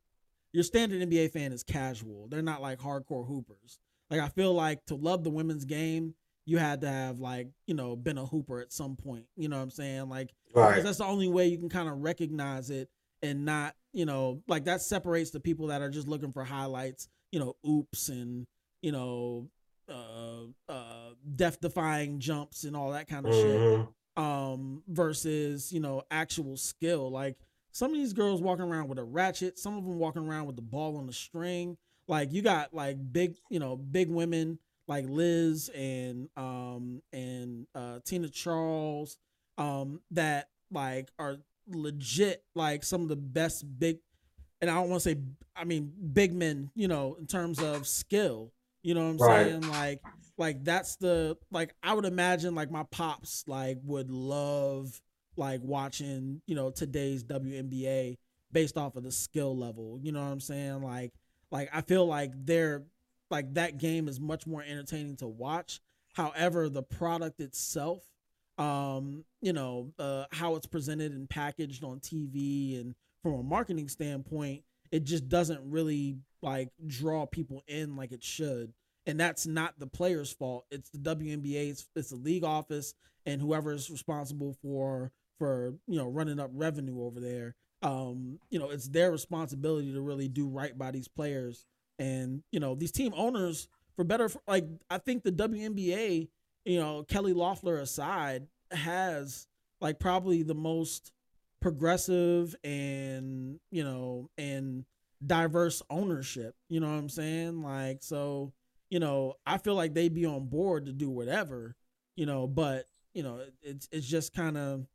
[0.53, 2.27] your standard NBA fan is casual.
[2.29, 3.79] They're not like hardcore hoopers.
[4.11, 7.75] Like I feel like to love the women's game, you had to have like, you
[7.75, 9.27] know, been a hooper at some point.
[9.37, 10.09] You know what I'm saying?
[10.09, 10.71] Like right.
[10.71, 12.91] because that's the only way you can kind of recognize it
[13.23, 17.09] and not you know like that separates the people that are just looking for highlights
[17.31, 18.47] you know oops and
[18.83, 19.49] you know
[19.89, 23.62] uh uh death defying jumps and all that kind of shit
[24.16, 24.23] Mhm.
[24.23, 27.37] um versus you know actual skill like
[27.73, 30.57] some of these girls walking around with a ratchet some of them walking around with
[30.57, 31.77] the ball on the string
[32.09, 34.59] like you got like big you know big women
[34.89, 39.16] like liz and um and uh tina charles
[39.59, 41.37] um that like are
[41.69, 43.99] legit like some of the best big
[44.61, 45.17] and i don't want to say
[45.57, 48.53] i mean big men you know in terms of skill
[48.83, 49.47] you know what i'm Right.
[49.47, 49.69] saying?
[49.69, 50.01] Like
[50.39, 55.01] like that's the like i would imagine like my pops like would love
[55.37, 58.17] like watching you know today's WNBA
[58.51, 60.83] based off of the skill level you know what i'm saying?
[60.83, 61.13] Like
[61.53, 62.83] like i feel like they're
[63.31, 65.81] like that game is much more entertaining to watch.
[66.15, 68.03] However the product itself
[68.59, 73.89] um you know uh how it's presented and packaged on tv and from a marketing
[73.89, 78.73] standpoint it just doesn't really like draw people in like it should.
[79.07, 80.67] And that's not the player's fault.
[80.71, 82.95] It's the WNBA it's, it's the league office
[83.27, 87.57] and whoever is responsible for for you know running up revenue over there.
[87.83, 91.65] Um you know it's their responsibility to really do right by these players.
[91.99, 96.29] And you know these team owners for better for, like I think the WNBA
[96.65, 99.47] you know Kelly Loeffler aside has
[99.81, 101.13] like probably the most
[101.61, 104.85] progressive and you know and
[105.25, 107.63] diverse ownership you know what i'm saying?
[107.63, 108.53] Like so
[108.91, 111.75] you know i feel like they'd be on board to do whatever
[112.17, 112.85] you know but
[113.15, 114.87] you know it's it's just kind of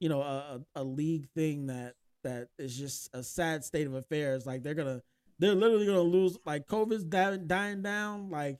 [0.00, 1.94] you know a, a league thing that
[2.26, 4.46] that is just a sad state of affairs.
[4.46, 5.00] Like they're gonna
[5.38, 8.58] they're literally gonna lose like covid's dying, dying down like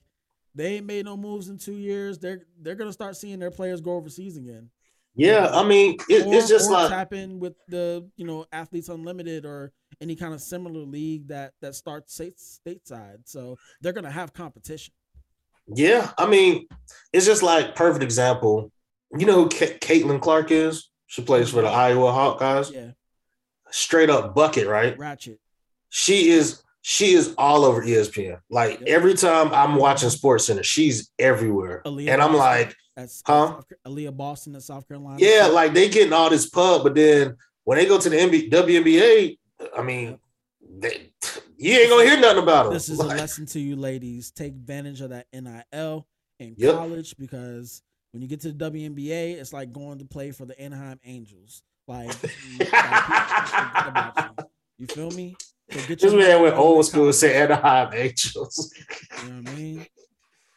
[0.57, 3.81] they ain't made no moves in two years they're they're gonna start seeing their players
[3.81, 4.69] go overseas again
[5.15, 9.73] Yeah, I mean, it, it's just like in with the you know athletes unlimited or
[10.01, 14.93] any kind of similar league that that starts state, stateside so they're gonna have competition
[15.69, 16.67] Yeah, I mean,
[17.13, 18.73] it's just like perfect example.
[19.17, 20.91] You know who Ca- Caitlin Clark is?
[21.07, 21.77] She plays for the mm-hmm.
[21.77, 22.73] Iowa Hawkeyes.
[22.73, 22.91] yeah
[23.71, 24.99] Straight up bucket, right?
[24.99, 25.39] ratchet
[25.89, 28.39] She is she is all over ESPN.
[28.49, 28.89] Like Yep.
[28.89, 33.61] every time I'm watching Sports Center, she's everywhere, Aaliyah and I'm like, that's Huh?
[33.84, 37.76] Aaliyah Boston in South Carolina yeah, like they getting all this pub, but then when
[37.78, 39.37] they go to the NBA, WNBA,
[39.76, 40.20] I mean,
[40.78, 41.11] they,
[41.57, 42.74] you ain't gonna hear nothing about them.
[42.74, 46.07] this is a lesson to you ladies take advantage of that NIL
[46.39, 46.72] in Yep.
[46.76, 47.82] college because
[48.12, 51.64] when you get to the WNBA it's like going to play for the Anaheim Angels
[51.89, 52.07] like,
[52.49, 54.47] you, like, people forget about you.
[54.78, 55.34] You feel me
[55.71, 57.14] so get this man went old school, college.
[57.17, 58.73] say Anaheim Angels.
[59.23, 59.87] you know what I mean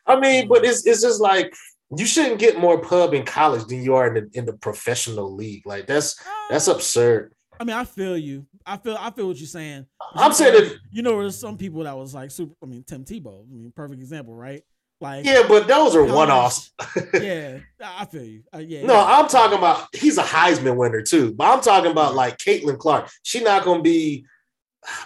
[0.09, 1.53] I mean, but it's it's just like
[1.95, 5.33] you shouldn't get more pub in college than you are in the in the professional
[5.33, 5.65] league.
[5.65, 7.33] Like that's that's absurd.
[7.59, 8.47] I mean, I feel you.
[8.65, 9.85] I feel I feel what you're saying.
[10.15, 12.55] I'm saying that you know, there's some people that was like super.
[12.63, 13.43] I mean, Tim Tebow.
[13.43, 14.63] I mean, perfect example, right?
[15.01, 16.73] Like, yeah, but those are one offs.
[17.13, 18.43] yeah, I feel you.
[18.53, 19.19] Uh, yeah, No, yeah.
[19.19, 21.33] I'm talking about he's a Heisman winner too.
[21.33, 23.09] But I'm talking about like Caitlin Clark.
[23.23, 24.25] She not gonna be.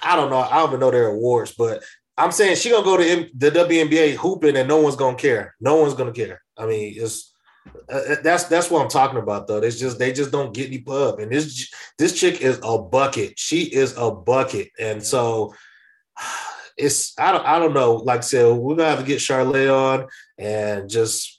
[0.01, 0.39] I don't know.
[0.39, 1.84] I don't even know their awards, but
[2.17, 5.55] I'm saying she gonna go to M- the WNBA hooping and no one's gonna care.
[5.59, 6.41] No one's gonna care.
[6.57, 7.34] I mean, it's
[7.89, 9.57] uh, that's that's what I'm talking about though.
[9.57, 13.38] It's just they just don't get any pub, and this this chick is a bucket.
[13.38, 15.53] She is a bucket, and so
[16.78, 17.95] it's I don't I don't know.
[17.95, 20.07] Like I said, we're gonna have to get Charlotte on
[20.38, 21.32] and just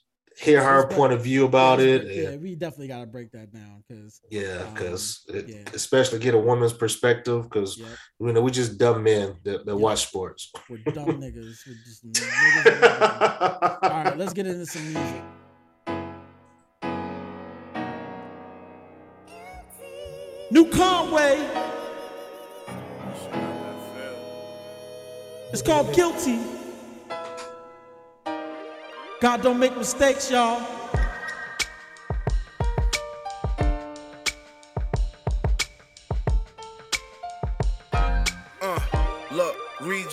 [0.44, 2.06] hear her point of view about yeah, it.
[2.06, 5.64] Yeah, we definitely got to break that down because yeah, Um, because yeah.
[5.72, 7.88] especially get a woman's perspective, because yep,
[8.20, 9.72] you know we just dumb men that, that Yeah.
[9.74, 10.52] watch sports.
[10.68, 11.56] we're dumb niggas.
[11.66, 13.78] We're just niggas.
[13.82, 15.22] All right, let's get into some music.
[20.50, 21.48] New Conway.
[25.52, 26.38] It's called Guilty.
[29.24, 30.83] God don't make mistakes, y'all.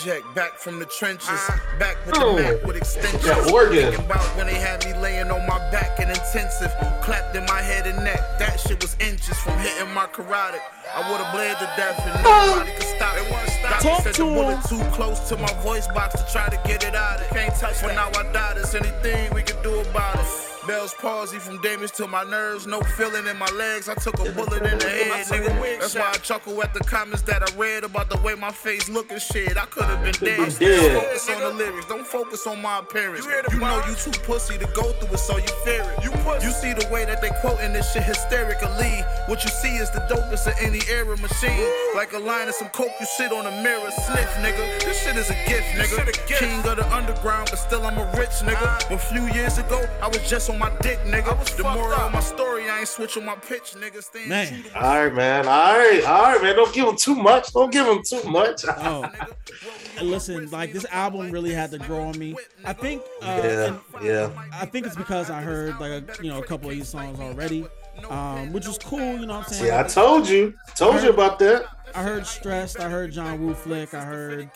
[0.06, 1.78] Reject back from the trenches, Uh-huh.
[1.80, 2.36] back with Oh.
[2.36, 3.24] the Mac with extensions.
[3.24, 3.92] That organ.
[3.92, 6.72] Thinking about when they had me laying on my back in intensive,
[7.02, 8.20] clapped in my head and neck.
[8.40, 10.62] That shit was inches from hitting my carotid.
[10.96, 13.30] I would have bled to death and nobody could stop it.
[13.62, 14.80] Doctor Talk said to the bullet him.
[14.80, 17.22] too close to my voice box to try to get it out.
[17.22, 17.82] It can't touch.
[17.82, 18.54] But now I die.
[18.56, 20.26] There's anything we can do about it.
[20.68, 23.90] Bell's palsy from damage to my nerves, no feeling in my legs.
[23.90, 25.80] I took a bullet in the head, nigga.
[25.80, 28.88] That's why I chuckle at the comments that I read about the way my face
[28.88, 29.58] look and shit.
[29.58, 30.60] I could have been dead.
[30.60, 31.02] dead.
[31.02, 33.26] Focus on the lyrics, don't focus on my appearance.
[33.26, 36.04] You know you too pussy to go through it, so you fear it.
[36.04, 36.12] You
[36.44, 39.04] You see the way that they quoting this shit hysterically.
[39.28, 41.68] What you see is the dopest of any era machine.
[41.96, 44.84] Like a line of some coke, you sit on a mirror, sniff, nigga.
[44.86, 46.12] This shit is a gift, nigga.
[46.28, 48.90] King of the underground, but still I'm a rich nigga.
[48.90, 51.56] But few years ago, I was just on my dick, nigga.
[51.56, 54.04] The moral of my story, I ain't switching my pitch, nigga.
[54.04, 54.64] Staying Man.
[54.76, 55.48] All right, man.
[55.48, 56.56] All right, all right, man.
[56.56, 57.54] Don't give him too much.
[57.54, 58.66] Don't give him too much.
[58.68, 59.10] Oh,
[60.02, 62.36] listen, like this album really had to grow on me.
[62.66, 64.30] I think, uh, Yeah, yeah.
[64.54, 67.20] I think it's because I heard like a, you know a couple of these songs
[67.20, 67.66] already,
[68.10, 69.00] um, which was cool.
[69.00, 69.64] You know what I'm saying?
[69.64, 71.66] See, I told you, told you about that.
[71.94, 74.50] I heard Stressed, I heard John Woo Flick, I heard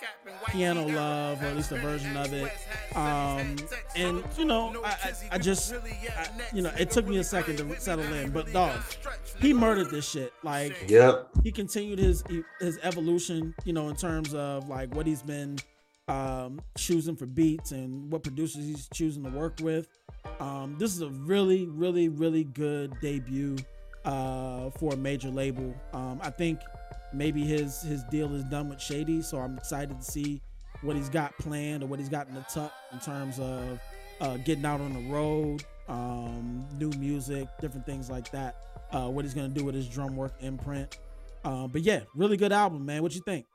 [0.48, 2.52] Piano Love, or at least a version of it.
[2.96, 3.56] Um,
[3.96, 7.58] and you know, I, I, I just, I, you know, it took me a second
[7.58, 8.80] to settle in, but dog,
[9.40, 10.34] he murdered this shit.
[10.44, 11.30] Like, Yep.
[11.44, 12.24] he continued his
[12.60, 15.58] his evolution, you know, in terms of like what he's been
[16.08, 19.88] um, choosing for beats and what producers he's choosing to work with.
[20.40, 23.58] Um, this is a really, really, really good debut
[24.06, 25.74] uh, for a major label.
[25.94, 26.60] Um, I think
[27.18, 30.42] maybe his his deal is done with Shady, so I'm excited to see
[30.82, 33.80] what he's got planned or what he's got in the tuck in terms of
[34.22, 38.56] uh, getting out on the road, um, new music, different things like that.
[38.92, 40.98] Uh, what he's gonna do with his Drumwork imprint.
[41.44, 43.02] Uh, but yeah, really good album, man.
[43.04, 43.46] What you think?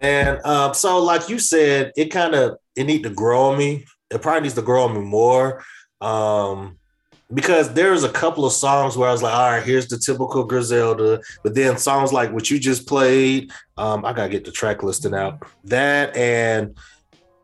[0.00, 3.84] And um, so, like you said, it kind of it need to grow on me.
[4.10, 5.64] It probably needs to grow on me more.
[6.00, 6.78] Um,
[7.32, 10.44] because there's a couple of songs where I was like, all right, here's the typical
[10.44, 11.20] Griselda.
[11.42, 15.14] But then songs like what you just played, um, I gotta get the track listing
[15.14, 15.42] out.
[15.64, 16.76] That and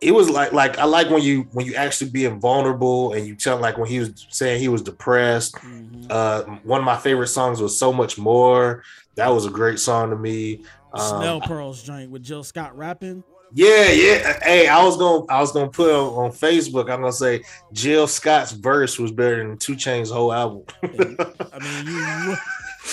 [0.00, 3.34] it was like like I like when you when you actually being vulnerable and you
[3.34, 5.54] tell like when he was saying he was depressed.
[5.56, 6.06] Mhm.
[6.10, 8.82] Uh, one of my favorite songs was so much more.
[9.16, 10.62] That was a great song to me.
[10.92, 13.22] Um, Chanel Pearls joint with Jill Scott rapping.
[13.52, 14.38] Yeah, yeah.
[14.42, 16.90] Hey, I was gonna I was gonna put on, on Facebook.
[16.90, 17.42] I'm gonna say
[17.72, 20.64] Jill Scott's verse was better than 2 Chainz's whole album.
[20.82, 22.36] I mean, you, you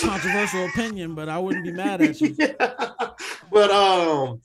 [0.00, 2.36] controversial opinion, but I wouldn't be mad at you.
[3.50, 4.40] but um,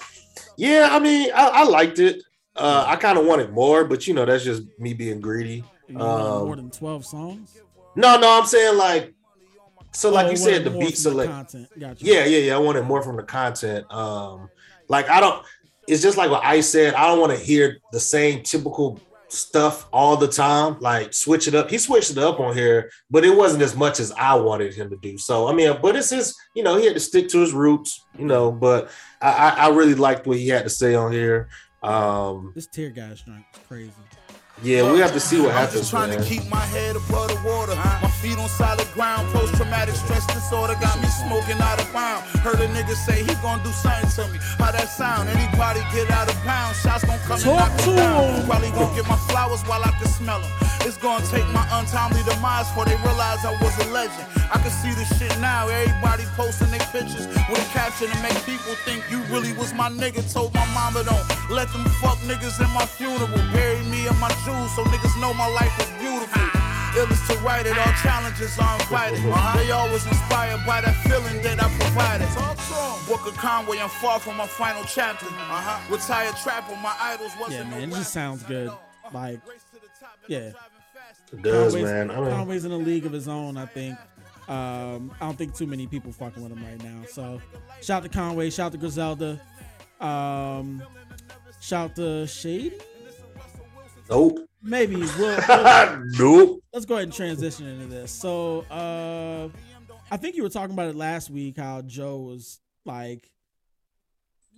[0.57, 2.21] yeah, I mean, I, I liked it.
[2.55, 5.63] Uh, I kind of wanted more, but you know, that's just me being greedy.
[5.89, 5.97] Um,
[6.45, 7.59] more than twelve songs.
[7.95, 9.13] No, no, I'm saying like,
[9.91, 11.31] so like Oh, you said, the beat select.
[11.31, 11.67] Gotcha.
[11.99, 12.55] Yeah, yeah, yeah.
[12.55, 13.91] I wanted more from the content.
[13.91, 14.49] Um,
[14.87, 15.43] like I don't.
[15.87, 16.93] It's just like what I said.
[16.93, 20.77] I don't want to hear the same typical stuff all the time.
[20.79, 21.69] Like switch it up.
[21.69, 24.89] He switched it up on here, but it wasn't as much as I wanted him
[24.91, 25.17] to do.
[25.17, 26.35] So I mean, but it's his.
[26.55, 28.05] You know, he had to stick to his roots.
[28.17, 28.89] You know, but
[29.21, 31.49] I, I, I really liked what he had to say on here.
[31.81, 33.91] Um, This tear gas joint is crazy.
[34.61, 35.79] yeah, we have to see what I'm happens.
[35.81, 36.19] just trying Man.
[36.19, 37.75] to keep my head above the water.
[37.75, 37.81] My
[38.23, 39.27] feet on solid ground.
[39.35, 42.23] Post traumatic stress disorder got me smoking out of bound.
[42.39, 44.39] Heard a nigga say he gon' do something to me.
[44.57, 45.27] How that sound?
[45.27, 46.79] Anybody get out of bounds?
[46.79, 48.23] Shots gon' come and Talk knock to me down.
[48.23, 48.45] him.
[48.47, 50.51] Probably gon' get my flowers while I can smell them.
[50.87, 54.27] It's gonna take my untimely demise before they realize I was a legend.
[54.55, 55.67] I can see the shit now.
[55.67, 59.91] Everybody posting their pictures with a caption to make people think you really was my
[59.91, 60.23] nigga.
[60.31, 63.27] Told my mama don't let them fuck niggas in my funeral.
[63.51, 66.72] Bury me in my jewels so niggas know my life was beautiful.
[66.95, 69.19] It was to write it, all challenges are invited.
[69.57, 72.27] They always inspired by that feeling that I provided.
[73.07, 75.25] Book of Conway, I'm far from my final chapter.
[75.25, 75.91] Uh-huh.
[75.91, 78.71] Retired trapper, my idols wasn't Yeah, no man, it just sounds good.
[79.11, 79.41] Like,
[80.27, 80.51] yeah,
[81.31, 82.11] It does, Conway's, man.
[82.11, 83.57] I mean, Conway's in a league of his own.
[83.57, 83.97] I think.
[84.47, 87.05] Um, I don't think too many people fucking with him right now.
[87.09, 87.41] So,
[87.81, 89.39] shout to Conway, shout to Griselda,
[89.99, 90.83] um,
[91.59, 92.73] shout to Shady.
[94.09, 94.47] nope.
[94.63, 95.07] Maybe we'll,
[95.47, 96.59] we'll nope.
[96.73, 98.11] let's go ahead and transition into this.
[98.11, 99.49] So, uh,
[100.09, 101.57] I think you were talking about it last week.
[101.57, 103.29] How Joe was like,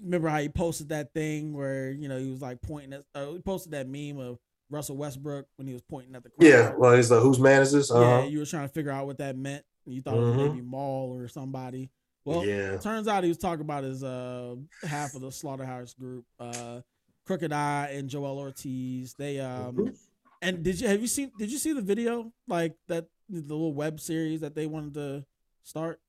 [0.03, 3.31] remember how he posted that thing where you know he was like pointing at, uh,
[3.31, 4.37] he posted that meme of
[4.69, 6.47] Russell Westbrook when he was pointing at the crowd.
[6.47, 6.73] Yeah.
[6.77, 7.89] Well, he's the whose man is this?
[7.89, 8.27] Yeah, Uh-huh.
[8.27, 9.63] you were trying to figure out what that meant.
[9.85, 10.37] You thought it was Mhm.
[10.37, 11.89] maybe Mal or somebody.
[12.25, 12.77] Well, Yeah.
[12.77, 16.81] turns out he was talking about his uh half of the slaughterhouse group, uh
[17.25, 19.13] Crooked I and Joel Ortiz.
[19.15, 19.97] They um Mhm.
[20.41, 23.73] and did you have you seen did you see the video like that the little
[23.73, 25.25] web series that they wanted to
[25.63, 25.99] start?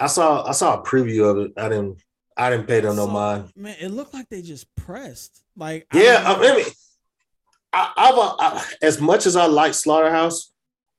[0.00, 1.52] I saw I saw a preview of it.
[1.56, 2.02] I didn't
[2.36, 3.52] I didn't pay them no mind.
[3.56, 5.42] Man, it looked like they just pressed.
[5.56, 6.56] Like Yeah, I know.
[6.56, 6.66] mean,
[7.72, 10.52] I, I've uh, I, as much as I like Slaughterhouse,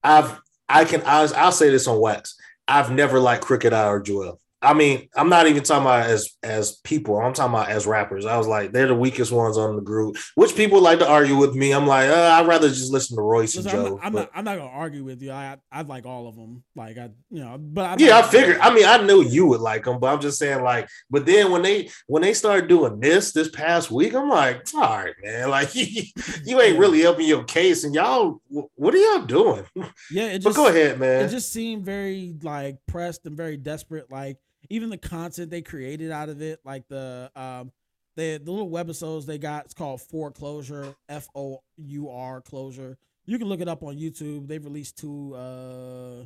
[0.04, 0.40] I've
[0.70, 2.36] I can I'll, I'll say this on wax.
[2.68, 4.40] I've never liked Crooked I or Joel.
[4.62, 7.18] I mean, I'm not even talking about as as people.
[7.18, 8.26] I'm talking about as rappers.
[8.26, 10.18] I was like, they're the weakest ones on the group.
[10.36, 11.72] Which people like to argue with me.
[11.72, 13.96] I'm like, uh, I'd rather just listen to Royce Listen, and I'm, Joe.
[13.96, 15.32] not, I'm, but- not, I'm not gonna argue with you.
[15.32, 16.64] I I like all of them.
[16.76, 18.58] Like I, you know, but I yeah, I figured.
[18.60, 21.52] I mean, I knew you would like them, but I'm just saying, like, but then
[21.52, 25.50] when they when they started doing this this past week, I'm like, all right, man,
[25.52, 29.64] like you ain't really helping your case, and y'all, what are y'all doing?
[30.12, 30.26] yeah.
[30.32, 31.24] It But just go ahead, man.
[31.26, 34.12] it just seemed very like pressed and very desperate.
[34.12, 34.38] Like
[34.70, 37.72] even the content they created out of it, like the um
[38.16, 42.98] the the little webisodes they got, it's called Fourclosure, F O U R closure.
[43.26, 44.48] You can look it up on YouTube.
[44.48, 46.26] They've released two uh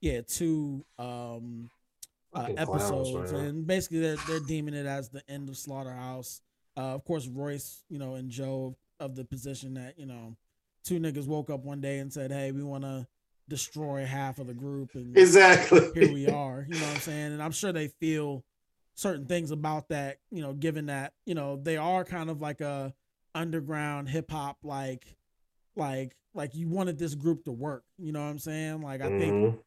[0.00, 1.70] yeah, two um
[2.34, 6.40] uh, Fucking clowns, episodes and basically they're they're deeming it as the end of Slaughterhouse.
[6.76, 10.36] Uh of course Royce, you know, and Joe of the position that, you know,
[10.84, 13.06] two niggas woke up one day and said, Hey, we wanna
[13.48, 15.90] destroy half of the group and exactly.
[15.94, 16.66] here we are.
[16.68, 17.32] You know what I'm saying?
[17.32, 18.44] And I'm sure they feel
[18.94, 22.60] certain things about that, you know, given that, you know, they are kind of like
[22.60, 22.92] a
[23.34, 25.16] underground hip hop like
[25.76, 27.84] like like you wanted this group to work.
[27.98, 28.82] You know what I'm saying?
[28.82, 29.58] Like I think, Mhm.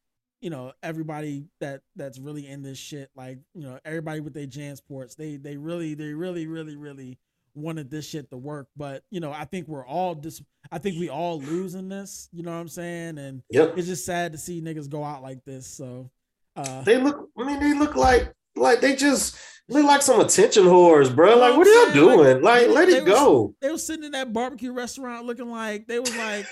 [0.42, 4.48] you know, everybody that that's really in this shit, like, you know, everybody with their
[4.48, 7.18] Jansports, they they really, they really, really, really
[7.54, 8.68] wanted this shit to work.
[8.78, 10.42] But, you know, I think we're all dis
[10.72, 13.18] I think we all losing this, you know what I'm saying?
[13.18, 13.78] And Yep.
[13.78, 15.68] it's just sad to see niggas go out like this.
[15.68, 16.10] So
[16.56, 17.30] uh They look.
[17.38, 19.38] I mean, they look like like they just
[19.70, 21.38] look like some attention whores, bro.
[21.38, 22.42] Like, what are y'all like, doing?
[22.42, 23.56] Like, let it was- go.
[23.62, 26.46] they were sitting in that barbecue restaurant looking like they was like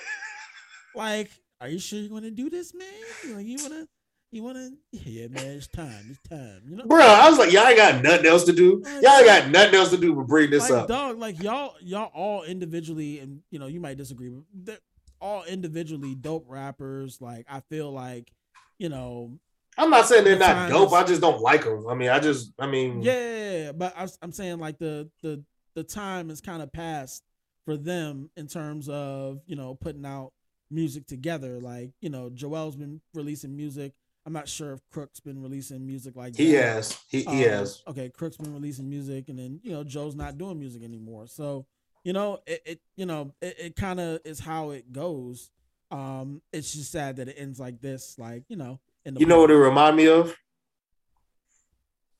[0.96, 1.30] like,
[1.62, 3.36] Are you sure you wanna do this, man?
[3.36, 3.88] Like you wanna
[4.32, 6.62] you wanna yeah man, it's time, it's time.
[6.68, 8.84] You know Bro, I was like, y'all got nothing else to do.
[9.02, 10.88] Y'all got nothing else to do but bring this like up.
[10.88, 14.78] dog, like y'all y'all all individually and you know, you might disagree, but they're
[15.22, 17.20] all individually dope rappers.
[17.22, 18.32] Like I feel like,
[18.78, 19.40] you know,
[19.78, 20.90] I'm not saying they're the not dope.
[20.90, 21.88] is- I just don't like them.
[21.88, 25.10] I mean, I just, I mean, Yeah, yeah, yeah, but I, am saying like the
[25.24, 25.44] the
[25.76, 27.24] the time is kind of past
[27.66, 30.34] for them in terms of you know putting out
[30.70, 31.60] music together.
[31.60, 33.94] Like you know, Joel's been releasing music.
[34.30, 36.64] I'm not sure if Crook's been releasing music like he that.
[36.64, 37.82] has, he, he Um, has.
[37.88, 41.26] Okay, Crook's been releasing music, and then you know Joe's not doing music anymore.
[41.26, 41.66] So
[42.04, 45.50] you know it, it you know it, it kind of is how it goes.
[45.90, 48.20] Um, it's just sad that it ends like this.
[48.20, 50.36] Like you know, in the You know what it remind me of?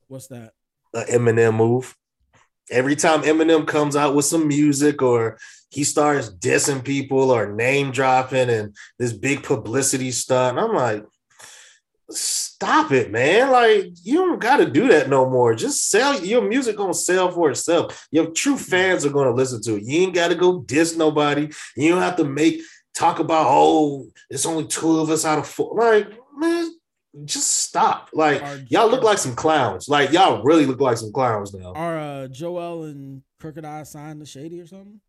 [0.08, 0.54] what's that?
[0.96, 1.96] An Eminem move.
[2.72, 5.38] Every time Eminem comes out with some music or
[5.70, 11.06] he starts dissing people or name dropping and this big publicity stunt, I'm like,
[12.12, 13.52] stop it, man.
[13.52, 15.56] Like, you don't got to do that no more.
[15.56, 18.08] Just sell your music, gonna sell for itself.
[18.12, 19.84] Your true fans are gonna listen to it.
[19.84, 21.50] You ain't got to go diss nobody.
[21.76, 22.62] You don't have to make
[22.94, 25.76] talk about, oh, it's only two of us out of four.
[25.76, 26.72] Like, man,
[27.26, 28.10] just stop.
[28.14, 29.88] Like, y'all look like some clowns.
[29.88, 31.74] Like, y'all really look like some clowns now.
[31.74, 35.00] Are uh, Joel and Crooked I signed to Shady or something?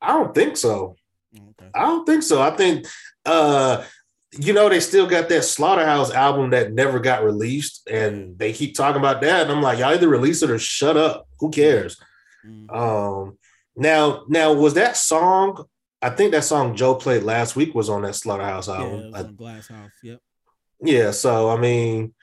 [0.00, 0.96] I don't think so.
[1.36, 1.70] Okay.
[1.74, 2.40] I don't think so.
[2.40, 2.86] I think
[3.24, 3.84] uh
[4.32, 8.74] you know they still got that Slaughterhouse album that never got released and they keep
[8.74, 11.28] talking about that and I'm like y'all either release it or shut up.
[11.40, 12.00] Who cares?
[12.46, 12.74] Mm.
[12.74, 13.38] Um
[13.76, 15.64] now now was that song
[16.02, 19.14] I think that song Joe played last week was on that Slaughterhouse yeah, album.
[19.14, 19.92] on Glass House.
[20.02, 20.20] Yep.
[20.82, 22.14] Yeah, so I mean,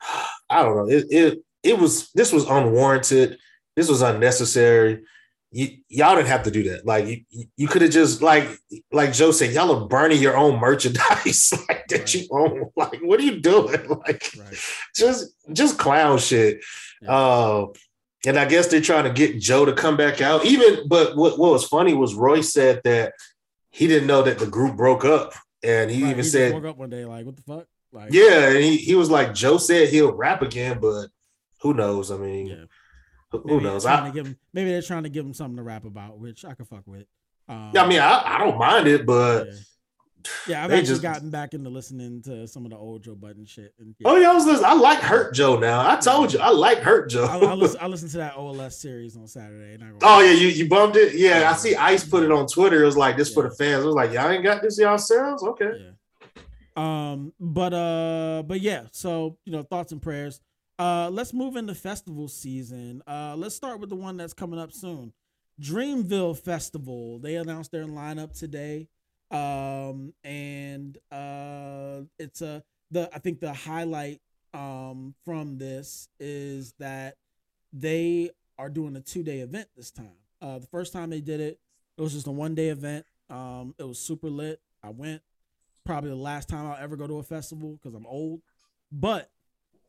[0.50, 0.88] I don't know.
[0.88, 3.38] It it it was this was unwarranted.
[3.76, 5.04] This was unnecessary.
[5.56, 6.84] You, y'all didn't have to do that.
[6.84, 8.48] Like you, you could have just like
[8.92, 12.14] like Joe said, y'all are burning your own merchandise like that Right.
[12.14, 12.70] you own.
[12.76, 13.78] Like, what are you doing?
[13.88, 14.58] Like, Right.
[14.96, 16.58] just just clown shit.
[17.00, 17.10] Yeah.
[17.12, 17.66] Uh,
[18.26, 20.44] and I guess they're trying to get Joe to come back out.
[20.44, 23.12] Even, but what, what was funny was Roy said that
[23.70, 26.64] he didn't know that the group broke up, and he Right, even just said woke
[26.64, 27.66] up one day like, what the fuck?
[27.92, 31.08] Like, yeah, and he, he was like, Joe said he'll rap again, but
[31.60, 32.10] who knows?
[32.10, 32.64] I mean, Yeah.
[33.34, 33.84] Who, who maybe they're knows?
[33.84, 36.18] Trying I, to give him, maybe they're trying to give him something to rap about,
[36.18, 37.06] which I could fuck with.
[37.48, 39.52] Um, I mean, I, I don't mind it, but yeah.
[40.46, 43.44] Yeah, I've actually just- gotten back into listening to some of the old Joe Budden
[43.44, 43.74] shit.
[43.78, 44.70] And oh yeah, I was listening.
[44.70, 45.86] I like Hurt Joe now.
[45.86, 47.26] I told you, I like Hurt Joe.
[47.26, 49.76] I, I, listen, I listened to that OLS series on Saturday.
[50.02, 51.14] oh yeah, you you bumped it.
[51.14, 51.76] Yeah, I see.
[51.76, 52.82] Ice put it on Twitter.
[52.82, 53.84] It was like this for the fans.
[53.84, 55.42] It was like y'all ain't got this yourselves.
[55.42, 55.70] Okay.
[55.78, 55.90] Yeah.
[56.76, 58.84] Um, but uh, but yeah.
[58.92, 60.40] So you know, thoughts and prayers.
[60.78, 63.02] Uh, let's move into festival season.
[63.06, 65.12] Uh, let's start with the one that's coming up soon.
[65.60, 67.18] Dreamville Festival.
[67.20, 68.88] They announced their lineup today.
[69.30, 74.20] Um, and uh, it's a the I think the highlight
[74.52, 77.16] um from this is that
[77.72, 80.18] they are doing a two day event this time.
[80.40, 81.58] Uh, the first time they did it,
[81.96, 83.06] it was just a one day event.
[83.30, 84.60] Um, it was super lit.
[84.82, 85.22] I went.
[85.84, 88.42] Probably the last time I'll ever go to a festival because I'm old.
[88.92, 89.30] but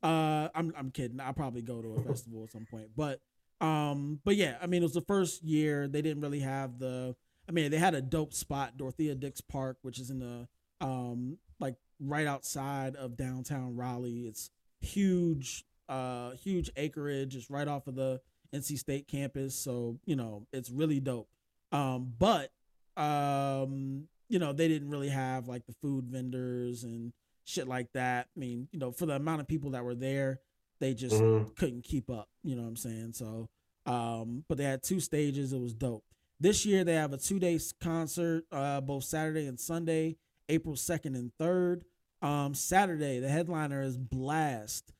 [0.05, 1.19] uh, I'm I'm kidding.
[1.19, 2.89] I'll probably go to a festival at some point.
[2.95, 3.21] But
[3.59, 7.15] um, but yeah, I mean, it was the first year they didn't really have the.
[7.49, 10.47] I mean, they had a dope spot, Dorothea Dix Park, which is in the
[10.79, 14.27] um like right outside of downtown Raleigh.
[14.27, 17.35] It's huge, uh, huge acreage.
[17.35, 18.21] It's right off of the
[18.53, 21.29] NC State campus, so you know it's really dope.
[21.71, 22.51] Um, but
[22.95, 27.11] um, you know they didn't really have like the food vendors and
[27.45, 28.27] shit like that.
[28.35, 30.41] I mean, you know, for the amount of people that were there,
[30.79, 31.55] they just Mhm.
[31.55, 32.29] couldn't keep up.
[32.43, 33.13] You know what I'm saying?
[33.13, 33.49] So,
[33.85, 35.53] um, but they had two stages.
[35.53, 36.03] It was dope.
[36.39, 40.17] This year they have a two day concert, uh, both Saturday and Sunday,
[40.49, 41.85] April 2nd and 3rd.
[42.21, 44.91] Um, Saturday, the headliner is Blast,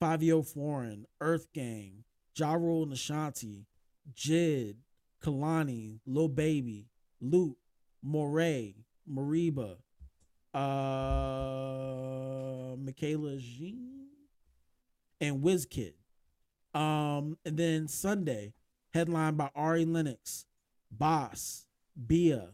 [0.00, 2.04] Fivio Foreign, Earth Gang,
[2.36, 3.66] Ja Rule and Ashanti,
[4.12, 4.76] Jid,
[5.22, 6.88] Kehlani, Lil Baby,
[7.20, 7.56] Lute,
[8.04, 8.74] Morray,
[9.08, 9.76] Mereba,
[10.54, 10.60] uh,
[12.76, 14.08] Michaela Jean,
[15.20, 15.94] and Wizkid.
[16.74, 18.54] Um, and then Sunday,
[18.92, 20.46] headlined by Ari Lennox,
[20.90, 21.66] Boss,
[22.06, 22.50] Bia,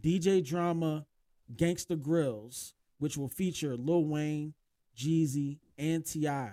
[0.00, 1.06] DJ Drama,
[1.54, 4.54] Gangsta Grillz, which will feature Lil Wayne,
[4.96, 6.52] Jeezy, and T.I.,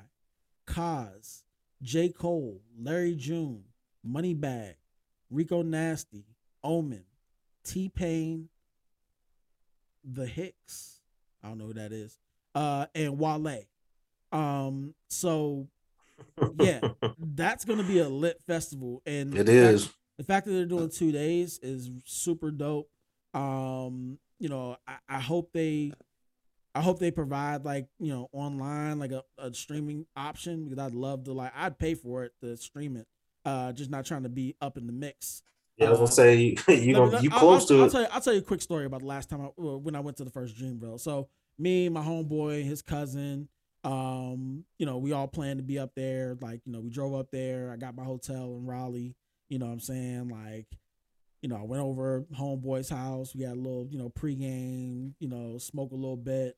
[0.68, 1.44] Kaz,
[1.82, 2.10] J.
[2.10, 3.64] Cole, Larry June,
[4.08, 4.76] Moneybag,
[5.30, 6.26] Rico Nasty,
[6.64, 7.04] Omen,
[7.64, 8.50] T Pain,
[10.04, 11.00] The Hicks.
[11.44, 12.18] I don't know who that is.
[12.56, 13.64] Uh, and Wale.
[14.32, 15.68] Um, so
[16.60, 16.80] yeah,
[17.20, 20.90] that's gonna be a lit festival, and It the fact- the fact that they're doing
[20.90, 22.88] two days is super dope.
[23.34, 25.92] Um, you know, I, I hope they,
[26.76, 30.94] I hope they provide like you know online like a, a streaming option because I'd
[30.94, 33.08] love to like I'd pay for it to stream it.
[33.46, 35.42] Uh, just not trying to be up in the mix.
[35.78, 36.36] Yeah, I was gonna say
[36.70, 37.92] you gonna you I'll- close I'll, to I'll it.
[37.92, 40.00] tell you, I'll tell you a quick story about the last time I when I
[40.00, 41.00] went to the first Dreamville.
[41.00, 43.48] So me, my homeboy, his cousin,
[43.84, 46.38] um, you know, we all planned to be up there.
[46.42, 47.72] Like, you know, we drove up there.
[47.72, 49.16] I got my hotel in Raleigh.
[49.50, 50.30] You know what I'm saying?
[50.30, 50.66] Like,
[51.42, 53.36] you know, I went over homeboy's house.
[53.36, 56.56] We had a little, you know, pregame, you know, smoke a little bit.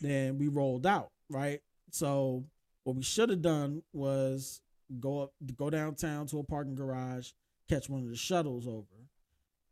[0.00, 1.60] Then we rolled out, right?
[1.90, 2.44] So
[2.84, 4.60] what we should have done was
[4.98, 7.30] go up, go downtown to a parking garage,
[7.68, 8.86] catch one of the shuttles over.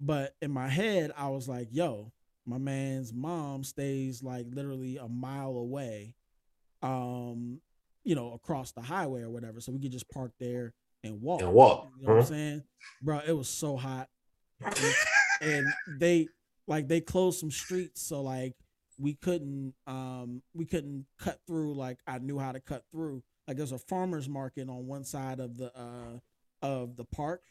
[0.00, 2.12] But in my head, I was like, yo,
[2.46, 6.14] my man's mom stays like literally a mile away,
[6.82, 7.60] um,
[8.02, 9.60] you know, across the highway or whatever.
[9.60, 10.72] So we could just park there
[11.04, 11.42] and walk.
[11.42, 12.62] And walk, You know what I'm saying?
[13.02, 14.08] Bro, it was so hot.
[14.60, 14.94] And,
[15.42, 15.66] and
[15.98, 16.28] they
[16.66, 18.54] like they closed some streets, so like
[18.98, 23.22] we couldn't um we couldn't cut through like I knew how to cut through.
[23.48, 26.18] Like there's a farmer's market on one side of the uh
[26.62, 27.42] of the park.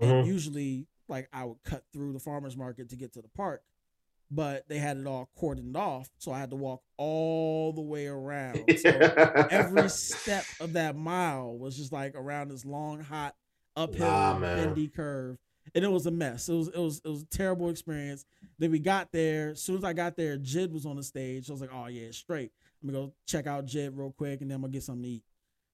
[0.00, 0.26] And Mhm.
[0.26, 3.62] usually like I would cut through the farmer's market to get to the park.
[4.30, 8.06] But they had it all cordoned off, so I had to walk all the way
[8.06, 8.64] around.
[8.78, 13.34] So every step of that mile was just like around this long, hot
[13.76, 15.36] uphill Nah, bendy curve,
[15.74, 16.48] and it was a mess.
[16.48, 18.24] It was it was it was a terrible experience.
[18.58, 19.50] Then we got there.
[19.50, 21.48] As soon as I got there, Jid was on the stage.
[21.48, 22.52] I was like, oh yeah, straight.
[22.82, 25.08] I'm gonna go check out Jid real quick, and then I'm gonna get something to
[25.08, 25.24] eat.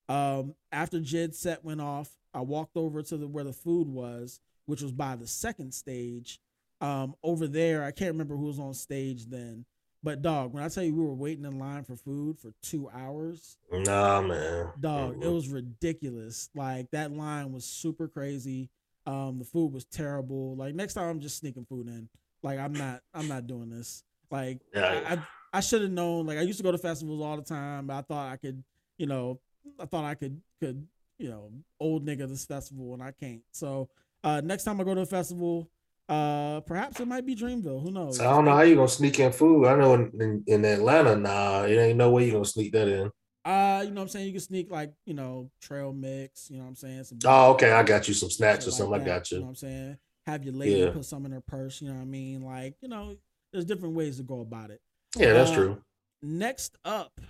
[0.08, 4.40] Um, after Jid's set went off, I walked over to the where the food was,
[4.66, 6.40] which was by the second stage.
[6.80, 9.64] Um, over there, I can't remember who was on stage then.
[10.02, 12.88] But dog, when I tell you we were waiting in line for food for two
[12.90, 14.68] hours, Nah, man.
[14.78, 16.48] dog, it was ridiculous.
[16.54, 18.68] Like that line was super crazy.
[19.06, 20.54] Um, the food was terrible.
[20.54, 22.08] Like next time, I'm just sneaking food in.
[22.42, 24.04] Like I'm not, I'm not doing this.
[24.30, 25.02] Like Yeah.
[25.08, 25.18] I, I,
[25.54, 26.26] I should have known.
[26.26, 27.86] Like I used to go to festivals all the time.
[27.86, 28.62] But I thought I could,
[28.98, 29.40] you know,
[29.80, 30.86] I thought I could, could,
[31.18, 31.50] you know,
[31.80, 33.42] old nigga this festival, and I can't.
[33.52, 33.88] So
[34.24, 35.70] uh, next time I go to a festival,
[36.08, 37.82] uh, perhaps it might be Dreamville.
[37.82, 38.20] Who knows?
[38.20, 39.66] I don't know how you gonna sneak in food.
[39.66, 42.88] I know in, in, in Atlanta, nah, it ain't no way you gonna sneak that
[42.88, 43.10] in.
[43.44, 44.26] Uh, you know what I'm saying?
[44.26, 47.04] You can sneak like, you know, trail mix, you know what I'm saying?
[47.04, 48.90] Some Oh, okay, I got you some snacks or something.
[48.90, 49.44] like I got You know you.
[49.46, 49.98] what I'm saying?
[50.26, 50.88] Have your lady Yeah.
[50.90, 52.42] put some in her purse, you know what I mean?
[52.42, 53.16] Like, you know,
[53.52, 54.80] there's different ways to go about it.
[55.16, 55.82] Yeah, that's Uh, true.
[56.22, 57.20] Next up,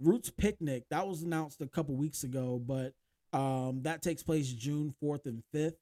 [0.00, 0.84] Roots Picnic.
[0.90, 2.92] That was announced a couple weeks ago, but
[3.32, 5.74] um that takes place June 4th and 5th.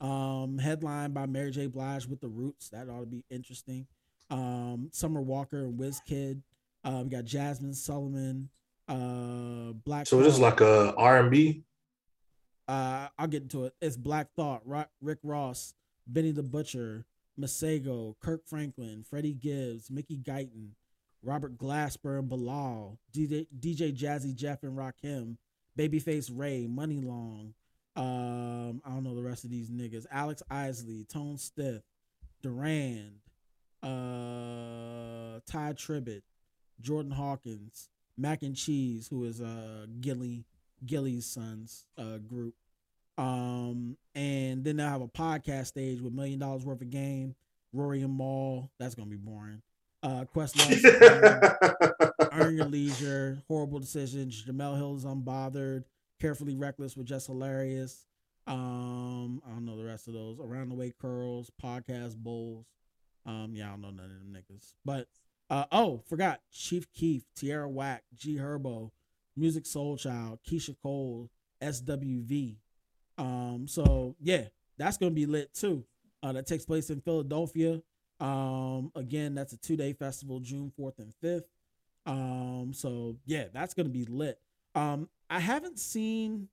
[0.00, 1.66] Um, headlined by Mary J.
[1.66, 2.70] Blige with the Roots.
[2.70, 3.86] That ought to be interesting.
[4.30, 6.40] Um, Summer Walker and Wizkid.
[6.82, 8.48] Uh, we got Jazmine Sullivan,
[8.88, 10.06] uh, Black.
[10.06, 11.64] So it's like a R and B.
[12.66, 13.74] uh, I'll get into it.
[13.82, 14.62] It's Black Thought,
[15.02, 15.74] Rick Ross,
[16.06, 17.04] Benny the Butcher,
[17.38, 20.70] Masego, Kirk Franklin, Freddie Gibbs, Mickey Guyton,
[21.22, 25.36] Robert Glasper and Bilal, DJ, DJ Jazzy Jeff and Rakim,
[25.78, 27.54] Babyface Ray, Money Long.
[27.96, 30.06] Um, I don't know the rest of these niggas.
[30.10, 31.82] Alex Isley, Tone Stith,
[32.42, 33.20] Durand,
[33.82, 36.22] uh, Tye Tribbett,
[36.80, 40.44] Jordan Hawkins, Mac and Cheese, who is uh Gilly
[40.84, 42.54] Gilly's son's uh group.
[43.18, 47.34] Um, and then they'll have a podcast stage with million dollars worth of game.
[47.72, 49.62] Rory and Mal, that's gonna be boring.
[50.02, 55.84] Uh, Questlove, Earn Your Leisure, Horrible Decisions, Jemele Hill is Unbothered,
[56.20, 58.06] Carefully Reckless with Jess Hilarious.
[58.46, 60.38] Um, I don't know the rest of those.
[60.40, 62.66] Around the Way Curls, Podcast Bowls.
[63.26, 64.72] Um, yeah, I don't know none of them niggas.
[64.84, 65.06] But
[65.50, 68.90] uh oh, forgot Chief Keef, Tierra Whack, G Herbo,
[69.36, 71.30] Music Soul Child, Keyshia Cole,
[71.60, 72.56] SWV.
[73.18, 74.44] Um, so yeah,
[74.78, 75.84] that's gonna be lit too.
[76.22, 77.82] Uh, that takes place in Philadelphia.
[78.20, 81.44] Um, again, that's a two day festival, June 4th and 5th.
[82.06, 84.38] Um, so yeah, that's gonna be lit.
[84.74, 86.48] Um, I haven't seen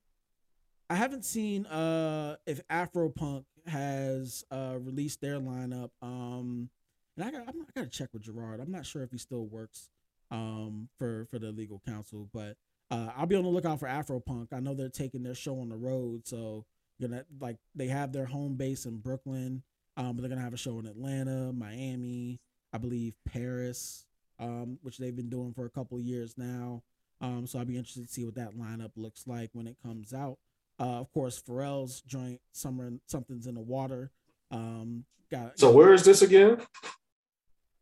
[0.90, 5.90] I haven't seen uh if Afropunk has uh released their lineup.
[6.00, 6.70] Um
[7.16, 8.60] and I got I'm, I gotta check with Gerard.
[8.60, 9.88] I'm not sure if he still works
[10.30, 12.56] um for for the legal counsel, but
[12.90, 14.52] uh I'll be on the lookout for Afropunk.
[14.52, 16.64] I know they're taking their show on the road, so
[16.98, 19.62] you're gonna like they have their home base in Brooklyn.
[19.98, 22.40] Um, but they're gonna have a show in Atlanta, Miami,
[22.72, 24.06] I believe Paris,
[24.38, 26.82] um, which they've been doing for a couple of years now.
[27.20, 30.14] Um, so I'll be interested to see what that lineup looks like when it comes
[30.14, 30.38] out.
[30.80, 34.12] Uh, of course, Pharrell's joint "Summer Something's in the Water."
[34.52, 36.58] Um, got so where is this again?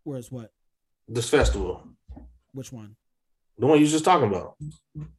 [0.04, 0.52] where's what?
[1.08, 1.86] This festival,
[2.52, 2.96] Which one?
[3.58, 4.56] the one you was just talking about.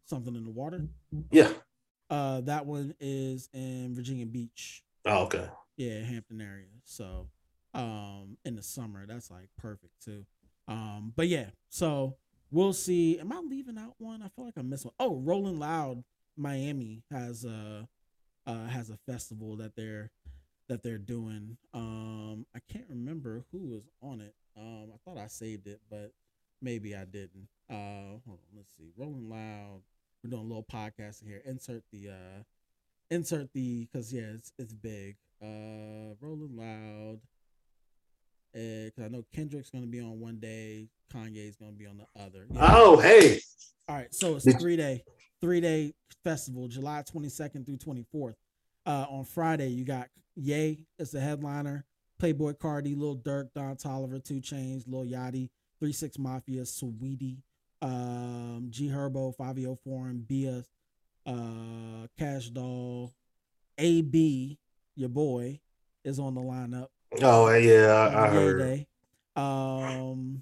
[0.06, 0.88] Something in the water.
[1.32, 1.52] Yeah.
[2.10, 4.84] Uh, that one is in Virginia Beach.
[5.06, 5.48] Oh, okay.
[5.78, 6.66] Yeah, Hampton area.
[6.84, 7.30] So,
[7.74, 10.26] um, in the summer, that's like perfect too.
[10.68, 12.18] Um, but yeah, so
[12.52, 13.20] we'll see.
[13.20, 14.22] Am I leaving out one?
[14.22, 14.94] I feel like I missed one.
[15.00, 16.04] Oh, Rolling Loud,
[16.36, 17.88] Miami has a
[18.46, 20.12] uh has a festival that they're
[20.68, 21.58] that they're doing.
[21.74, 24.36] Um, I can't remember who was on it.
[24.58, 26.12] Um, I thought I saved it, but
[26.62, 27.48] maybe I didn't.
[27.70, 28.92] Uh, on, let's see.
[28.98, 29.82] Rolling Loud.
[30.24, 31.42] We're doing a little podcast here.
[31.46, 32.44] Insert the uh,
[33.10, 35.16] insert the because yeah, it's it's big.
[35.42, 37.20] Uh, Rolling Loud.
[38.54, 42.48] Because I know Kendrick's gonna be on one day, Kanye's gonna be on the other.
[42.50, 42.72] Yeah.
[42.74, 43.40] Oh, hey.
[43.88, 45.04] All right, so it's three day,
[45.42, 45.94] three day
[46.24, 48.36] festival, July twenty second through twenty fourth.
[48.86, 51.86] Uh, on Friday, you got Yay as the headliner,
[52.22, 55.50] Playboi Carti, Lil Durk, Don Toliver, 2 Chainz, Lil Yachty,
[55.80, 57.42] Three Six Mafia, Saweetie,
[57.82, 60.64] um, G Herbo, Fivio Foreign, Bia,
[61.28, 63.14] uh, Kash Doll,
[63.78, 64.58] AB,
[64.96, 65.60] your boy,
[66.04, 66.88] is on the lineup.
[67.22, 68.10] Oh, yeah.
[68.14, 68.60] I, I heard.
[68.60, 68.88] Day.
[69.36, 70.42] Um,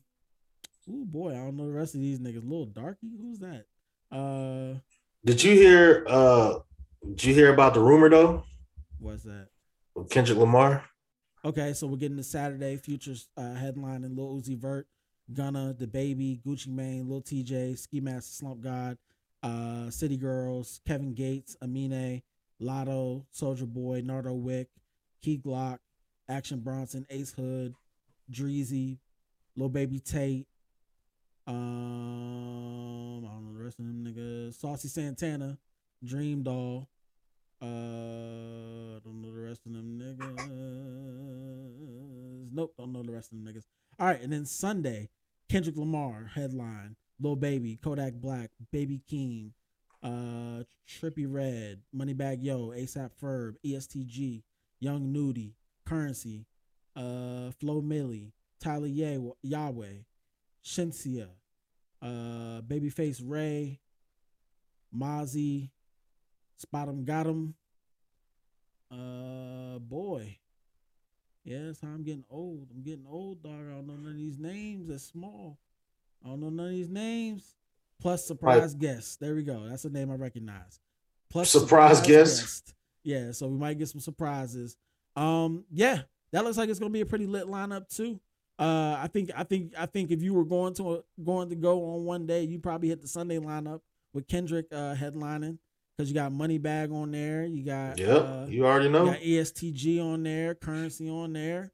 [0.89, 2.43] oh boy, I don't know the rest of these niggas.
[2.43, 3.65] Little Darky, who's that?
[4.11, 4.79] Uh,
[5.25, 6.05] Did you hear?
[6.07, 6.59] Uh,
[7.05, 8.43] did you hear about the rumor though?
[8.99, 9.47] what's that?
[10.09, 10.83] Kendrick Lamar.
[11.43, 12.77] Okay, so we're getting to Saturday.
[12.77, 14.88] Futures uh, headline and Lil Uzi Vert,
[15.31, 18.97] Gunna, DaBaby, Gucci Mane, Lil Tjay, Ski Master, Slump God,
[19.45, 22.23] uh, City Girls, Kevin Gates, Amine,
[22.59, 24.69] Latto, Soulja Boy, Nardo Wick,
[25.21, 25.77] Key Glock,
[26.27, 27.75] Action Bronson, Ace Hood,
[28.31, 28.97] Dreezy,
[29.55, 30.47] Lil Baby Tate.
[31.47, 34.55] Um, I don't know the rest of them niggas.
[34.55, 35.59] Saucy Santana,
[36.03, 36.89] Dream Doll.
[37.61, 37.65] Uh,
[38.97, 40.49] I don't know the rest of them niggas.
[42.51, 43.65] Nope, don't know the rest of them niggas.
[43.99, 45.09] All right, and then Sunday,
[45.49, 49.51] Kendrick Lamar headline, Lil Baby, Kodak Black, Baby Keem,
[50.03, 54.43] uh, Trippie Redd, Moneybag Yo, ASAP Ferg, ESTG,
[54.80, 55.55] Young Nudy,
[55.86, 56.45] Currency,
[56.95, 60.05] uh, Flo Milli, Tyler Ye- Yaweh,
[60.63, 61.30] Shenseea,
[62.01, 63.80] uh, Babyface Ray,
[64.93, 65.70] Mozzy,
[66.57, 67.55] Spot 'em, got 'em.
[68.89, 70.38] Uh, boy.
[71.45, 72.70] That's how I'm getting old.
[72.72, 73.51] I'm getting old, dog.
[73.53, 74.88] I don't know none of these names.
[74.88, 75.59] They're small.
[76.26, 77.55] I don't know none of these names.
[78.01, 79.19] Plus surprise guest.
[79.19, 79.67] There we go.
[79.69, 80.80] That's a name I recognize.
[81.30, 82.73] Plus Surprise guest?
[83.03, 84.76] Yeah, so we might get some surprises.
[85.15, 86.01] Um, yeah,
[86.32, 88.19] that looks like it's gonna be a pretty lit lineup too.
[88.57, 91.93] Uh, I think I think I think if you were going to going to go
[91.95, 93.81] on one day, you probably hit the Sunday lineup
[94.14, 95.57] with Kendrick uh, headlining
[95.97, 98.10] because you got Money Bag on there, you got Yep.
[98.22, 99.06] uh, you already know.
[99.06, 101.72] you got ESTG on there, Currency on there.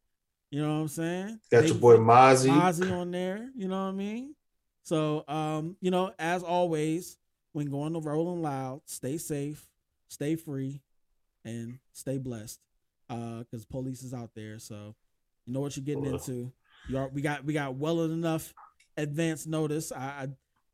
[0.50, 1.40] You know what I'm saying?
[1.52, 2.50] Got your boy Mozzy.
[2.50, 3.50] Mozzy on there.
[3.56, 4.36] You know what I mean?
[4.84, 7.18] So, um, you know, as always,
[7.54, 9.68] when going to Rolling Loud, stay safe,
[10.08, 10.82] stay free,
[11.46, 12.60] and stay blessed.
[13.10, 14.96] Uh, because police is out there, so
[15.46, 16.52] you know what you're getting into.
[16.88, 18.54] You are, we got we got well enough
[18.96, 19.92] advance notice.
[19.92, 20.28] I, I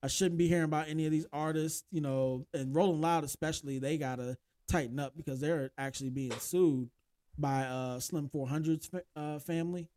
[0.03, 3.79] I shouldn't be hearing about any of these artists, you know, and Rolling Loud especially.
[3.79, 6.91] They gotta tighten up because they're actually being sued
[7.39, 9.89] by uh Slim 400's uh, family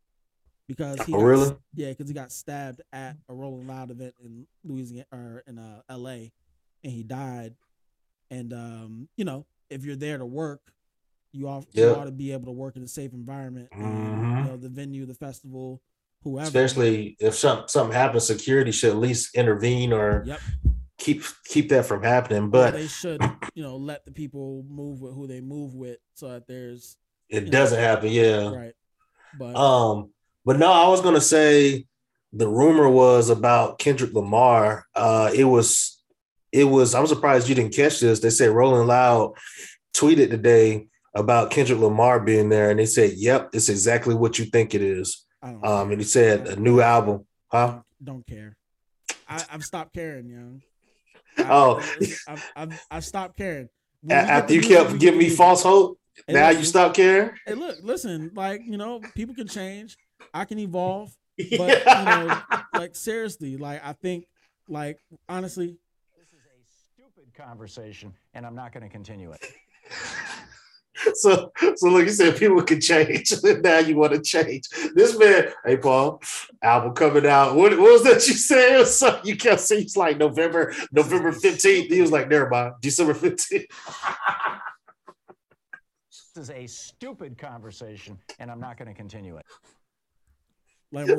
[0.71, 1.55] because he Oh, got, really?
[1.75, 5.81] yeah because he got stabbed at a Rolling Loud event in Louisiana or in uh,
[5.89, 6.31] L.A.
[6.83, 7.55] and he died.
[8.29, 10.61] And um, you know, if you're there to work,
[11.33, 13.69] you ought, you ought to be able to work in a safe environment.
[13.81, 14.37] And, Mhm.
[14.37, 15.81] you know, the venue, the festival,
[16.23, 16.47] whoever.
[16.47, 20.39] Especially if some, something happens, security should at least intervene or Yep.
[20.97, 22.43] keep keep that from happening.
[22.43, 23.21] Or But they should,
[23.55, 26.95] you know, let the people move with who they move with, so that there's
[27.29, 28.09] it doesn't happen.
[28.11, 28.49] Yeah.
[28.49, 28.73] right.
[29.33, 30.11] But Um,
[30.45, 31.85] but no, I was gonna say
[32.33, 34.85] the rumor was about Kendrick Lamar.
[34.95, 36.01] Uh, it was,
[36.51, 36.95] it was.
[36.95, 38.19] I'm surprised you didn't catch this.
[38.19, 39.33] They said Rolling Loud
[39.93, 44.45] tweeted today about Kendrick Lamar being there, and they said, "Yep, it's exactly what you
[44.45, 47.79] think it is." Um, and he said a new album, huh?
[48.03, 48.55] don't, care.
[49.27, 50.61] I, I've stopped caring, young.
[51.37, 51.77] I, Oh.
[52.27, 53.69] I've, I've, I've stopped caring.
[54.01, 55.99] When After you kept giving me false hope.
[56.27, 57.31] Hey, now you listen, stop caring.
[57.45, 58.31] Hey, look, listen.
[58.35, 59.97] Like you know, people can change.
[60.33, 61.15] I can evolve.
[61.57, 62.41] But you know,
[62.75, 64.27] like seriously, like I think,
[64.67, 65.77] like honestly,
[66.15, 66.59] This is a
[66.93, 69.43] stupid conversation, and I'm not going to continue it.
[71.15, 73.33] so, so look, you said people can change.
[73.43, 74.67] now you want to change.
[74.93, 76.21] This man, hey Paul,
[76.61, 77.55] album coming out.
[77.55, 78.85] What, what was that you said?
[78.85, 81.87] So you kept saying it's like November, November fifteenth.
[81.91, 83.65] He was like, never mind, December fifteenth.
[86.33, 89.45] This is a stupid conversation, and I'm not going to continue it.
[90.91, 91.13] Like we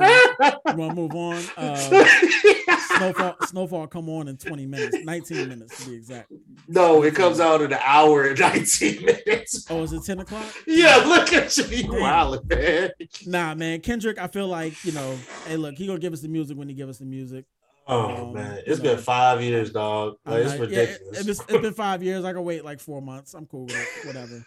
[0.75, 1.43] want to move on.
[1.57, 1.77] Uh,
[2.99, 6.31] snowfall, snowfall, come on in twenty minutes, nineteen minutes to be exact.
[6.69, 9.67] no, it comes out in an hour and nineteen minutes.
[9.71, 10.45] Oh, is it ten o'clock?
[10.67, 12.91] Yeah, look at you, you wildin', man.
[13.27, 14.19] Nah, man, Kendrick.
[14.19, 15.17] I feel like you know.
[15.47, 17.45] Hey, look, he gonna give us the music when he give us the music.
[17.87, 18.95] Oh Um, man, you it's know.
[18.95, 20.15] been five years, dog.
[20.25, 21.29] Like, it's like, yeah, it- ridiculous.
[21.29, 22.25] it's, it's been five years.
[22.25, 23.35] I can wait like four months.
[23.35, 24.07] I'm cool with it.
[24.07, 24.47] Whatever,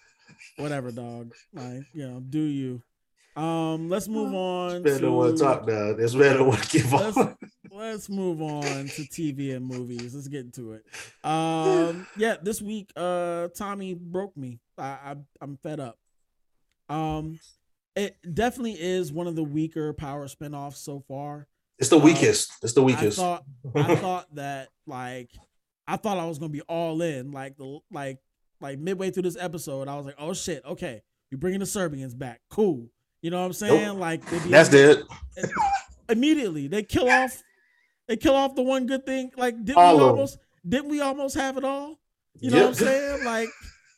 [0.57, 1.33] whatever, dog.
[1.53, 2.81] Like you know, do you?
[3.35, 4.81] Um, let's move on.
[4.83, 5.89] Better to, than want to talk now.
[5.97, 7.37] It's better than want to give let's, up.
[7.71, 10.15] let's move on to TV and movies.
[10.15, 10.85] Let's get into it.
[11.25, 14.59] Um, yeah, this week, uh, Tommy broke me.
[14.77, 15.97] I, I I'm fed up.
[16.87, 17.39] Um,
[17.95, 21.47] it definitely is one of the weaker power spinoffs so far.
[21.79, 22.51] It's the Um, weakest.
[22.61, 23.17] It's the I weakest.
[23.17, 23.43] thought
[23.75, 25.31] I thought that like
[25.87, 28.19] I thought I was gonna be all in like the like
[28.61, 29.87] like midway through this episode.
[29.87, 31.01] I was like, oh shit, okay,
[31.31, 32.87] we bringing the Serbians back, cool.
[33.25, 33.97] You know what I'm saying?
[33.97, 35.01] Like be That's dead.
[35.35, 35.47] Eh,
[36.09, 36.67] immediately.
[36.67, 37.41] They kill off.
[38.07, 39.31] They kill off the one good thing.
[39.35, 40.37] Like didn't All we almost
[40.69, 41.99] didn't we almost have it all?
[42.39, 43.25] You know what I'm saying?
[43.25, 43.49] Like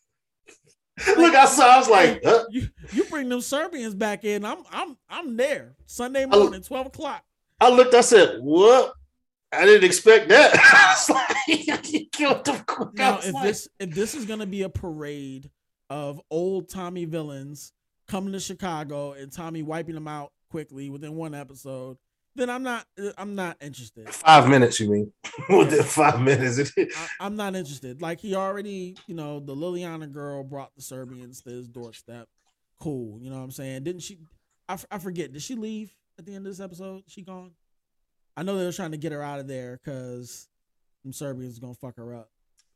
[1.17, 1.75] Look, I saw.
[1.75, 2.45] I was like, huh?
[2.51, 4.45] you you bring them Serbians back in.
[4.45, 7.21] I'm I'm I'm there Sunday morning, twelve o'clock.
[7.59, 7.95] I looked.
[7.95, 8.93] I said, what?
[9.51, 10.55] I didn't expect that.
[11.09, 12.93] Like, you killed them quick.
[12.93, 15.51] Now, if like- this if this is gonna be a parade
[15.89, 17.73] of old Tommy villains
[18.07, 21.97] coming to Chicago and Tommy wiping them out quickly within one episode,
[22.35, 22.85] then I'm not
[23.17, 24.09] I'm not interested.
[24.09, 25.11] five minutes, you mean?
[25.49, 26.87] Within five minutes, I,
[27.19, 28.01] I'm not interested.
[28.01, 32.27] Like he already, you know, the Liliana girl brought the Serbians to his doorstep.
[32.79, 33.83] Cool, you know what I'm saying?
[33.83, 34.19] Didn't she?
[34.69, 35.33] I, f- I forget.
[35.33, 37.03] Did she leave at the end of this episode?
[37.07, 37.51] She gone?
[38.35, 40.47] I know they were trying to get her out of there because
[41.03, 42.29] them Serbians gonna fuck her up.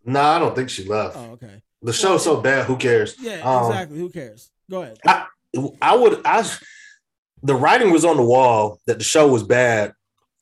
[0.04, 1.16] No, I don't think she left.
[1.16, 1.62] Oh, okay.
[1.84, 2.66] the show's so bad.
[2.66, 3.16] Who cares?
[3.20, 4.00] Yeah, Um, exactly.
[4.00, 4.50] Who cares?
[4.72, 4.98] Go ahead.
[5.82, 6.22] I would.
[6.26, 6.50] I.
[7.44, 9.94] The writing was on the wall that the show was bad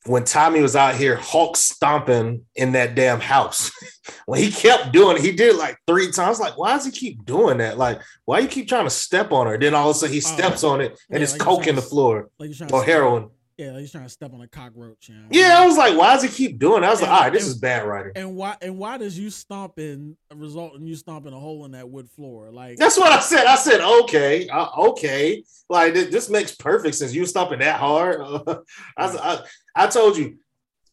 [0.06, 3.72] when Tommy was out here Hulk stomping in that damn house.
[4.26, 6.40] when he kept doing it, he did it like three times.
[6.40, 7.78] Like, why does he keep doing that?
[7.78, 9.58] Like, why you keep trying to step on her?
[9.58, 10.22] Then all of a sudden he Oh.
[10.22, 13.30] steps on it and Yeah, it's like coke in the floor Like or to heroin.
[13.60, 15.10] Yeah, he's trying to step on a cockroach.
[15.10, 15.28] You know?
[15.32, 16.80] Yeah, I was like, why does he keep doing?
[16.80, 16.88] That?
[16.88, 18.14] I was like, all right, this and- is bad writing.
[18.16, 21.90] And why and why does you stomping result in you stomping a hole in that
[21.90, 22.52] wood floor?
[22.52, 23.46] Like That's what I said.
[23.46, 25.44] I said, okay, uh, okay.
[25.70, 27.14] Like this, this makes perfect sense.
[27.14, 28.22] You stomping that hard.
[28.48, 28.64] I,
[28.98, 29.40] I,
[29.76, 30.38] I told you,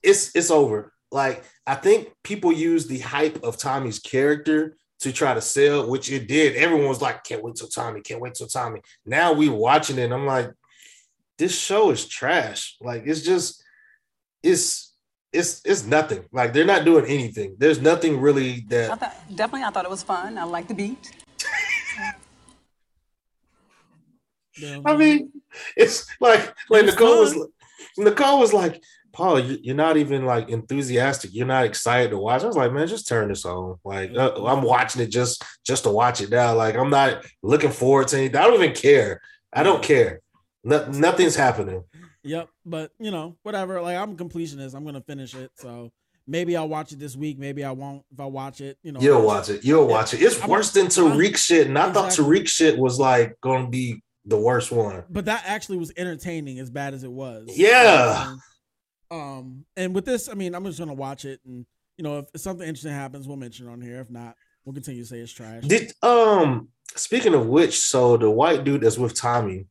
[0.02, 0.92] it's it's over.
[1.12, 6.10] Like I think people use the hype of Tommy's character to try to sell, which
[6.10, 6.56] it did.
[6.56, 8.80] Everyone was like, can't wait till Tommy, can't wait till Tommy.
[9.04, 10.04] Now we watching it.
[10.04, 10.50] And I'm like,
[11.38, 12.76] this show is trash.
[12.80, 13.62] Like it's just,
[14.42, 14.94] it's
[15.32, 16.24] it's it's nothing.
[16.32, 17.56] Like they're not doing anything.
[17.58, 20.38] There's nothing really I that thought definitely I thought it was fun.
[20.38, 21.10] I liked the beat.
[24.86, 25.32] I mean,
[25.76, 26.40] it's like
[26.70, 27.48] like was Nicole was.
[27.98, 28.82] Nicole was like,
[29.12, 31.30] Paul, you- you're not even like enthusiastic.
[31.34, 32.42] You're not excited to watch.
[32.42, 33.78] I was like, man, just turn this on.
[33.84, 36.54] Like uh, I'm watching it just just to watch it now.
[36.54, 38.36] Like I'm not looking forward to anything.
[38.36, 39.20] I don't even care.
[39.52, 40.20] I don't care.
[40.66, 41.84] No, nothing's happening.
[42.24, 43.80] Yep, but you know, whatever.
[43.80, 44.74] Like I'm a completionist.
[44.74, 45.52] I'm gonna finish it.
[45.54, 45.92] So
[46.26, 47.38] maybe I'll watch it this week.
[47.38, 48.02] Maybe I won't.
[48.12, 49.64] If I watch it, you know, You'll watch it.
[49.64, 49.92] You'll Yeah.
[49.94, 50.20] watch it.
[50.22, 51.68] It's I'm- worse than Tariq shit.
[51.68, 52.40] And I thought Exactly.
[52.40, 55.04] Tariq shit was like going to be the worst one.
[55.08, 57.46] but that actually was entertaining as bad as it was.
[57.56, 58.34] Yeah.
[59.10, 61.64] Um, and with this, I mean, I'm just gonna watch it, and
[61.96, 64.00] you know, if something interesting happens, we'll mention it on here.
[64.00, 64.34] If not,
[64.64, 65.62] we'll continue to say it's trash.
[65.62, 69.66] Did um speaking of which, so the white dude that's with Tommy,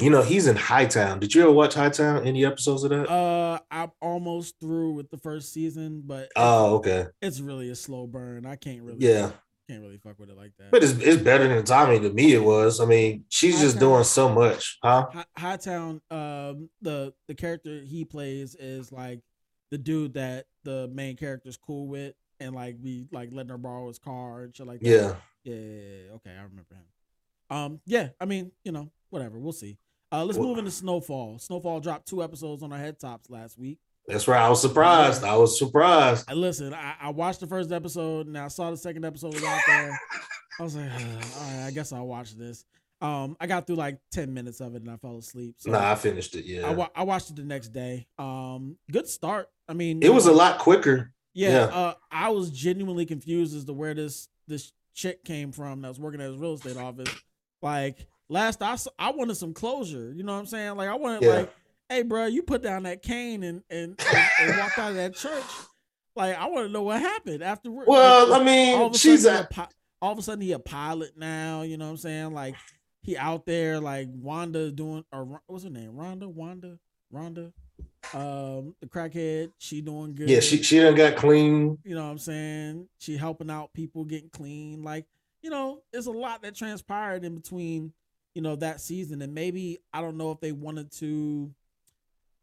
[0.00, 1.20] you know, he's in Hightown.
[1.20, 2.26] Did you ever watch Hightown?
[2.26, 3.10] Any episodes of that?
[3.10, 7.06] Uh, I'm almost through with the first season, but oh, okay.
[7.20, 8.46] it's really a slow burn.
[8.46, 9.32] I can't really, Yeah.
[9.68, 10.70] can't really fuck with it like that.
[10.70, 12.32] But it's, it's better than Tommy to me.
[12.32, 12.80] It was.
[12.80, 15.08] I mean, she's just doing so much, huh?
[15.12, 19.20] Hi- Hightown, um, the the character he plays is like
[19.70, 23.88] the dude that the main character's cool with, and like we like letting her borrow
[23.88, 24.88] his car and shit like that.
[24.88, 25.14] Yeah.
[25.44, 27.56] yeah, yeah, yeah, okay, I remember him.
[27.56, 29.76] Um, yeah, I mean, you know, whatever, we'll see.
[30.12, 31.38] Uh, let's Well- move into Snowfall.
[31.38, 33.78] Snowfall dropped two episodes on our head tops last week.
[34.06, 34.42] That's right.
[34.42, 35.22] I was surprised.
[35.24, 36.26] I was surprised.
[36.28, 36.74] I listen.
[36.74, 40.00] I, I watched the first episode, and I saw the second episode was out there.
[40.58, 42.64] I was like, all right, I guess I'll watch this.
[43.00, 45.54] Um, I got through like ten minutes of it, and I fell asleep.
[45.58, 46.44] So Nah, I finished it.
[46.44, 46.66] Yeah.
[46.68, 48.06] I, wa- I watched it the next day.
[48.18, 49.48] Um, good start.
[49.68, 51.12] I mean, it was know, a lot quicker.
[51.32, 51.64] Yeah, yeah.
[51.64, 55.98] Uh, I was genuinely confused as to where this this chick came from that was
[56.00, 57.08] working at his real estate office.
[57.62, 60.12] Like last I saw, I wanted some closure.
[60.14, 60.76] You know what I'm saying?
[60.76, 61.28] Like I wanted Yeah.
[61.34, 61.52] like,
[61.88, 65.14] hey, bro, you put down that cane and and, and, and walked out of that
[65.14, 65.44] church.
[66.16, 67.86] Like I want to know what happened afterward.
[67.86, 69.68] Well, Like, I mean, all she's a- a
[70.00, 71.62] all of a sudden he a pilot now.
[71.62, 72.32] You know what I'm saying?
[72.34, 72.56] Like
[73.02, 75.92] he out there like Wanda doing or what's her name?
[75.92, 76.78] Rhonda, Wanda,
[77.14, 77.52] Rhonda.
[78.14, 80.28] Um, the crackhead, she doing good.
[80.28, 81.78] Yeah, she she done got clean.
[81.84, 82.88] You know what I'm saying?
[82.98, 84.82] She helping out people getting clean.
[84.82, 85.06] Like,
[85.40, 87.92] you know, it's a lot that transpired in between,
[88.34, 89.22] you know, that season.
[89.22, 91.52] And maybe I don't know if they wanted to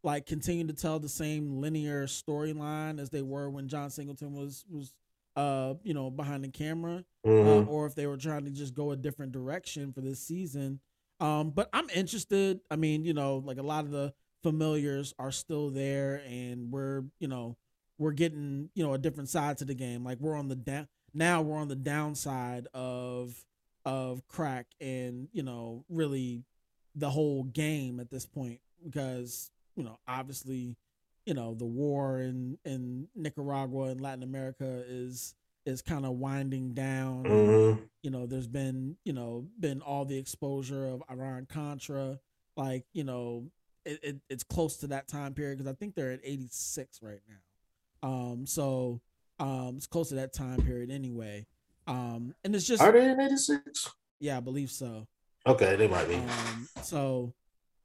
[0.03, 4.65] like continue to tell the same linear storyline as they were when John Singleton was
[4.69, 4.93] was
[5.35, 7.03] uh, you know, behind the camera.
[7.25, 7.67] Uh, Mhm.
[7.67, 10.79] or if they were trying to just go a different direction for this season.
[11.21, 12.59] Um, but I'm interested.
[12.71, 14.13] I mean, you know, like a lot of the
[14.43, 17.55] familiars are still there and we're, you know,
[17.97, 20.03] we're getting, you know, a different side to the game.
[20.03, 23.45] Like we're on the down now we're on the downside of
[23.85, 26.43] of crack and, you know, really
[26.95, 30.75] the whole game at this point because, you know, obviously,
[31.25, 35.35] you know, the war in in Nicaragua and Latin America is
[35.65, 37.23] is kind of winding down.
[37.25, 37.89] Mhm.
[38.01, 42.19] You know, there's been, you know, been all the exposure of Iran Contra.
[42.57, 43.51] Like, you know,
[43.85, 47.21] it, it it's close to that time period because I think they're at 86 right
[47.27, 48.09] now.
[48.09, 49.01] Um, so
[49.39, 51.45] um, it's close to that time period anyway.
[51.89, 53.89] Um, and it's just Are they in '86?
[54.19, 55.07] yeah, I believe so.
[55.47, 56.15] Okay, they might be.
[56.15, 57.33] Um, so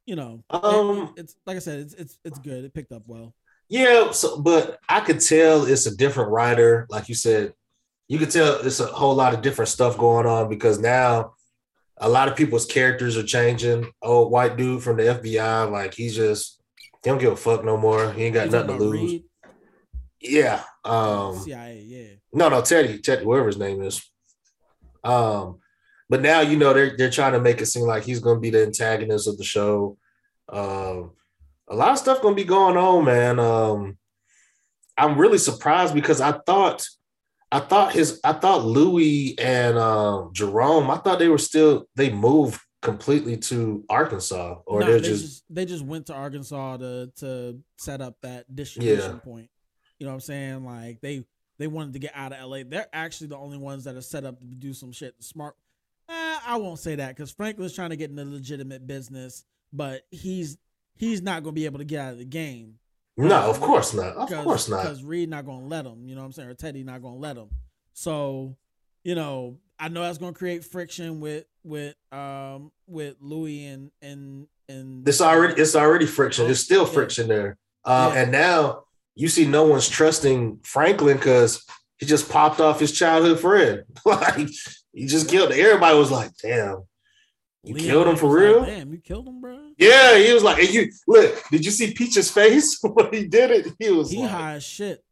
[0.06, 2.64] you know, Um, it- it's like I said, it's it's it's good.
[2.64, 3.34] It picked up well.
[3.70, 6.86] Yeah, so but I could tell it's a different writer.
[6.90, 7.54] Like you said,
[8.08, 11.32] you could tell it's a whole lot of different stuff going on because now
[11.96, 13.90] a lot of people's characters are changing.
[14.02, 16.60] Old white dude from the FBI, like he's just
[17.02, 18.12] he don't give a fuck no more.
[18.12, 19.10] He ain't got You nothing to lose.
[19.12, 19.24] Reed?
[20.24, 20.62] Yeah.
[20.84, 22.14] Um CIA, yeah.
[22.32, 24.02] no, no, Teddy, Teddy, whatever his name is.
[25.02, 25.58] Um,
[26.08, 28.50] but now you know they're they're trying to make it seem like he's gonna be
[28.50, 29.96] the antagonist of the show.
[30.48, 31.12] Um,
[31.68, 33.38] a lot of stuff gonna be going on, man.
[33.38, 33.98] Um,
[34.96, 36.86] I'm really surprised because I thought,
[37.50, 42.10] I thought his, I thought Louis and um, Jerome, I thought they were still they
[42.12, 47.10] moved completely to Arkansas, or Nah, they're they just, they just went to Arkansas to
[47.16, 49.18] to set up that distribution Yeah.
[49.18, 49.48] point.
[49.98, 50.64] You know what I'm saying?
[50.64, 51.24] Like they
[51.58, 52.58] they wanted to get out of LA.
[52.66, 55.54] They're actually the only ones that are set up to do some shit smart.
[56.08, 60.02] Eh, I won't say that because Franklin's trying to get in into legitimate business, but
[60.10, 60.58] he's
[60.96, 62.74] he's not going to be able to get out of the game.
[63.16, 64.82] no, of course not, of course not.
[64.82, 66.06] Because Reed not going to let him.
[66.06, 66.48] You know what I'm saying?
[66.48, 67.48] Or Teddy not going to let him.
[67.92, 68.56] So,
[69.04, 73.90] you know, I know that's going to create friction with with um with Louis and
[74.02, 76.46] and and It's already it's already friction.
[76.46, 77.56] There's still friction there.
[77.84, 78.22] Uh, Yeah.
[78.22, 78.84] And now
[79.14, 81.64] you see no one's trusting Franklin because
[81.98, 83.84] he just popped off his childhood friend.
[84.04, 84.48] like
[84.92, 85.52] he just killed.
[85.52, 86.82] Everybody was like, "Damn,
[87.62, 89.70] you Leon killed him for real?" Like, Damn, you killed him, bro.
[89.78, 91.42] yeah, he was like, and "You look?
[91.50, 93.72] Did you see Peach's face when he did it?
[93.78, 95.04] He was He like, high as shit.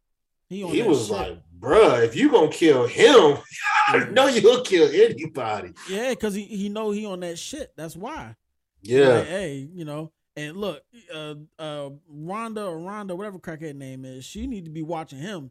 [0.49, 1.17] He on he was shit.
[1.17, 3.39] like, bruh, if you gonna kill him,
[3.89, 7.73] I know you'll kill anybody." yeah, because he he know he on that shit.
[7.77, 8.37] That's why.
[8.85, 10.83] Yeah, Like, hey, you know, and look,
[11.15, 15.51] uh, uh, Rhonda or Rhonda, whatever crackhead name is, she need to be watching him.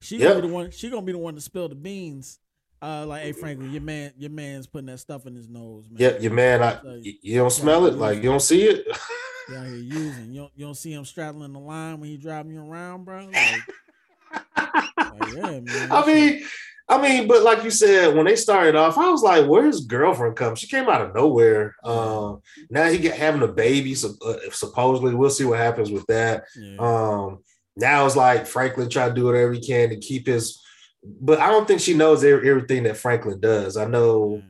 [0.00, 0.70] She gonna be the one.
[0.70, 2.38] She gonna be the one to spill the beans.
[2.80, 5.98] Uh, like, hey, Franklin, your man, your man's putting that stuff in his nose, man.
[5.98, 6.62] yep, your man.
[6.62, 8.86] I, So, you don't smell it, like you don't see it.
[9.48, 10.32] here using.
[10.32, 13.28] You don't, you don't see him straddling the line when he driving you around, bro.
[14.30, 15.90] Like, like, yeah, man.
[15.90, 16.42] I mean,
[16.90, 19.86] I mean, but like you said, when they started off, I was like, "Where's his
[19.86, 21.76] girlfriend come?" She came out of nowhere.
[21.84, 22.40] Um,
[22.70, 23.94] now he get having a baby.
[23.94, 26.44] So, uh, supposedly, we'll see what happens with that.
[26.58, 26.76] Yeah.
[26.78, 27.38] Um,
[27.76, 30.62] now it's like Franklin trying to do whatever he can to keep his,
[31.04, 33.76] but I don't think she knows everything that Franklin does.
[33.76, 34.42] I know,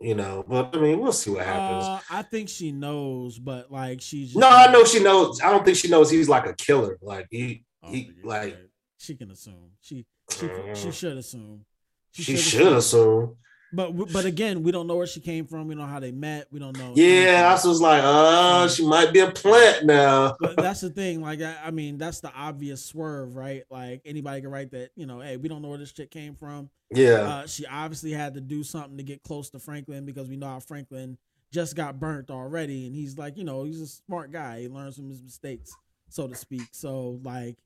[0.00, 1.84] you know, but I mean, we'll see what happens.
[1.84, 5.40] Uh, I think she knows, but like she's just no, I know she knows.
[5.42, 6.98] I don't think she knows he's like a killer.
[7.02, 8.56] Like he, Oh, he, yeah, like right.
[8.96, 9.72] she can assume.
[9.82, 11.66] She she Uh, she should assume.
[12.22, 13.36] She should have so.
[13.72, 15.66] But but again, we don't know where she came from.
[15.66, 16.46] We don't know how they met.
[16.52, 16.92] We don't know.
[16.94, 20.36] Yeah, I was like, oh, she might be a plant now.
[20.38, 21.20] but that's the thing.
[21.20, 23.64] Like, I, I mean, that's the obvious swerve, right?
[23.70, 24.90] Like, anybody can write that.
[24.94, 26.70] You know, hey, we don't know where this chick came from.
[26.92, 30.36] Yeah, Uh, she obviously had to do something to get close to Franklin because we
[30.36, 31.18] know how Franklin
[31.50, 34.60] just got burnt already, and he's like, you know, he's a smart guy.
[34.60, 35.74] He learns from his mistakes,
[36.08, 36.68] so to speak.
[36.70, 37.56] So, like,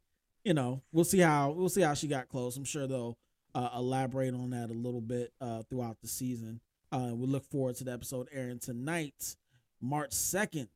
[0.43, 2.57] you know, we'll see how we'll see how she got close.
[2.57, 3.19] I'm sure they'll
[3.59, 6.61] uh, elaborate on that a little bit uh, throughout the season.
[6.93, 9.37] Uh, we look forward to the episode airing tonight,
[9.81, 10.69] March second.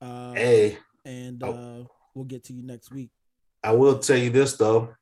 [0.00, 1.50] Uh, hey, and Oh.
[1.52, 1.84] uh,
[2.14, 3.10] we'll get to you next week.
[3.62, 4.94] I will tell you this though.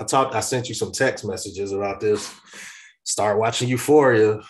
[0.00, 0.34] I talked.
[0.34, 2.34] I sent you some text messages about this.
[3.04, 4.40] Start watching Euphoria.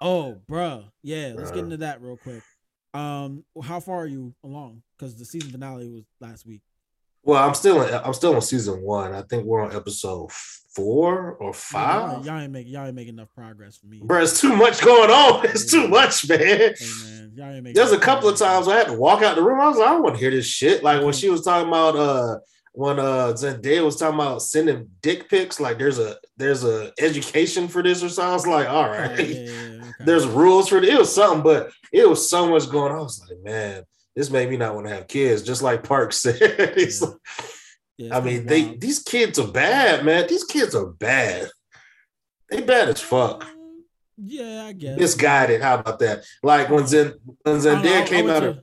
[0.00, 0.84] Oh, bruh.
[1.02, 2.42] Yeah, let's get into that real quick.
[2.94, 4.82] Um, how far are you along?
[4.98, 6.62] Because the season finale was last week.
[7.22, 7.82] Well, I'm still.
[7.82, 9.12] In, I'm still on season one.
[9.12, 12.24] I think we're on episode four or five.
[12.24, 14.00] y'all ain't making y'all ain't making enough progress for me.
[14.02, 15.44] Bro, it's too much going on.
[15.48, 16.38] It's too much, man.
[16.38, 16.74] Hey
[17.04, 17.74] man, y'all ain't.
[17.74, 19.60] There's a couple of times I had to walk out the room.
[19.60, 20.82] I was like, I don't want to hear this shit.
[20.84, 22.38] Like when she was talking about uh
[22.72, 27.66] when uh Zendaya was talking about sending dick pics, like there's a there's a education
[27.66, 28.30] for this or something.
[28.30, 29.50] I was like, all Oh, yeah, yeah, yeah,
[29.80, 29.92] okay.
[30.04, 30.84] There's rules for it.
[30.84, 33.00] It was something, but it was so much going on.
[33.00, 33.82] I was like, man,
[34.18, 36.40] this made me not want to have kids, just like Park said.
[36.40, 36.86] Yeah.
[37.00, 37.20] like-
[37.96, 40.26] Yeah, I mean, they these kids are bad, man.
[40.28, 41.48] These kids are bad.
[42.50, 43.44] They bad as fuck.
[43.44, 43.84] Um,
[44.16, 44.98] Yeah, I guess.
[44.98, 45.62] Misguided.
[45.62, 46.24] How about that?
[46.42, 48.58] Like when Zen when I don't know, I- Zendaya came out to- of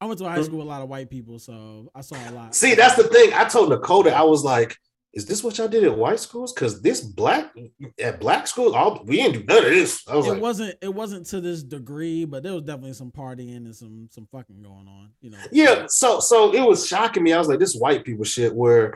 [0.00, 2.32] I went to high school with a lot of white people, so I saw a
[2.32, 2.54] lot.
[2.56, 3.32] See, that's the thing.
[3.34, 4.76] I told Dakota, I was like,
[5.12, 6.52] is this what y'all did at white schools?
[6.52, 7.54] Because this black
[8.00, 10.02] at black schools, all we didn't do none of this.
[10.06, 13.56] Was it like, wasn't it wasn't to this degree, but there was definitely some partying
[13.56, 15.10] and some some fucking going on.
[15.20, 15.38] You know.
[15.50, 15.84] yeah.
[15.88, 17.34] So so it was shocking me.
[17.34, 18.94] I was like, this white people shit where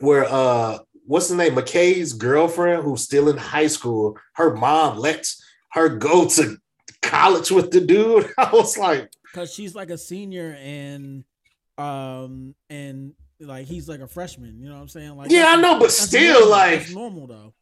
[0.00, 1.54] where uh what's the name?
[1.54, 5.40] McKay's girlfriend, who's still in high school, her mom lets
[5.72, 6.56] her go to
[7.00, 8.28] college with the dude.
[8.38, 11.24] I was like, because she's like a senior and
[11.78, 13.14] um and
[13.44, 15.16] like he's like a freshman you know what i'm saying?
[15.16, 16.50] Like Yeah, I know, but still, normal.
[16.50, 17.54] like- That's normal though.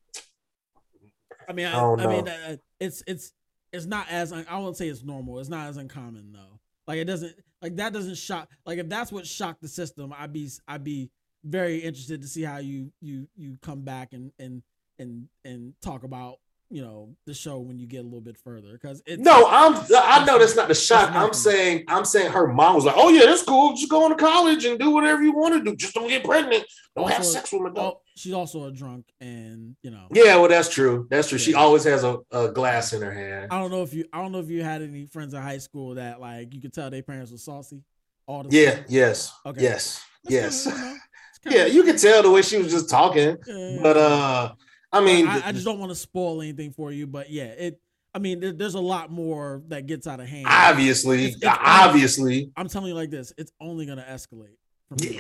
[1.48, 3.32] I mean i, I don't I mean uh, it's it's
[3.72, 5.38] it's not as i won't say it's normal.
[5.40, 6.58] It's not as uncommon though.
[6.86, 10.32] Like it doesn't like that doesn't shock like if that's what shocked the system i'd
[10.32, 11.10] be i'd be
[11.44, 14.62] very interested to see how you you you come back and and
[14.98, 16.36] and and talk about
[16.72, 19.74] you know the show when you get a little bit further because it's no, I'm
[19.94, 21.10] I know that's not the shock.
[21.12, 23.74] I'm saying I'm saying her mom was like, Oh yeah, that's cool.
[23.74, 25.76] Just go on to college and do whatever you want to do.
[25.76, 26.64] Just don't get pregnant.
[26.96, 27.96] Don't have sex with an adult.
[27.98, 30.08] Oh, she's also a drunk, and you know.
[30.12, 31.06] Yeah, well, that's true.
[31.10, 31.38] That's true.
[31.38, 33.52] She always has a, a glass in her hand.
[33.52, 34.04] I don't know if you.
[34.12, 36.72] I don't know if you had any friends in high school that like you could
[36.72, 37.82] tell their parents were saucy.
[38.26, 38.84] All the Yeah, time.
[38.88, 39.62] yes, Okay.
[39.62, 40.64] yes, That's yes.
[40.64, 40.98] kinda, you know,
[41.58, 43.36] Yeah, you could tell the way she was just talking.
[43.46, 44.52] Yeah, But uh
[44.92, 47.06] I mean I, I just don't want to spoil anything for you.
[47.06, 47.80] But yeah, it.
[48.14, 50.44] I mean, there, there's a lot more that gets out of hand.
[50.46, 52.50] obviously, It's- it's- obviously.
[52.56, 54.56] I'm telling you like this: it's only gonna escalate.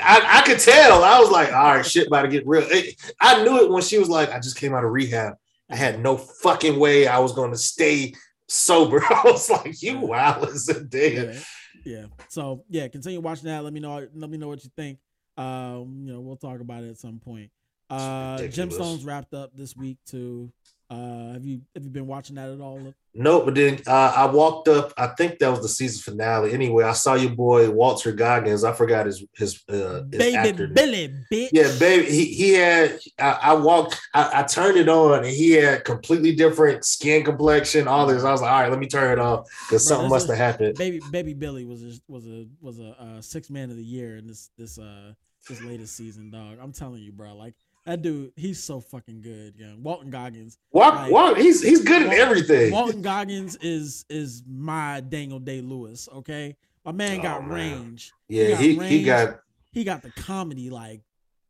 [0.02, 1.02] I, I could tell.
[1.02, 2.66] I was like, all right, shit about to get real.
[2.70, 5.36] It- I knew it when she was like, I just came out of rehab.
[5.70, 8.12] I had no fucking way I was going to stay
[8.48, 9.02] sober.
[9.10, 11.40] I was like, you wow as a day.
[11.86, 12.04] yeah.
[12.28, 13.64] So yeah, continue watching that.
[13.64, 14.06] Let me know.
[14.14, 14.98] Let me know what you think.
[15.38, 17.50] Um, you know, we'll talk about it at some point.
[17.92, 18.38] Uh.
[18.38, 20.52] Gemstones wrapped up this week too.
[20.92, 22.92] Uh, have you have you been watching that at all?
[23.14, 24.92] No, but then uh, I walked up.
[24.98, 26.52] I think that was the season finale.
[26.52, 28.62] Anyway, I saw your boy Walton Goggins.
[28.62, 30.66] I forgot his his, uh, his Baby actor.
[30.66, 31.48] Billy, bitch.
[31.50, 32.10] Yeah, baby.
[32.10, 32.98] He he had.
[33.18, 33.98] I, I walked.
[34.12, 37.88] I, I turned it on, and he had completely different skin complexion.
[37.88, 38.22] All this.
[38.22, 40.76] I was like, all right, let me turn it off because something must have happened.
[40.76, 44.18] Baby Baby Billy was a, was a was a uh, six man of the year
[44.18, 45.14] in this this uh
[45.48, 46.58] this latest season, dog.
[46.60, 47.34] I'm telling you, bro.
[47.34, 49.54] Like that dude, he's so fucking good.
[49.56, 50.58] Yeah, Walton Goggins.
[50.72, 51.36] Walk, like- walk.
[51.38, 52.72] He's he's good at Walton- everything.
[52.72, 56.08] Walton Goggins is is my Daniel Day Lewis.
[56.14, 57.50] Okay, my man Oh, got man.
[57.50, 58.12] range.
[58.28, 59.40] yeah, got he he got.
[59.72, 61.00] he got the comedy like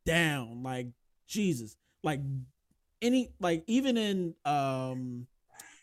[0.05, 0.89] down like
[1.29, 2.21] jesus like
[3.01, 5.27] any like even in um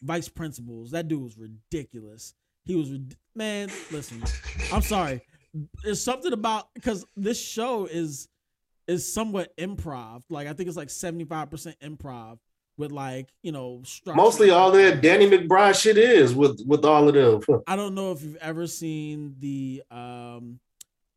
[0.02, 2.34] vice principals that dude was ridiculous
[2.66, 2.92] he was
[3.34, 4.22] man listen
[4.74, 5.22] i'm sorry
[5.84, 8.28] there's something about because this show is
[8.90, 12.40] is somewhat improv like i think it's like 75% improv
[12.78, 14.16] with like you know structure.
[14.16, 17.62] Mostly all that Danny McBride shit is with with all of them.
[17.68, 20.62] I don't know if you've ever seen the um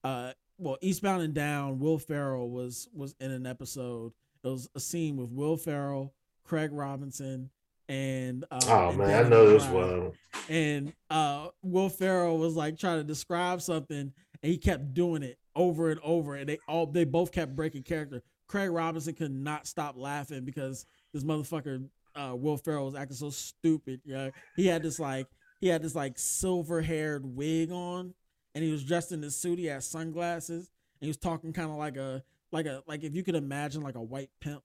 [0.02, 1.78] uh well Eastbound and Down.
[1.78, 4.12] Will Ferrell was was in an episode.
[4.42, 6.12] It was a scene with Will Ferrell,
[6.42, 7.48] Craig Robinson,
[7.88, 10.02] and uh, Oh and man, I Danny know this McBride.
[10.02, 10.12] one.
[10.48, 14.12] And uh Will Ferrell was like trying to describe something,
[14.43, 17.82] and he kept doing it over and over, and they all they both kept breaking
[17.82, 18.23] character.
[18.48, 23.31] Craig Robinson could not stop laughing because this motherfucker uh, Will Ferrell was acting so
[23.31, 24.01] stupid.
[24.05, 25.27] Yeah, he had this like
[25.60, 28.14] he had this like silver haired wig on,
[28.55, 29.59] and he was dressed in this suit.
[29.59, 30.70] He had sunglasses,
[31.01, 33.82] and he was talking kind of like a like a like if you could imagine
[33.82, 34.62] like a white pimp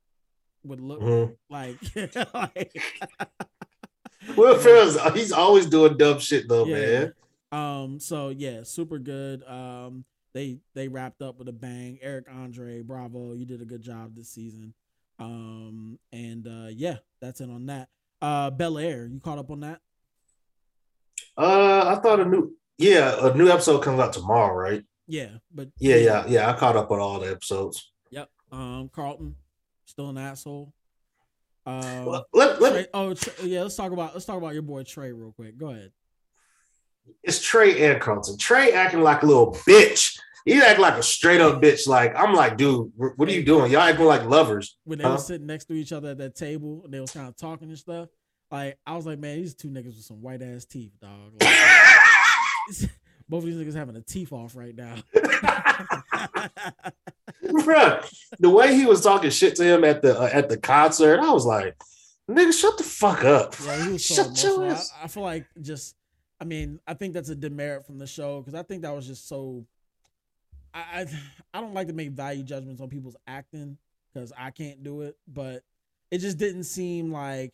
[0.63, 1.35] would look Mhm.
[1.49, 1.77] like.
[2.33, 2.73] like
[4.35, 7.13] Will Ferrell's he's always doing dumb shit though, man.
[7.51, 7.99] Um.
[7.99, 9.43] So yeah, super good.
[9.47, 10.05] Um.
[10.33, 11.97] They they wrapped up with a bang.
[12.01, 14.73] Eric Andre, bravo, you did a good job this season.
[15.19, 15.99] Um.
[16.11, 17.89] And uh, yeah, that's it on that.
[18.21, 19.79] Uh, Bel Air, you caught up on that?
[21.37, 24.83] Uh, I thought a new yeah a new episode comes out tomorrow, right?
[25.07, 26.49] Yeah, but Yeah, yeah, yeah.
[26.49, 27.91] I caught up on all the episodes.
[28.11, 28.29] Yep.
[28.51, 28.89] Um.
[28.93, 29.35] Carlton,
[29.85, 30.73] still an asshole.
[31.65, 33.61] Uh, Well, let, let, Trey, oh Trey, yeah.
[33.63, 35.57] Let's talk about let's talk about your boy Trey real quick.
[35.57, 35.91] Go ahead.
[37.23, 38.37] It's Trey and Carlton.
[38.37, 40.19] Trey acting like a little bitch.
[40.45, 41.87] He act like a straight up bitch.
[41.87, 43.71] Like I'm like, dude, what are you doing?
[43.71, 44.77] Y'all acting like lovers.
[44.85, 45.11] when they Huh?
[45.11, 47.67] were sitting next to each other at that table and they was kind of talking
[47.69, 48.07] and stuff.
[48.49, 51.33] Like I was like, man, these two niggas with some white ass teeth, dog.
[51.41, 51.49] Like,
[53.29, 54.95] both of these niggas having a teeth off right now.
[57.43, 58.03] Bruh,
[58.39, 61.31] the way he was talking shit to him at the uh, at the concert, I
[61.31, 61.75] was like,
[62.29, 63.55] nigga, shut the fuck up.
[63.65, 64.91] Yeah, he was so Shut your ass.
[64.99, 65.95] I, I feel like just,
[66.39, 69.07] I mean, I think that's a demerit from the show because I think that was
[69.07, 69.65] just so.
[70.73, 71.05] I, I
[71.53, 73.77] I don't like to make value judgments on people's acting
[74.13, 75.63] because I can't do it, but
[76.11, 77.53] it just didn't seem like,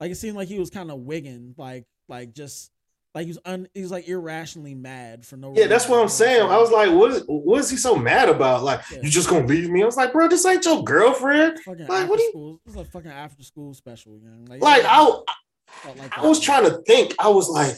[0.00, 2.70] like it seemed like he was kind of wigging, like like just
[3.14, 5.50] like he was un, he was like irrationally mad for no.
[5.50, 5.62] Reason.
[5.62, 6.42] Yeah, that's what I'm saying.
[6.42, 8.62] I was like, what is what is he so mad about?
[8.62, 8.98] Like, Yeah.
[9.02, 9.82] you just gonna leave me?
[9.82, 11.58] I was like, bro, this ain't your girlfriend.
[11.66, 14.44] Like, what do you is a fucking after school special, you know?
[14.48, 14.84] Like, like?
[14.84, 15.04] I
[15.68, 17.14] felt like I was trying to think.
[17.18, 17.76] I was like,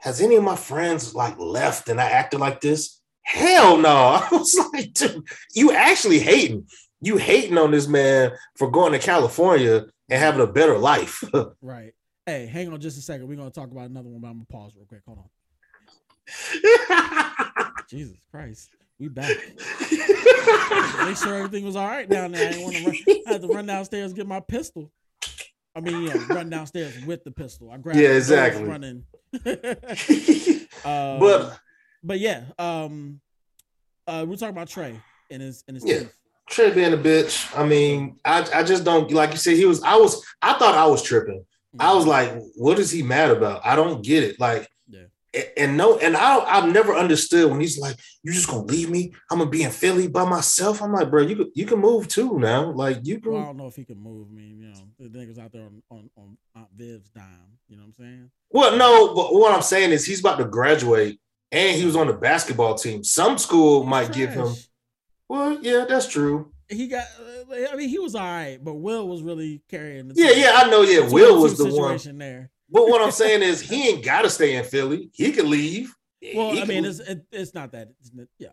[0.00, 3.00] has any of my friends like left and I acted like this?
[3.22, 3.88] Hell no.
[4.22, 5.22] I was like, dude,
[5.54, 6.66] you actually hating.
[7.00, 11.22] You hating on this man for going to California and having a better life.
[11.62, 11.92] Right.
[12.26, 13.28] Hey, hang on just a second.
[13.28, 15.00] We're gonna talk about another one, but I'm gonna pause real quick.
[15.06, 15.24] Hold on.
[17.88, 18.70] Jesus Christ.
[18.98, 19.36] We back.
[21.04, 22.48] Make sure everything was all right down there.
[22.48, 22.96] I didn't want to run.
[23.26, 24.90] I had to run downstairs get my pistol.
[25.74, 27.70] I mean, yeah, run downstairs with the pistol.
[27.70, 28.64] I grabbed Yeah, exactly.
[28.64, 29.04] running.
[30.84, 31.58] um, but
[32.02, 33.20] but yeah, um
[34.06, 34.98] uh we're talking about Trey
[35.30, 35.98] and his and his Yeah.
[36.00, 36.14] teeth.
[36.48, 37.56] Trey being a bitch.
[37.56, 39.56] I mean, I, I just don't like you said.
[39.56, 39.82] He was.
[39.84, 40.24] I was.
[40.42, 41.44] I thought I was tripping.
[41.78, 43.60] I was like, what is he mad about?
[43.64, 44.40] I don't get it.
[44.40, 44.68] Like,
[45.56, 49.12] and no, and I I've never understood when he's like, "You're just gonna leave me?
[49.30, 50.82] I'm gonna be in Philly by myself.
[50.82, 52.70] I'm like, bro, you could you can move too now.
[52.72, 53.32] Like you can.
[53.32, 54.28] Well, I don't know if he can move.
[54.30, 57.58] I mean, you know, the niggas out there on, on, on Aunt Viv's dime.
[57.68, 58.30] You know what I'm saying?
[58.50, 61.20] Well, no, but what I'm saying is he's about to graduate
[61.52, 63.04] and he was on the basketball team.
[63.04, 64.54] Some school He's might give him.
[65.28, 66.52] Well, yeah, that's true.
[66.68, 67.04] He got.
[67.20, 70.14] uh, I mean, he was all right, but Will was really carrying the.
[70.16, 70.82] Yeah, yeah, I know.
[70.82, 72.18] Yeah, Will was the one.
[72.18, 72.50] there.
[72.70, 75.10] But what I'm saying is he ain't got to stay in Philly.
[75.12, 75.94] He could leave.
[76.34, 77.88] Well, He I can mean, it's it, it's not that.
[78.00, 78.48] It's not, yeah,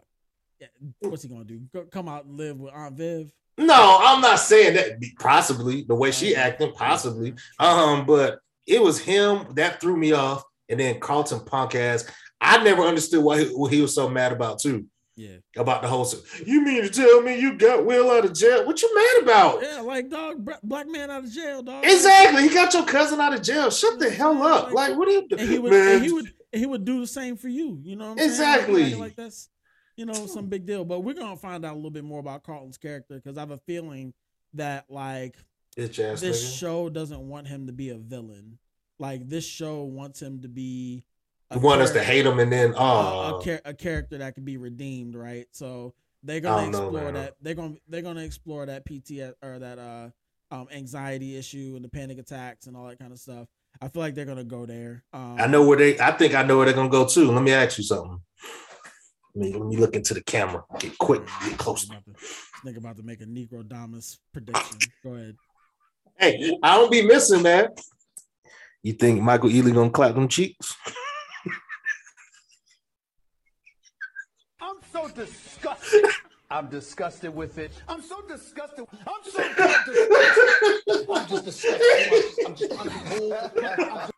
[0.60, 0.68] yeah.
[1.02, 1.60] What's he gonna do?
[1.73, 3.31] Go, come out and live with Aunt Viv?
[3.57, 5.02] no, I'm not saying that.
[5.19, 7.34] Possibly the way she acting, possibly.
[7.60, 12.10] Um, but it was him that threw me off, and then Carlton punk ass.
[12.39, 14.85] I never understood why he, what he was so mad about too.
[15.19, 16.06] Yeah, About the whole.
[16.06, 18.65] si- You mean to tell me you got Will out of jail?
[18.68, 19.64] What you mad about?
[19.64, 19.81] yeah.
[19.81, 21.84] Like dog, black man out of jail, dog.
[21.84, 22.44] Exactly.
[22.48, 23.72] He got your cousin out of jail.
[23.72, 24.72] Shut the hell up.
[24.73, 25.61] Like, what are you And he doing?
[25.64, 27.80] would, Man, he would, he would do the same for you.
[27.84, 28.30] You know what I'm saying?
[28.30, 28.84] Exactly.
[28.91, 29.49] Like, like that's,
[29.95, 30.85] you know, some big deal.
[30.85, 33.49] But we're gonna find out a little bit more about Carlton's character because I have
[33.52, 34.14] a feeling
[34.53, 35.35] that like
[35.76, 36.60] this nigga.
[36.60, 38.60] show doesn't want him to be a villain.
[38.99, 41.03] Like this show wants him to be.
[41.52, 44.18] A You want us to hate him and then a, oh a, char- a character
[44.18, 45.45] that can be redeemed, right?
[45.52, 45.94] So
[46.24, 47.36] they're gonna don't know, explore that.
[47.41, 50.10] They're gonna they're gonna explore that PTS or that uh
[50.52, 53.48] um anxiety issue and the panic attacks and all that kind of stuff.
[53.82, 55.03] I feel like they're gonna go there.
[55.14, 57.32] Um, I know where they I think I know where they're gonna go too.
[57.32, 58.19] Let me ask you something.
[59.36, 60.64] Let me, let me look into the camera.
[60.80, 61.88] Get quick, get close.
[61.88, 61.95] To,
[62.65, 64.80] nigga about to make a Negrodamus prediction.
[65.03, 65.36] Go ahead.
[66.18, 67.80] Hey, I don't be missing that.
[68.82, 70.76] You think Michael Ealy gonna clap them cheeks?
[74.60, 76.06] I'm so disgusted.
[76.50, 77.72] I'm disgusted with it.
[77.88, 78.86] I'm so disgusted.
[79.06, 79.96] I'm so disgusted.
[81.10, 82.46] I'm just disgusted.
[82.46, 84.10] I'm just uncool.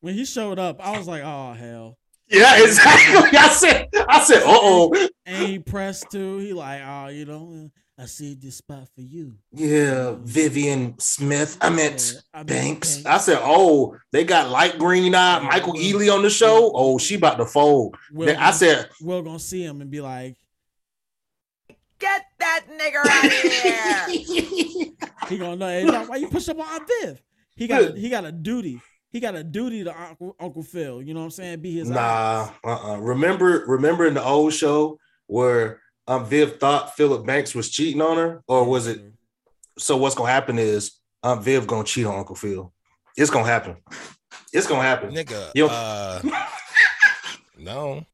[0.00, 1.98] When he showed up, I was like, oh hell.
[2.28, 3.38] Yeah, exactly.
[3.38, 5.08] I said, I said, uh oh.
[5.26, 6.38] And he pressed too.
[6.38, 9.34] He like, oh, you know, I saved this spot for you.
[9.52, 11.58] Yeah, Vivian Smith.
[11.60, 12.94] I meant Yeah, I Banks.
[12.94, 13.06] Banks.
[13.06, 15.46] I said, oh, they got light green eye uh-huh.
[15.48, 16.72] Michael Ealy on the show.
[16.74, 17.96] Oh, she about to fold.
[18.12, 20.36] Will Then I gonna- said, Will gonna see him and be like,
[21.98, 24.92] Get that nigger out of here.
[25.28, 25.66] he gonna know.
[25.66, 27.22] Hey, why you push up on Aunt Viv?
[27.56, 28.80] He got a, he got a duty.
[29.10, 31.02] He got a duty to Uncle, Uncle Phil.
[31.02, 31.60] You know what I'm saying?
[31.60, 32.48] Be his nah.
[32.64, 32.96] Uh-uh.
[32.98, 38.16] Remember, remember in the old show where um Viv thought Philip Banks was cheating on
[38.16, 39.02] her, or was it?
[39.78, 42.72] So what's gonna happen is um Viv gonna cheat on Uncle Phil.
[43.16, 43.76] It's gonna happen.
[44.52, 45.10] It's gonna happen.
[45.12, 46.20] Nigga, You uh,
[47.58, 48.04] no.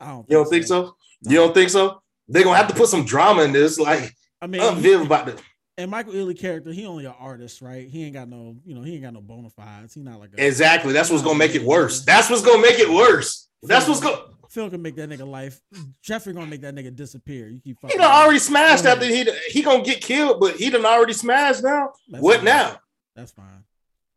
[0.00, 0.28] I don't.
[0.28, 0.96] you don't think so?
[1.22, 2.02] You don't think so?
[2.28, 3.78] They're gonna have to put some drama in this.
[3.78, 5.36] Like I mean, Aunt he- Viv about to
[5.76, 7.88] and Michael Ealy character, he only an artist, right?
[7.88, 9.94] He ain't got no, you know, he ain't got no bona fides.
[9.94, 10.92] He not like a exactly.
[10.92, 12.04] That's what's gonna make it worse.
[12.04, 13.48] That's what's gonna make it worse.
[13.62, 14.20] That's what's going.
[14.50, 15.60] Phil can make that nigga life.
[16.02, 17.48] Jeffrey gonna make that nigga disappear.
[17.48, 20.84] You keep He done already smashed after he he gonna get killed, but he done
[20.84, 21.92] already smashed now.
[22.08, 22.44] That's what fine.
[22.44, 22.78] now?
[23.16, 23.64] That's fine.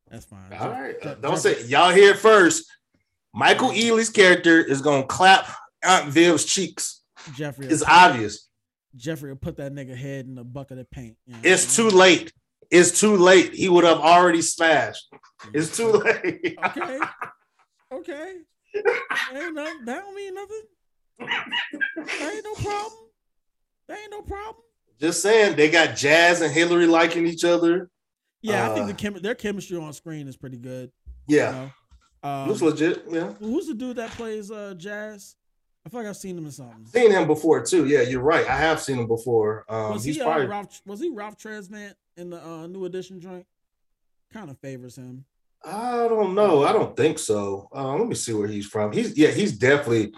[0.10, 0.54] That's fine.
[0.54, 2.66] All right, uh, Jeff- don't Jeffrey- say y'all hear first.
[3.34, 5.48] Michael Ealy's character is gonna clap
[5.84, 7.02] Aunt Viv's cheeks.
[7.36, 7.68] Jeffrey.
[7.68, 8.48] It's obvious.
[8.96, 11.18] Jeffrey will put that nigga head in a bucket of paint.
[11.28, 11.40] you know?
[11.44, 12.34] It's too late.
[12.72, 13.54] It's too late.
[13.54, 15.08] He would have already smashed.
[15.54, 16.58] It's too late.
[16.66, 17.00] Okay.
[17.94, 18.34] Okay.
[19.34, 19.86] Ain't nothing.
[19.86, 20.62] That don't mean nothing.
[21.96, 23.00] That ain't no problem.
[23.88, 24.64] That ain't no problem.
[25.00, 27.90] Just saying, they got Jazz and Hillary liking each other.
[28.42, 30.92] Yeah, I think Uh, the chem- their chemistry on screen is pretty good.
[31.28, 31.56] Yeah, You
[32.24, 32.30] know?
[32.30, 33.04] Um, looks legit.
[33.10, 35.36] Yeah, Who's the dude that plays uh Jazz?
[35.86, 36.86] I feel like I've seen him in something.
[36.88, 37.86] seen him before too.
[37.88, 38.46] Yeah, you're right.
[38.48, 39.64] I have seen him before.
[39.70, 40.82] Um, was he's he uh, Ralph?
[40.86, 43.46] Was he Ralph Tresvant in the uh, new edition joint?
[44.34, 45.24] Kind of favors him.
[45.66, 46.64] I don't know.
[46.64, 47.68] I don't think so.
[47.76, 48.92] Uh, let me see where he's from.
[48.92, 50.14] He's yeah, he's definitely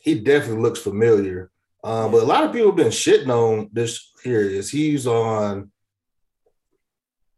[0.00, 1.50] he definitely looks familiar.
[1.82, 4.10] Um, but a lot of people have been shitting on this.
[4.22, 4.70] Here is.
[4.70, 5.70] He's on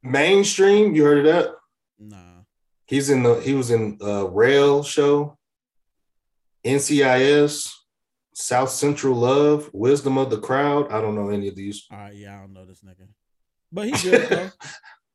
[0.02, 0.94] mainstream.
[0.94, 1.50] You heard of that?
[1.98, 2.42] Nah.
[2.86, 5.36] He's in the he was in uh Rel show,
[6.64, 7.72] NCIS,
[8.34, 10.92] South Central Love, Wisdom of the Crowd.
[10.92, 11.86] I don't know any of these.
[11.90, 13.08] Right, yeah, I don't know this nigga,
[13.72, 14.50] but he's good though.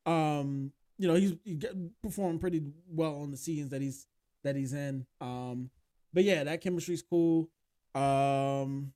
[0.04, 1.60] Um, you know, he's he
[2.02, 4.08] performing pretty well on the scenes that he's
[4.44, 5.06] that he's in.
[5.20, 5.70] Um,
[6.14, 7.50] but yeah, that chemistry's cool.
[7.96, 8.94] Um,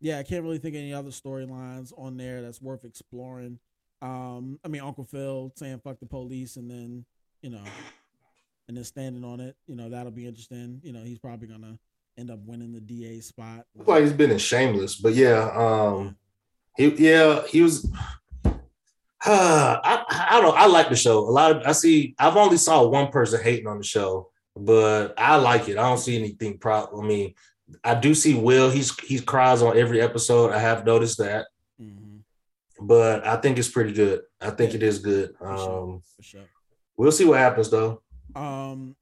[0.00, 3.58] yeah, I can't really think any other storylines on there that's worth exploring.
[4.00, 7.04] Um, I mean, Uncle Phil saying "fuck the police" and then
[7.42, 7.64] you know,
[8.68, 9.56] and then standing on it.
[9.66, 10.80] You know, that'll be interesting.
[10.84, 11.78] You know, he's probably gonna
[12.16, 13.66] end up winning the DA spot.
[13.74, 16.16] Like he's been in Shameless, but yeah, um,
[16.76, 17.90] he yeah he was.
[19.24, 21.50] I I don't I like the show a lot.
[21.50, 25.68] Of, I see I've only saw one person hating on the show, but I like
[25.68, 25.78] it.
[25.78, 27.04] I don't see anything problem.
[27.04, 27.34] I mean,
[27.82, 28.70] I do see Will.
[28.70, 30.52] He's he cries on every episode.
[30.52, 31.46] I have noticed that,
[32.80, 34.20] but I think it's pretty good.
[34.40, 35.34] I think it is good.
[35.40, 36.44] Um, For sure.
[36.96, 38.02] we'll see what happens though.
[38.36, 38.94] Um,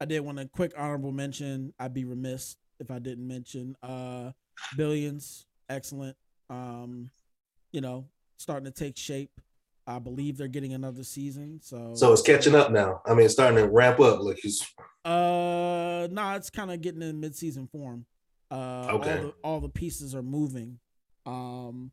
[0.00, 1.72] I did want a quick honorable mention.
[1.80, 4.30] I'd be remiss if I didn't mention uh
[4.76, 5.46] Billions.
[5.68, 6.16] Excellent.
[6.48, 7.10] Um,
[7.72, 8.06] you know,
[8.36, 9.30] starting to take shape.
[9.86, 11.60] I believe they're getting another season.
[11.62, 13.02] So So it's catching up now.
[13.06, 14.20] I mean, it's starting to ramp up.
[14.20, 14.38] Like
[15.04, 18.06] Uh, nah, it's kind of getting in mid-season form.
[18.50, 19.16] Uh, Okay.
[19.16, 20.78] all the, all the pieces are moving.
[21.26, 21.90] Um,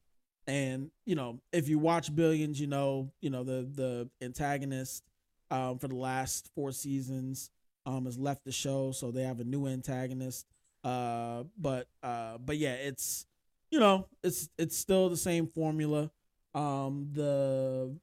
[0.48, 5.04] and you know, if you watch Billions, you know, you know the the antagonist,
[5.50, 7.52] um, for the last four seasons,
[7.86, 10.46] um, has left the show, so they have a new antagonist.
[10.84, 13.26] Uh, but uh, but yeah, it's
[13.70, 16.12] you know, it's it's still the same formula.
[16.53, 17.95] Um, the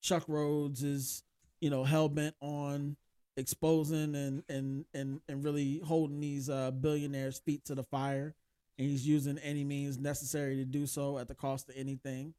[0.00, 1.22] Chuck Rhodes is
[1.60, 2.96] you know hell bent on
[3.36, 8.34] exposing and and and and really holding these uh billionaires feet to the fire.
[8.78, 12.34] And he's using any means necessary to do so at the cost of anything.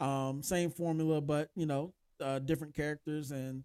[0.00, 3.30] Um same formula but you know uh different characters.
[3.30, 3.64] And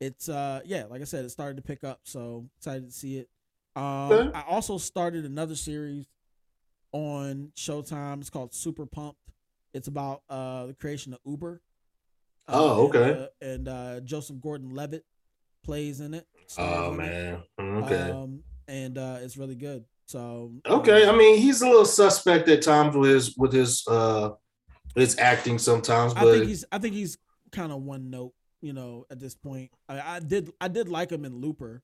[0.00, 3.18] it's uh yeah like i said it started to pick up so excited to see
[3.18, 3.28] it.
[3.76, 6.06] Um i also started another series
[6.92, 8.20] on showtime.
[8.20, 9.20] It's called super pumped
[9.74, 11.60] it's about uh the creation of uber
[12.48, 13.20] Oh, and, okay.
[13.22, 15.04] uh, and uh joseph gordon-levitt
[15.64, 16.26] plays in it
[16.58, 17.02] Oh in it.
[17.02, 17.42] man.
[17.82, 18.10] Okay.
[18.10, 22.48] um and uh it's really good so Okay, um, I mean he's a little suspect
[22.48, 24.30] at times with his with his uh
[24.94, 27.18] his acting sometimes, But I think he's I think he's
[27.50, 29.70] kind of one note, you know, at this point.
[29.88, 31.82] I, I did I did like him in Looper.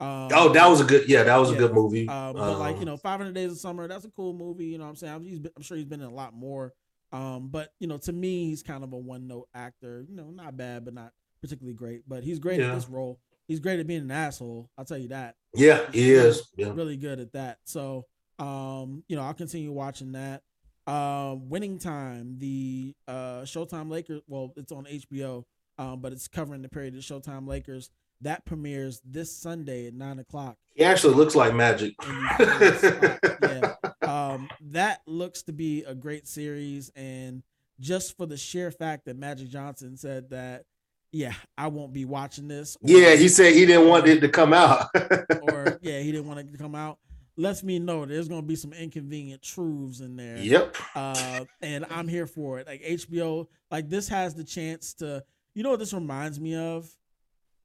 [0.00, 1.08] Um, Oh, that was a good.
[1.08, 2.06] Yeah, that was a good movie.
[2.08, 4.66] Uh, but like Um, you know, 500 Days of Summer, that's a cool movie.
[4.66, 6.34] You know, what I'm saying I'm, he's been, I'm sure he's been in a lot
[6.34, 6.74] more.
[7.12, 10.04] Um, but you know, to me, he's kind of a one note actor.
[10.08, 12.02] You know, not bad, but not particularly great.
[12.08, 12.70] But he's great Yeah.
[12.70, 13.18] at this role.
[13.48, 14.70] He's great at being an asshole.
[14.78, 15.34] I'll tell you that.
[15.54, 16.42] yeah, he really- is.
[16.56, 16.72] Yeah.
[16.72, 17.58] really good at that.
[17.64, 18.06] So,
[18.38, 20.42] um, you know, I'll continue watching that.
[20.86, 24.22] Um, Winning Time, the uh Showtime Lakers.
[24.28, 25.44] Well, it's on HBO,
[25.78, 27.90] um, but it's covering the period of Showtime Lakers.
[28.22, 30.56] That premieres this Sunday at nine o'clock.
[30.74, 31.94] He actually looks like magic.
[32.38, 33.74] yeah.
[34.10, 37.42] Um, that looks to be a great series, and
[37.78, 40.64] just for the sheer fact that Magic Johnson said that,
[41.12, 42.76] yeah, I won't be watching this.
[42.82, 44.86] Yeah, he said he didn't want it to come out.
[45.42, 46.98] or yeah, he didn't want it to come out.
[47.36, 50.38] Lets me know there's gonna be some inconvenient truths in there.
[50.38, 50.76] Yep.
[50.94, 52.66] Uh, and I'm here for it.
[52.66, 55.24] Like HBO, like this has the chance to.
[55.54, 56.88] You know what this reminds me of?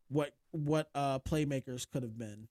[0.10, 2.48] What what uh playmakers could have been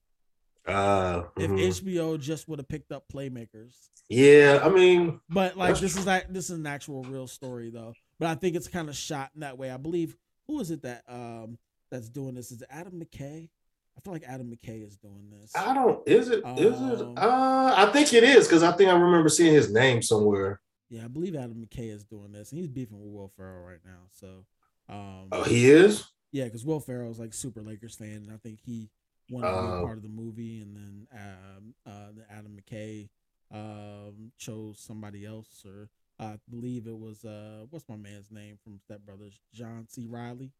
[0.66, 1.58] Uh, if mhm.
[1.58, 3.74] HBO just would have picked up playmakers.
[4.08, 7.94] yeah, I mean, But like this is like this is an actual real story though.
[8.18, 9.70] But I think it's kind of shot in that way.
[9.70, 10.16] I believe
[10.46, 11.58] who is it that um
[11.90, 12.50] that's doing this?
[12.50, 13.48] Is it Adam McKay?
[13.96, 15.52] I feel like Adam McKay is doing this.
[15.54, 16.06] I don't.
[16.08, 16.42] Is it?
[16.56, 17.00] Is it?
[17.06, 20.60] Um, Uh, I think it is because I think I remember seeing his name somewhere.
[20.88, 23.80] Yeah, I believe Adam McKay is doing this, and he's beefing with Will Ferrell right
[23.84, 24.00] now.
[24.12, 24.44] So,
[24.88, 26.04] um, Oh, he is.
[26.32, 28.90] yeah, because Will Ferrell is like super Lakers fan, and I think he
[29.30, 29.82] wanted to be Oh.
[29.84, 33.08] part of the movie, and then um, uh, the Adam McKay
[33.50, 35.88] um, chose somebody else, or
[36.18, 40.06] I believe it was uh, what's my man's name from Step Brothers, John C.
[40.06, 40.52] Reilly,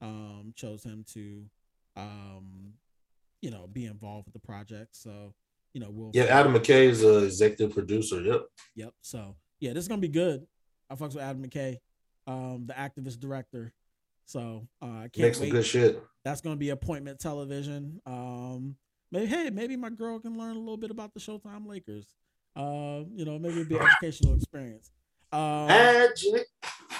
[0.00, 1.44] um, chose him to,
[1.96, 2.74] um,
[3.42, 4.96] you know, be involved with the project.
[4.96, 5.34] So,
[5.72, 8.20] you know, we'll Yeah, Adam McKay is a executive producer.
[8.22, 8.42] Yep.
[8.76, 8.94] Yep.
[9.02, 10.46] So yeah, this is gonna be good.
[10.88, 11.78] I fucks with Adam McKay,
[12.26, 13.72] um, the activist director.
[14.30, 15.50] So uh, I can't Makes some wait.
[15.50, 16.00] good shit.
[16.24, 18.00] That's gonna be appointment television.
[18.06, 18.76] Um,
[19.10, 22.14] maybe hey, maybe my girl can learn a little bit about the Showtime Lakers.
[22.54, 24.92] Uh, you know, maybe it'll be an educational experience.
[25.32, 26.46] Um, Magic.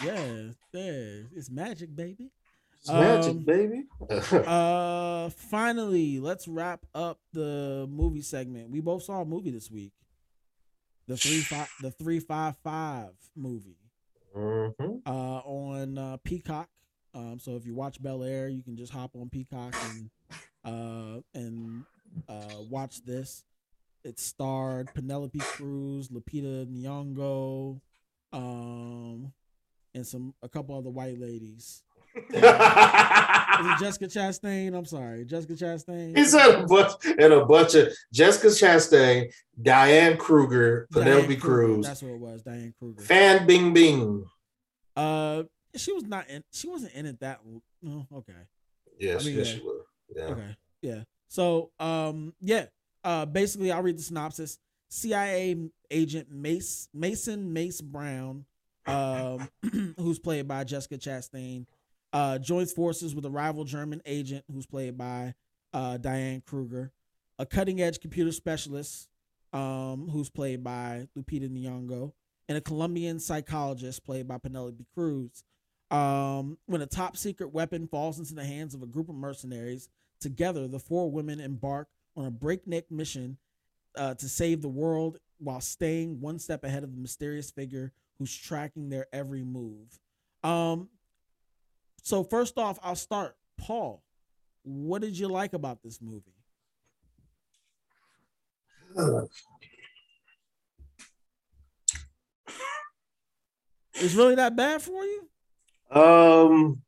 [0.03, 0.25] yeah,
[0.73, 2.33] yeah, it's magic, baby.
[2.81, 3.85] It's magic, Um, baby.
[4.47, 8.71] uh, finally, let's wrap up the movie segment.
[8.71, 9.93] We both saw a movie this week.
[11.07, 13.77] The three five, the three five five movie
[14.37, 15.03] Mhm.
[15.07, 16.69] uh, on uh, Peacock.
[17.15, 20.11] Um, so if you watch Bel Air, you can just hop on Peacock and
[20.65, 21.85] uh, and
[22.29, 23.45] uh, watch this.
[24.05, 27.81] It starred Penelope Cruz, Lupita Nyong'o,
[28.33, 29.33] um,
[29.95, 31.83] and some a couple other white ladies.
[32.15, 34.75] Is it Jessica Chastain?
[34.75, 36.17] I'm sorry, Jessica Chastain.
[36.17, 41.75] He said a bunch and a bunch of Jessica Chastain, Diane Kruger, Diane Penelope Kruger,
[41.75, 42.43] Cruz, That's what it was.
[42.43, 43.03] Diane Kruger.
[43.03, 44.25] Fan Bing Bing.
[44.97, 45.45] Uh,
[45.77, 46.45] she was not in.
[46.53, 47.41] She wasn't in it that.
[47.83, 48.33] No, okay.
[48.99, 49.55] Yes, I mean, yes, yeah.
[49.55, 49.85] she was.
[50.15, 50.25] Yeah.
[50.25, 50.57] Okay.
[50.83, 51.03] Yeah.
[51.29, 52.67] So, um, yeah.
[53.03, 54.59] Uh, basically, I'll read the synopsis.
[54.91, 55.57] CIA
[55.91, 58.45] agent Mace Mason Mace Browne,
[58.87, 59.49] um,
[59.99, 61.67] who's played by Jessica Chastain,
[62.13, 65.35] uh, joins forces with a rival German agent who's played by
[65.73, 66.93] uh, Diane Kruger,
[67.39, 69.09] a cutting edge computer specialist,
[69.53, 72.13] um, who's played by Lupita Nyong'o,
[72.49, 75.45] and a Colombian psychologist played by Penelope Cruz.
[75.91, 79.89] Um, when a top secret weapon falls into the hands of a group of mercenaries,
[80.21, 83.39] together the four women embark on a breakneck mission
[83.97, 88.37] uh, to save the world while staying one step ahead of the mysterious figure who's
[88.37, 89.99] tracking their every move.
[90.45, 90.89] Um,
[92.03, 93.37] so first off, I'll start.
[93.59, 94.03] Paul,
[94.63, 96.35] what did you like about this movie?
[103.95, 105.30] Is really that bad for you?
[105.91, 106.83] Um,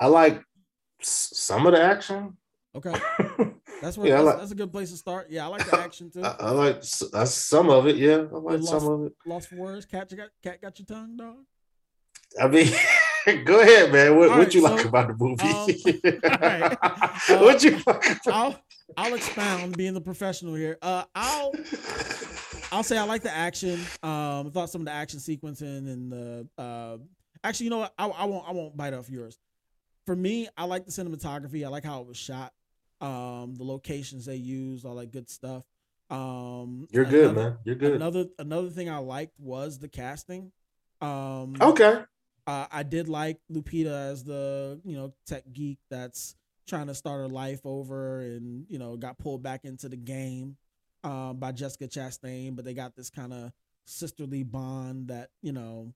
[0.00, 0.42] I like
[1.00, 2.36] s- some of the action.
[2.74, 2.92] Okay,
[3.82, 5.28] that's where Yeah, that's, like- that's a good place to start.
[5.30, 6.22] Yeah, I like the action too.
[6.22, 6.82] I, I like
[7.14, 7.96] uh, some of it.
[7.96, 9.12] Yeah, I like lost, some of it.
[9.26, 9.86] lost for words.
[9.86, 11.36] Cat, you got cat got your tongue, dog.
[12.40, 12.70] I mean,
[13.44, 14.16] go ahead, man.
[14.16, 15.42] What, what right, you so, like about the movie?
[15.48, 17.40] um, right.
[17.42, 17.86] what you like?
[17.86, 18.60] About- I'll
[18.96, 20.76] I'll expound being the professional here.
[20.82, 21.52] Uh, I'll
[22.72, 23.80] I'll say I like the action.
[24.02, 26.96] Um, I thought some of the action sequencing and the uh,
[27.44, 27.94] actually, you know what?
[27.98, 29.38] I, I won't I won't bite off yours.
[30.04, 31.64] For me, I like the cinematography.
[31.64, 32.52] I like how it was shot.
[33.00, 35.64] Um, the locations they used, all that good stuff.
[36.08, 37.58] Um, You're good, man.
[37.64, 37.94] You're good.
[37.94, 40.52] Another another thing I liked was the casting.
[41.00, 42.02] Um, Okay.
[42.46, 46.36] uh, I did like Lupita as the you know tech geek that's
[46.66, 50.56] trying to start her life over and you know got pulled back into the game
[51.04, 53.52] um, by Jessica Chastain, but they got this kind of
[53.84, 55.92] sisterly bond that you know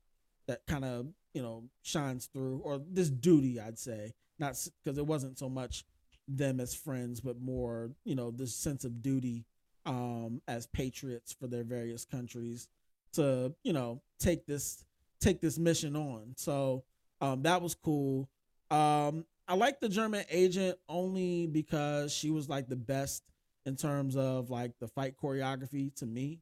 [0.48, 5.07] that kind of you know shines through, or this duty I'd say, not because it
[5.07, 5.85] wasn't so much
[6.28, 9.44] them as friends, but more you know this sense of duty
[9.86, 12.69] um, as patriots for their various countries
[13.12, 14.85] to you know take this
[15.20, 16.35] take this mission on.
[16.36, 16.85] So
[17.20, 18.28] um, that was cool.
[18.70, 23.24] Um, I like the German agent only because she was like the best
[23.66, 26.39] in terms of like the fight choreography to me.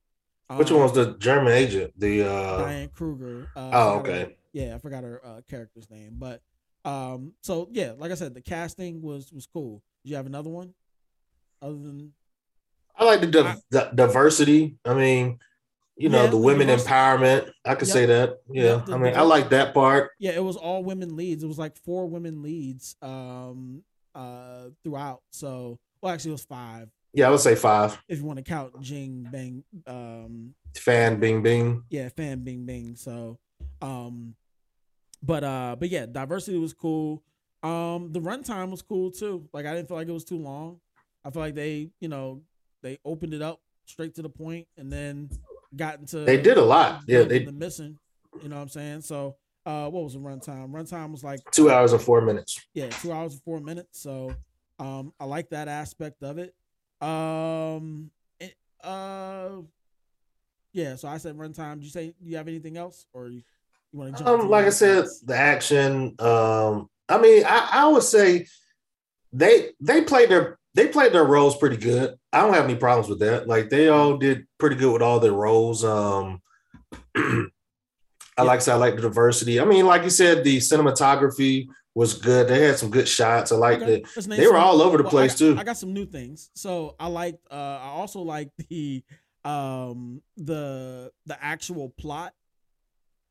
[0.57, 1.93] Which Um, one was the German agent?
[1.99, 3.49] The uh Diane Kruger.
[3.55, 4.37] Uh, Oh, forgot her- okay.
[4.53, 6.41] yeah, I forgot her uh, character's name, but
[6.85, 9.83] um, so yeah, like I said, the casting was was cool.
[10.03, 10.73] Did you have another one?
[11.61, 12.13] Other than
[12.97, 14.77] I like the, div- the diversity.
[14.85, 15.39] I mean,
[15.97, 16.91] you know, Yeah, the the women diversity.
[16.91, 17.51] empowerment.
[17.65, 17.95] I could Yep.
[17.95, 18.39] say that.
[18.51, 18.63] Yeah.
[18.63, 20.11] Yep, the I mean, I like that part.
[20.19, 21.43] yeah, it was all women leads.
[21.43, 23.83] It was like four women leads um
[24.15, 25.21] uh throughout.
[25.31, 26.89] So well, actually, it was five
[27.19, 28.01] Yeah, I would say five.
[28.09, 29.65] if you want to count Jing Bang.
[29.89, 31.83] Um, Fan Bing Bing.
[31.91, 32.95] yeah, fan Bing Bing.
[32.95, 33.41] So,
[33.83, 34.37] um,
[35.21, 37.25] but uh, but yeah, diversity was cool.
[37.65, 39.49] Um, the runtime was cool too.
[39.53, 40.79] Like I didn't feel like it was too long.
[41.25, 42.43] I feel like they, you know,
[42.85, 45.29] they opened it up straight to the point and then
[45.75, 47.03] got into They did a lot.
[47.09, 47.99] Yeah, they the missing.
[48.41, 49.01] You know what I'm saying?
[49.01, 49.35] So,
[49.67, 50.71] uh, what was the runtime?
[50.71, 52.65] Runtime was like two hours and four minutes.
[52.75, 54.01] yeah, two hours and four minutes.
[54.01, 54.33] So
[54.79, 56.55] um I like that aspect of it.
[57.01, 58.11] Um
[58.41, 59.51] it, uh
[60.73, 61.77] yeah, so I said runtime.
[61.77, 63.43] Did you say do you have anything else or you,
[63.93, 64.43] you want to jump?
[64.43, 66.15] Um, like I said, the action.
[66.19, 68.47] Um, I mean, I, I would say
[69.33, 72.15] they they played their they played their roles pretty good.
[72.33, 73.49] I don't have any problems with that.
[73.49, 75.85] Like they all did pretty good with all their roles.
[75.85, 76.41] Um,
[77.17, 79.61] I like I like the diversity.
[79.61, 81.67] I mean, like you said, the cinematography
[81.99, 82.47] was good.
[82.49, 83.51] They had some good shots.
[83.51, 85.57] I like Okay, the they were all over the well, I place got- too.
[85.59, 86.51] I got some new things.
[86.55, 89.03] So I liked uh I also like the
[89.45, 92.35] um the the actual plot.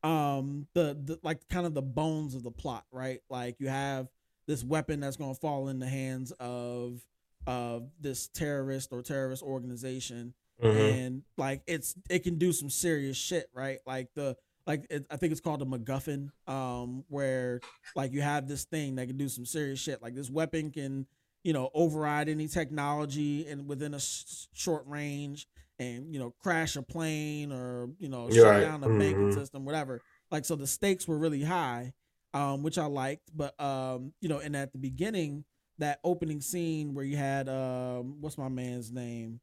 [0.04, 3.20] Um the, the like kind of the bones of the plot, right?
[3.28, 4.08] Like you have
[4.46, 7.00] this weapon that's gonna fall in the hands of
[7.46, 10.92] of this terrorist or terrorist organization Mhm.
[11.06, 14.36] and like it's it can do some serious shit right like the
[14.68, 17.62] like it, i think it's called a macguffin um where
[17.96, 21.06] like you have this thing that can do some serious shit like this weapon can
[21.42, 25.48] you know override any technology and within a s- short range
[25.80, 28.62] and you know crash a plane or you know You're shut right.
[28.62, 29.34] down a banking Mhm.
[29.34, 31.92] system whatever like so the stakes were really high
[32.34, 35.44] um which i liked but um you know and at the beginning
[35.78, 39.40] that opening scene where you had um what's my man's name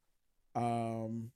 [0.56, 1.31] um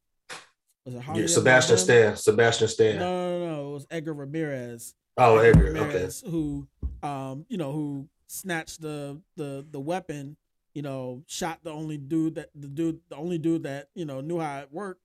[0.93, 2.15] was it Yeah, Sebastian Stan.
[2.15, 2.99] Sebastian Stan.
[2.99, 4.95] No, no, no, it was Edgar Ramirez.
[5.17, 5.79] Oh, Edgar, okay.
[5.79, 6.67] Ramirez, who,
[7.03, 10.37] um, you know, who snatched the the the weapon.
[10.73, 14.21] You know, shot the only dude that the dude, the only dude that you know
[14.21, 15.01] knew how it worked,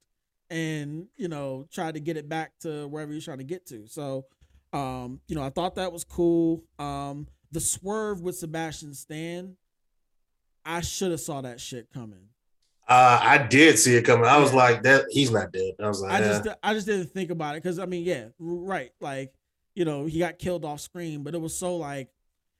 [0.50, 3.66] and you know tried to get it back to wherever he was trying to get
[3.66, 3.86] to.
[3.86, 4.26] So,
[4.72, 6.62] um, you know, I thought that was cool.
[6.78, 9.56] Um, the swerve with Sebastian Stan,
[10.64, 12.28] I should have saw that shit coming.
[12.86, 14.26] Uh, I did see it coming.
[14.26, 14.56] I was Yeah.
[14.56, 15.74] like, that he's not dead.
[15.80, 16.28] I was like, I eh.
[16.42, 18.92] just I just didn't think about it because I mean, yeah, right.
[19.00, 19.32] Like,
[19.74, 22.08] you know, he got killed off screen, but it was so like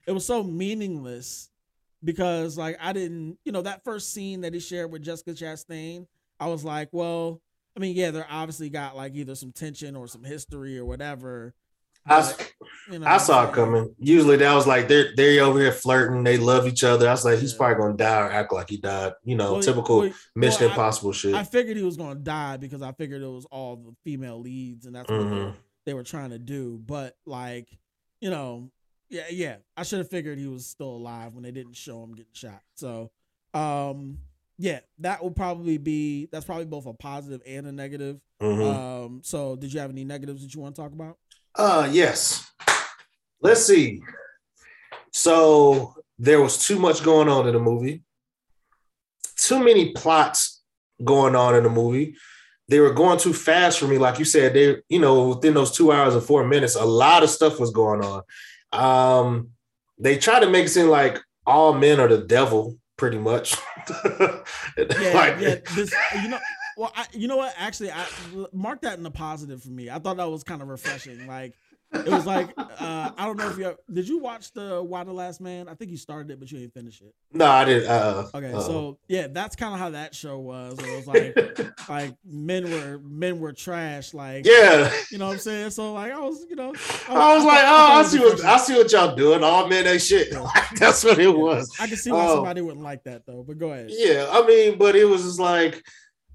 [0.07, 1.51] it was so meaningless
[2.03, 6.07] because like I didn't, you know, that first scene that he shared with Jessica Chastain,
[6.41, 7.41] I was like, well,
[7.77, 11.55] I mean, yeah, they're obviously got like either some tension or some history or whatever.
[12.07, 12.35] I,
[12.91, 13.95] you know I saw it coming.
[13.99, 17.09] Usually that was like they're they're over here flirting, they love each other.
[17.09, 17.59] I was like, he's Yeah.
[17.59, 19.13] probably gonna die or act like he died.
[19.25, 21.35] You know, Well, typical well, Mission well, I- Impossible shit.
[21.35, 24.87] I figured he was gonna die because I figured it was all the female leads
[24.87, 25.53] and that's what they,
[25.87, 26.81] they were trying to do.
[26.85, 27.69] But like,
[28.21, 28.71] you know,
[29.11, 29.57] yeah, yeah.
[29.77, 32.63] I should have figured he was still alive when they didn't show him getting shot.
[32.75, 33.11] So
[33.53, 34.19] um
[34.57, 38.21] yeah, that would probably be that's probably both a positive and a negative.
[38.43, 38.75] Mhm.
[39.07, 41.19] Um so did you have any negatives that you want to talk about?
[41.57, 42.51] Uh yes.
[43.45, 44.03] Let's see.
[45.13, 48.03] So there was too much going on in the movie.
[49.37, 50.63] Too many plots
[51.05, 52.17] going on in the movie.
[52.69, 53.99] They were going too fast for me.
[53.99, 57.23] Like you said, they, you know, within those two hours and four minutes, a lot
[57.23, 58.23] of stuff was going on.
[58.73, 59.51] Um,
[59.99, 63.57] they try to make it seem like all men are the devil, pretty much.
[64.79, 65.57] Yeah, Like- yeah.
[65.75, 66.39] This you know
[66.79, 68.07] well I you know what actually I
[68.53, 69.91] mark that in the positive for me.
[69.91, 71.27] I thought that was kind of refreshing.
[71.27, 71.55] Like
[71.95, 75.13] it was like uh I don't know if you did you watch the Why the
[75.13, 75.69] Last Man?
[75.69, 77.15] I think you started it, but you didn't finish it.
[77.33, 77.89] No, I didn't.
[77.89, 80.79] Uh, Okay, uh, so yeah, that's kind of how that show was.
[80.79, 84.13] It was like like men were men were trash.
[84.15, 84.93] Like yeah.
[85.11, 85.71] you know what I'm saying.
[85.71, 88.11] So like I was you know I was thought- like, thought oh, it I was
[88.11, 88.45] see what.
[88.45, 89.45] I see what y'all doing.
[89.45, 90.35] All men ain't shit.
[90.79, 91.71] That's what it was.
[91.81, 92.35] I can see why Oh.
[92.37, 93.45] somebody wouldn't like that though.
[93.47, 93.89] But go ahead.
[93.91, 95.83] Yeah, I mean, but it was just like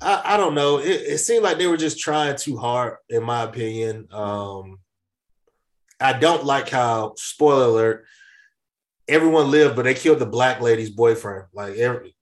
[0.02, 0.78] I, I don't know.
[0.78, 4.08] It, it seemed like they were just trying too hard, in my opinion.
[4.12, 4.80] Um,
[6.00, 8.06] I don't like how spoiler alert.
[9.08, 11.46] everyone lived, but they killed the black lady's boyfriend.
[11.54, 12.16] Like every,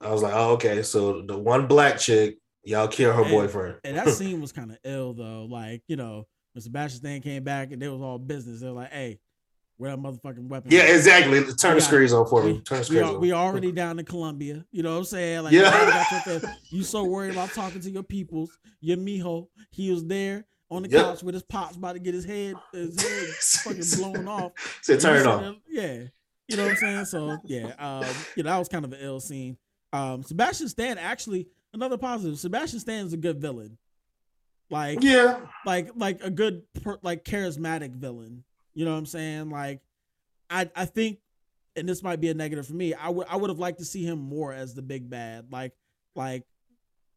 [0.00, 0.82] I was like, oh, okay.
[0.82, 3.76] So the one black chick, y'all kill her And- boyfriend.
[3.84, 5.46] And that scene was kind of ill though.
[5.48, 8.60] Like, you know, when Sebastian Stan came back and they was all business.
[8.60, 9.20] They're like, hey,
[9.76, 10.70] where that motherfucking weapon?
[10.72, 11.40] yeah, at?" exactly.
[11.54, 12.60] Turn the screens on for me.
[12.62, 13.20] Turn the we, screens are, on.
[13.20, 14.64] we already down in Colombia.
[14.72, 15.44] You know what I'm saying?
[15.44, 15.60] Like, Yeah.
[15.60, 18.58] you, already got your fam- you so worried about talking to your peoples.
[18.80, 21.04] Your mijo, he was there on the Yep.
[21.04, 23.28] couch with his pops about to get his head, his head
[23.64, 23.82] fucking
[24.12, 24.52] blown off.
[24.82, 26.04] So "Turn it off." Yeah.
[26.48, 27.04] You know what I'm saying?
[27.06, 28.04] So yeah, um,
[28.36, 29.56] you know, that was kind of an ill scene.
[29.92, 32.38] Um, Sebastian Stan actually another positive.
[32.38, 33.78] Sebastian Stan is a good villain.
[34.70, 35.40] Like Yeah.
[35.66, 38.44] like like a good per, like charismatic villain.
[38.74, 39.50] You know what I'm saying?
[39.50, 39.80] Like
[40.48, 41.18] I I think
[41.76, 42.94] and this might be a negative for me.
[42.94, 45.46] I would I would have liked to see him more as the big bad.
[45.50, 45.72] Like
[46.14, 46.44] like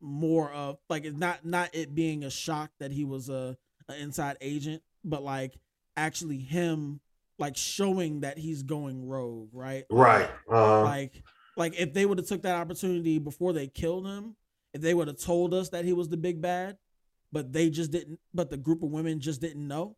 [0.03, 3.57] more of like it's not not it being a shock that he was a,
[3.87, 5.57] a inside agent, but like
[5.95, 6.99] actually him
[7.39, 9.85] like showing that he's going rogue, right?
[9.89, 10.29] Right.
[10.51, 11.23] Uh, like
[11.55, 14.35] like if they would have took that opportunity before they killed him,
[14.73, 16.77] if they would have told us that he was the big bad,
[17.31, 19.95] but they just didn't but the group of women just didn't know.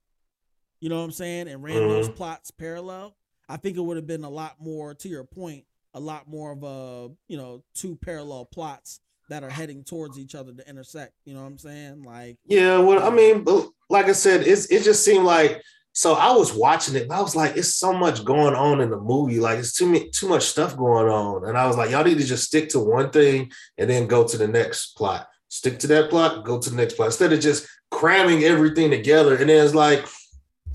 [0.82, 1.48] You know what I'm saying?
[1.48, 2.16] And ran those Mhm.
[2.16, 3.16] plots parallel.
[3.50, 6.52] I think it would have been a lot more to your point, a lot more
[6.52, 9.00] of a, you know, two parallel plots
[9.30, 11.14] that are heading towards each other to intersect.
[11.26, 12.04] You know what I'm saying?
[12.04, 13.46] Like Yeah, well, I mean,
[13.90, 15.62] like I said, it's it just seemed like
[15.96, 18.90] so I was watching it and I was like, it's so much going on in
[18.90, 19.40] the movie.
[19.40, 21.48] Like it's too too much stuff going on.
[21.48, 24.28] And I was like, y'all need to just stick to one thing and then go
[24.28, 25.28] to the next plot.
[25.48, 27.08] Stick to that plot, go to the next plot.
[27.08, 29.38] Instead of just cramming everything together.
[29.38, 30.06] And then it's like,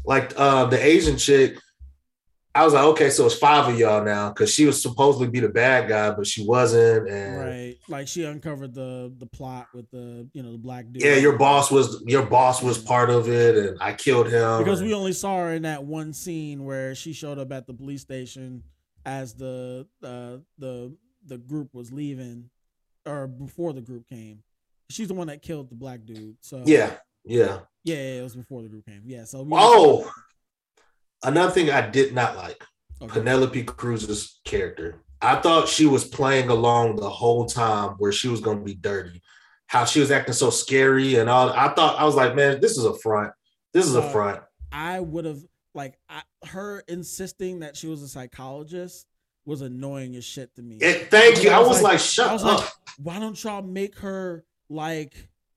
[0.07, 1.59] like uh the Asian chick.
[2.53, 5.39] I was like, okay, so it's five of y'all now because she was supposedly be
[5.39, 7.09] the bad guy, but she wasn't.
[7.09, 11.03] And right, like she uncovered the the plot with the you know the black dude.
[11.03, 14.59] yeah, your boss was your boss was part of it, and I killed him.
[14.59, 17.69] because and- we only saw her in that one scene where she showed up at
[17.69, 18.65] the police station
[19.07, 20.93] as the uh, the
[21.27, 22.51] the group was leaving
[23.07, 24.43] or before the group came.
[24.91, 26.37] She's the one that killed the black dude.
[26.41, 26.95] So Yeah,
[27.25, 27.61] yeah.
[27.85, 29.03] yeah, yeah, it was before the group came.
[29.05, 30.11] Yeah, so we Oh,
[31.23, 32.65] another thing I did not like
[33.03, 33.15] Okay.
[33.15, 35.03] Penelope Cruz's character.
[35.23, 38.75] I thought she was playing along the whole time where she was going to be
[38.75, 39.23] dirty.
[39.69, 41.49] How she was acting so scary and all.
[41.51, 43.33] I thought I was like, man, this is a front.
[43.73, 44.43] This is a Uh, front.
[44.73, 45.41] I would have
[45.75, 49.07] like I, her insisting that she was a psychologist
[49.47, 50.77] was annoying as shit to me.
[50.77, 51.51] It- thank you.
[51.51, 52.61] I was like, shut was up.
[52.61, 52.69] like,
[52.99, 55.15] why don't y'all make her like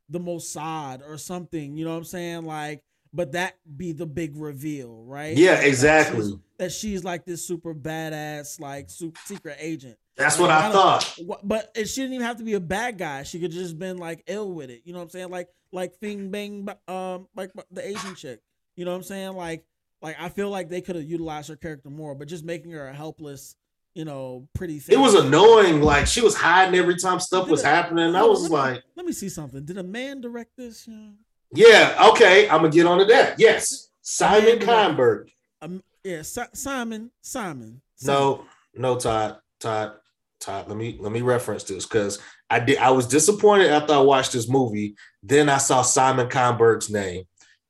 [0.10, 1.76] the Mossad or something?
[1.76, 2.46] You know what I'm saying?
[2.46, 2.84] Like,
[3.14, 5.38] but that be the big reveal, right?
[5.38, 6.26] Yeah, Like, that exactly.
[6.26, 9.98] she's- That she's like this super badass, like super secret agent.
[10.16, 11.20] That's Like, what I why thought.
[11.44, 13.24] But it didn't even have to be a bad guy.
[13.24, 14.82] She could just been like ill with it.
[14.86, 15.30] You know what I'm saying?
[15.30, 18.40] Like like Fing Bang, um, like the Asian chick.
[18.76, 19.34] You know what I'm saying?
[19.34, 19.66] Like
[20.02, 22.88] like I feel like they could have utilized her character more, but just making her
[22.88, 23.56] a helpless,
[23.96, 24.80] you know, pretty.
[24.80, 24.98] Thing.
[24.98, 25.82] It was annoying.
[25.82, 28.16] Like she was hiding every time stuff was Did it- happening.
[28.16, 29.66] I was let me- like, let me see something.
[29.66, 30.88] Did a man direct this?
[30.88, 31.10] Yeah.
[31.54, 33.40] Yeah, okay, I'm gonna get onto that.
[33.40, 35.26] Yes, Simon Man,
[35.62, 37.82] Um, yeah, Si- Simon, Simon.
[37.96, 38.16] Simon.
[38.16, 39.94] No, no, Todd, Todd,
[40.40, 40.68] Todd.
[40.68, 42.20] Let me let me reference this because
[42.50, 42.78] I did.
[42.80, 44.96] I was disappointed after I watched this movie.
[45.22, 47.24] Then I saw Simon Kinberg's name,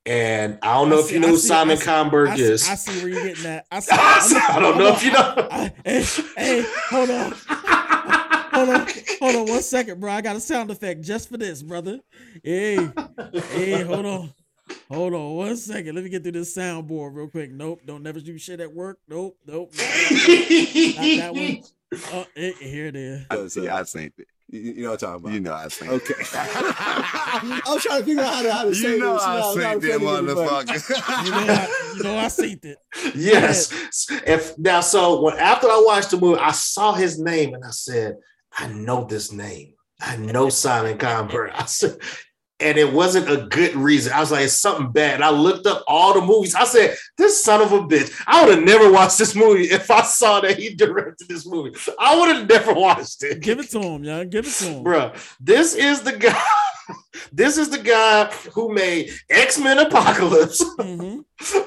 [0.05, 2.41] and I don't know I if see- you know I who see- Simon I see-
[2.41, 2.69] is.
[2.69, 3.65] I see where you're getting at.
[3.71, 5.47] I, see, I don't know if you know.
[5.51, 6.03] I- hey,
[6.37, 7.33] hey, hold on.
[8.65, 8.87] Hold on.
[9.19, 10.11] Hold on one second, bro.
[10.11, 11.99] I got a sound effect just for this, brother.
[12.43, 12.75] Hey,
[13.51, 14.33] hey, hold on.
[14.89, 15.95] Hold on one second.
[15.95, 17.51] Let me get through this soundboard real quick.
[17.51, 17.81] Nope.
[17.85, 18.99] Don't never do shit at work.
[19.07, 19.37] Nope.
[19.45, 19.71] Nope.
[19.73, 21.63] Not that one.
[22.11, 23.25] Oh, eh, here it is.
[23.29, 24.27] I, yeah, I seen it.
[24.49, 25.33] You, you know what I'm talking about.
[25.33, 25.93] You know I seen it.
[25.93, 26.13] Okay.
[26.33, 29.23] I was trying to figure out how to, how to say You know this.
[29.23, 31.25] I without- seen that motherfucker.
[31.25, 32.77] You know, I, you know, I seen it.
[33.15, 34.09] yes.
[34.25, 37.69] If now, so when after I watched the movie, I saw his name and I
[37.71, 38.15] said,
[38.57, 39.73] I know this name.
[40.01, 40.99] I know Simon.
[41.01, 41.97] I said,
[42.59, 44.13] and it wasn't a good reason.
[44.13, 45.15] I was like, it's something bad.
[45.15, 46.55] And I looked up all the movies.
[46.55, 48.13] I said, this son of a bitch.
[48.25, 51.75] I would have never watched this movie if I saw that he directed this movie.
[51.99, 53.41] I would have never watched it.
[53.41, 54.23] Give it to him, y'all.
[54.23, 54.83] Give it to him.
[54.83, 56.41] Bruh, this is the guy.
[57.31, 60.63] This is the guy who made X Men Apocalypse,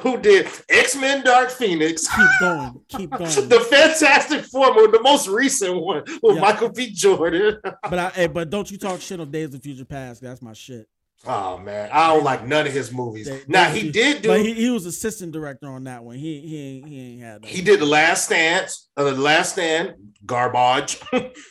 [0.01, 2.81] who did X Men Dark Phoenix, Keep going.
[2.89, 3.49] Keep going.
[3.49, 6.41] the Fantastic Four, the most recent one with Yeah.
[6.41, 6.91] Michael B.
[6.93, 7.59] Jordan.
[7.83, 10.21] But I, hey, but don't you talk shit on Days of Future Past.
[10.23, 10.87] That's my shit.
[11.27, 13.27] Oh man, I don't like none of his movies.
[13.27, 16.17] Day- now he did do But he, he was assistant director on that one.
[16.17, 17.49] He he he ain't had that.
[17.49, 19.95] he did the Last Stand, uh, the Last Stand,
[20.27, 21.01] garbage.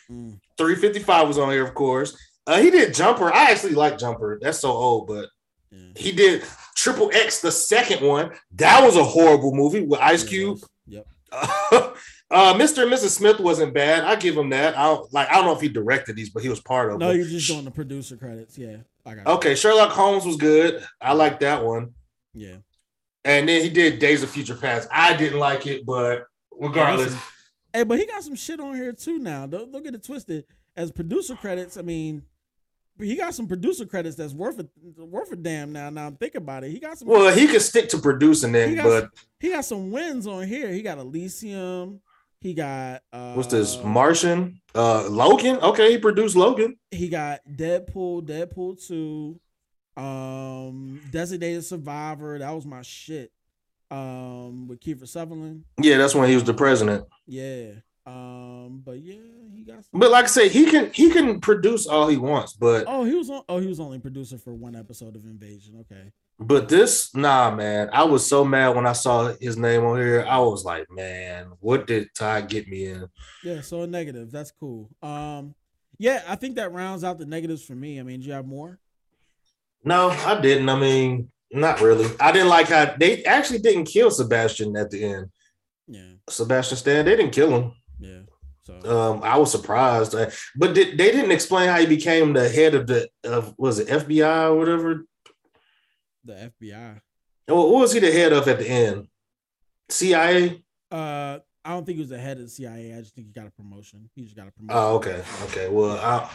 [0.09, 0.39] Mm.
[0.57, 2.15] 355 was on here, of course.
[2.47, 3.31] Uh, he did Jumper.
[3.33, 4.39] I actually like Jumper.
[4.41, 5.29] That's so old, but
[5.95, 6.43] he did
[6.75, 8.31] Triple X, the second one.
[8.55, 10.59] That was a horrible movie with Ice Cube.
[10.87, 11.07] Yep.
[11.31, 11.93] uh,
[12.31, 12.83] Mr.
[12.83, 13.09] and Mrs.
[13.09, 14.03] Smith wasn't bad.
[14.03, 14.77] I give him that.
[14.77, 15.29] I don't like.
[15.29, 17.17] I don't know if he directed these, but he was part of No, them.
[17.17, 18.57] you're just doing the producer credits.
[18.57, 19.27] Yeah, I got.
[19.27, 20.85] Okay, Sherlock Holmes was good.
[21.01, 21.93] I like that one.
[22.33, 22.57] Yeah.
[23.25, 24.87] And then he did Days of Future Past.
[24.91, 27.15] I didn't like it, but regardless,
[27.73, 29.47] Hey, but he got some shit on here too now.
[29.47, 30.45] Don't, don't get it twisted.
[30.77, 32.21] As producer credits, I mean,
[32.99, 34.67] he got some producer credits that's worth a
[35.03, 35.89] worth a damn now.
[35.89, 36.71] Now I'm thinking about it.
[36.71, 37.07] He got some.
[37.07, 38.83] well, he could stick to producing he then.
[38.83, 39.09] But
[39.39, 40.71] he got some wins on here.
[40.71, 42.01] He got Elysium.
[42.41, 43.81] He got uh, what's this?
[43.83, 44.61] Martian?
[44.73, 45.57] Uh, Logan.
[45.57, 46.77] Okay, he produced Logan.
[46.91, 49.39] He got Deadpool, Deadpool two,
[49.97, 52.39] um, Designated Survivor.
[52.39, 53.31] That was my shit.
[53.91, 55.63] Um, with Kiefer Sutherland.
[55.79, 57.05] Yeah, that's when he was the president.
[57.27, 57.71] Yeah.
[58.07, 59.15] Um, but yeah,
[59.53, 59.83] he got.
[59.83, 62.53] Some- But like I say, he can he can produce all he wants.
[62.53, 63.41] But Oh, he was on.
[63.49, 65.77] Oh, he was only producer for one episode of Invasion.
[65.81, 66.11] Okay.
[66.37, 67.89] But this, nah, man.
[67.93, 70.25] I was so mad when I saw his name on here.
[70.27, 73.07] I was like, man, what did Ty get me in?
[73.43, 73.61] Yeah.
[73.61, 74.31] So a negative.
[74.31, 74.89] That's cool.
[75.01, 75.55] Um,
[75.97, 77.99] yeah, I think that rounds out the negatives for me.
[77.99, 78.79] I mean, do you have more?
[79.83, 80.67] No, I didn't.
[80.67, 82.09] I mean, not really.
[82.19, 85.29] I didn't like how they actually didn't kill Sebastian at the end.
[85.87, 86.13] Yeah.
[86.29, 87.71] Sebastian Stan, they didn't kill him.
[87.99, 88.21] Yeah.
[88.65, 90.15] So Um, I was surprised,
[90.55, 93.87] but did, they didn't explain how he became the head of the of was it
[93.87, 95.05] FBI or whatever?
[96.23, 96.99] the FBI.
[97.47, 99.07] What what was he the head of at the end?
[99.89, 100.63] CIA.
[100.91, 102.95] Uh, I don't think he was the head of the CIA.
[102.95, 104.09] I just think he got a promotion.
[104.15, 104.77] He just got a promotion.
[104.77, 105.69] Oh, okay, okay.
[105.69, 106.29] Well, I,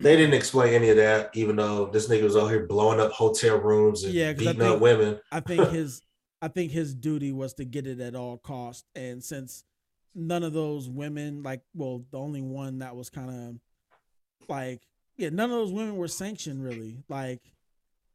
[0.00, 3.10] they didn't explain any of that, even though this nigga was out here blowing up
[3.12, 5.18] hotel rooms and Yeah, beating up women.
[5.32, 6.02] I think his
[6.40, 9.64] I think his duty was to get it at all costs, And since
[10.18, 14.82] none of those women, like, well, the only one that was kind of like,
[15.16, 16.98] yeah, none of those women were sanctioned really.
[17.08, 17.40] Like,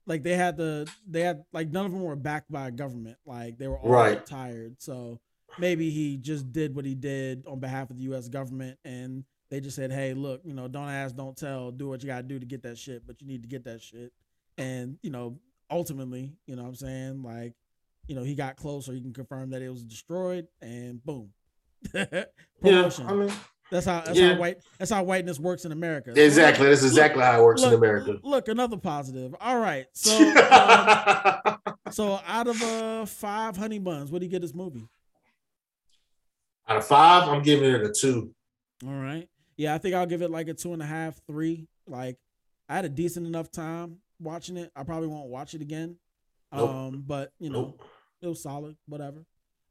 [0.05, 3.17] like they had the they had like none of them were backed by a government.
[3.25, 4.19] Like they were all Right.
[4.19, 4.81] retired.
[4.81, 5.19] So
[5.57, 8.27] maybe he just did what he did on behalf of the U.S.
[8.27, 11.71] government, and they just said, "Hey, look, you know, don't ask, don't tell.
[11.71, 13.63] Do what you got to do to get that shit, but you need to get
[13.65, 14.11] that shit."
[14.57, 15.39] And you know,
[15.69, 17.53] ultimately, you know, what I'm saying, like,
[18.07, 18.93] you know, he got close, closer.
[18.95, 21.31] He can confirm that it was destroyed, and boom,
[22.61, 23.07] promotion.
[23.07, 23.31] I mean,
[23.71, 24.33] that's how that's yeah.
[24.33, 26.11] how white that's how whiteness works in America.
[26.15, 26.67] Exactly.
[26.67, 28.17] That's exactly how it works in America.
[28.23, 29.35] Look, another positive.
[29.41, 30.15] All right, so
[31.45, 31.57] um,
[31.91, 34.87] so out of uh five honey buns, what do you get this movie?
[36.67, 38.33] Out of five, I'm giving it a two.
[38.85, 39.27] All right.
[39.57, 41.67] Yeah, I think I'll give it like a two and a half, three.
[41.87, 42.17] Like
[42.69, 44.71] I had a decent enough time watching it.
[44.75, 45.97] I probably won't watch it again.
[46.53, 46.69] Nope.
[46.69, 47.83] Um, but you know, Nope.
[48.21, 49.25] it was solid, whatever.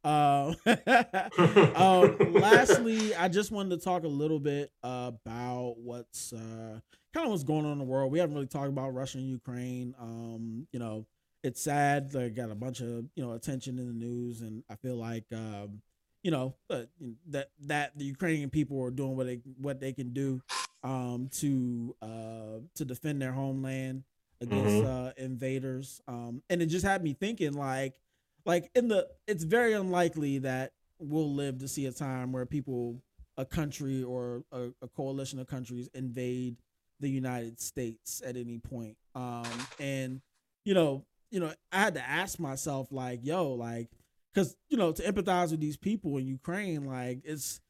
[0.05, 0.55] Uh,
[1.75, 6.81] um, lastly, I just wanted to talk a little bit about what's uh,
[7.15, 8.11] kind of what's going on in the world.
[8.13, 9.95] We haven't really talked about Russia and Ukraine.
[10.01, 11.07] Um, you know,
[11.43, 12.11] it's sad.
[12.11, 15.25] They got a bunch of you know attention in the news, and I feel like
[15.33, 15.83] um,
[16.23, 16.83] you know uh,
[17.31, 20.41] that that the Ukrainian people are doing what they what they can do
[20.83, 24.03] um, to uh, to defend their homeland
[24.41, 25.09] against Mhm.
[25.09, 26.01] uh, invaders.
[26.09, 28.01] Um, and it just had me thinking, like,
[28.45, 33.03] like in the it's very unlikely that we'll live to see a time where people,
[33.37, 36.57] a country or a, a coalition of countries invade
[37.01, 38.97] the United States at any point.
[39.15, 39.45] Um,
[39.81, 40.21] and
[40.65, 43.89] you know, you know, I had to ask myself, like, yo, like,
[44.33, 47.61] because you know, to empathize with these people in Ukraine, like, it's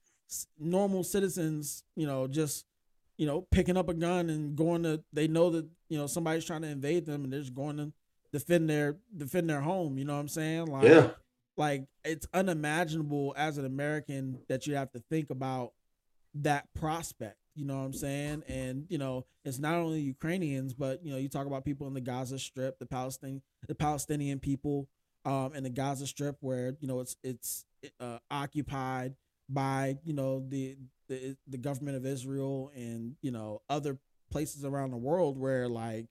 [0.58, 2.66] normal citizens, you know, just
[3.18, 6.44] you know, picking up a gun and going to they know that, you know, somebody's
[6.44, 7.92] trying to invade them and they're just going to
[8.32, 10.66] defend their defend their home, you know what I'm saying?
[10.66, 11.10] Like Yeah.
[11.56, 15.72] like it's unimaginable as an American that you have to think about
[16.34, 18.42] that prospect, you know what I'm saying?
[18.48, 21.94] And you know, it's not only Ukrainians, but you know, you talk about people in
[21.94, 24.88] the Gaza Strip, the Palestinian the Palestinian people
[25.24, 27.64] um in the Gaza Strip where, you know, it's it's
[28.00, 29.14] uh, occupied
[29.48, 30.76] by, you know, the
[31.08, 33.98] the the government of Israel and, you know, other
[34.30, 36.06] places around the world where like,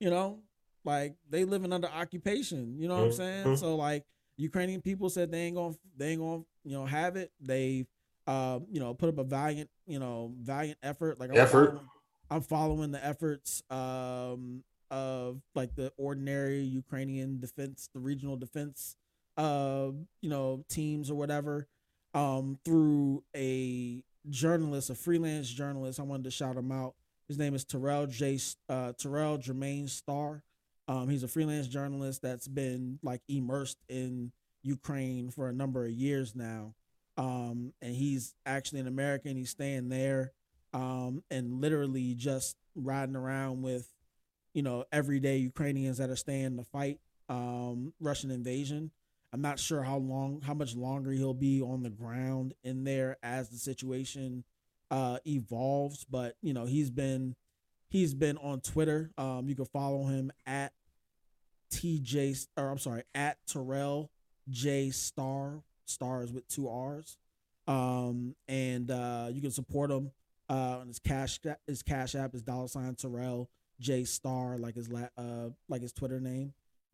[0.00, 0.40] you know,
[0.84, 3.46] like they living under occupation, you know what I'm saying?
[3.46, 3.58] Mhm.
[3.58, 4.04] So like
[4.36, 7.32] Ukrainian people said they ain't gonna they ain't gonna you know have it.
[7.40, 7.86] They
[8.26, 11.18] uh, you know put up a valiant you know valiant effort.
[11.20, 11.66] Like I'm Effort.
[11.72, 11.88] following,
[12.30, 18.96] I'm following the efforts um, of like the ordinary Ukrainian defense, the regional defense
[19.36, 19.90] uh,
[20.22, 21.66] you know teams or whatever
[22.14, 25.98] um, through a journalist, a freelance journalist.
[26.00, 26.94] I wanted to shout him out.
[27.28, 28.38] His name is Terrell J.
[28.68, 30.42] Uh, Terrell Jermaine Starr.
[30.90, 34.32] Um, he's a freelance journalist that's been like immersed in
[34.64, 36.74] Ukraine for a number of years now.
[37.16, 39.36] Um, and he's actually an American.
[39.36, 40.32] He's staying there
[40.74, 43.88] um, and literally just riding around with,
[44.52, 46.98] you know, everyday Ukrainians that are staying to fight
[47.28, 48.90] um, Russian invasion.
[49.32, 53.16] I'm not sure how long, how much longer he'll be on the ground in there
[53.22, 54.42] as the situation
[54.90, 56.04] uh, evolves.
[56.04, 57.36] But you know, he's been
[57.90, 59.12] he's been on Twitter.
[59.16, 60.72] Um, you can follow him at
[61.72, 64.10] TJ or I'm sorry at Terrell
[64.48, 67.16] J Starr stars with two R's.
[67.66, 70.10] Um, and uh, you can support him
[70.48, 73.48] uh, on his cash his cash app is dollar sign Terrell
[73.78, 76.52] J Starr like his la- uh like his Twitter name.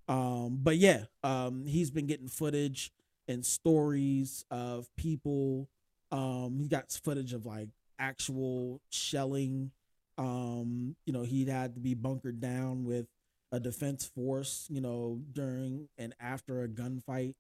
[0.09, 2.93] Um, but yeah, um, he's been getting footage
[3.27, 5.69] and stories of people.
[6.12, 9.73] Um, he got footage of like actual shelling.
[10.19, 13.07] Um, you know, he'd had to be bunkered down with
[13.52, 17.35] a defense force, you know, during and after a gunfight.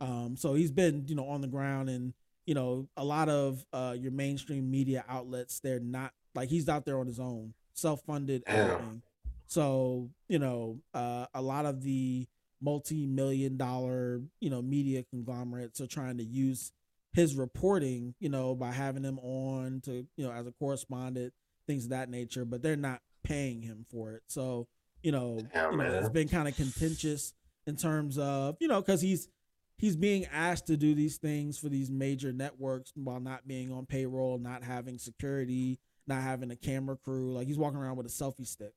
[0.00, 2.14] Um, so he's been, you know, on the ground and,
[2.46, 6.84] you know, a lot of uh your mainstream media outlets, they're not like he's out
[6.86, 9.02] there on his own, self-funded everything.
[9.46, 12.26] So, you know, uh a lot of the
[12.62, 16.72] multi-million dollar, you know, media conglomerates are trying to use
[17.12, 21.32] his reporting, you know, by having him on to, you know, as a correspondent,
[21.66, 24.22] things of that nature, but they're not paying him for it.
[24.28, 24.66] So,
[25.02, 27.34] you know, Yeah, you know it's been kind of contentious
[27.66, 29.28] in terms of, you know, because he's
[29.76, 33.86] he's being asked to do these things for these major networks while not being on
[33.86, 37.32] payroll, not having security, not having a camera crew.
[37.32, 38.72] Like he's walking around with a selfie stick.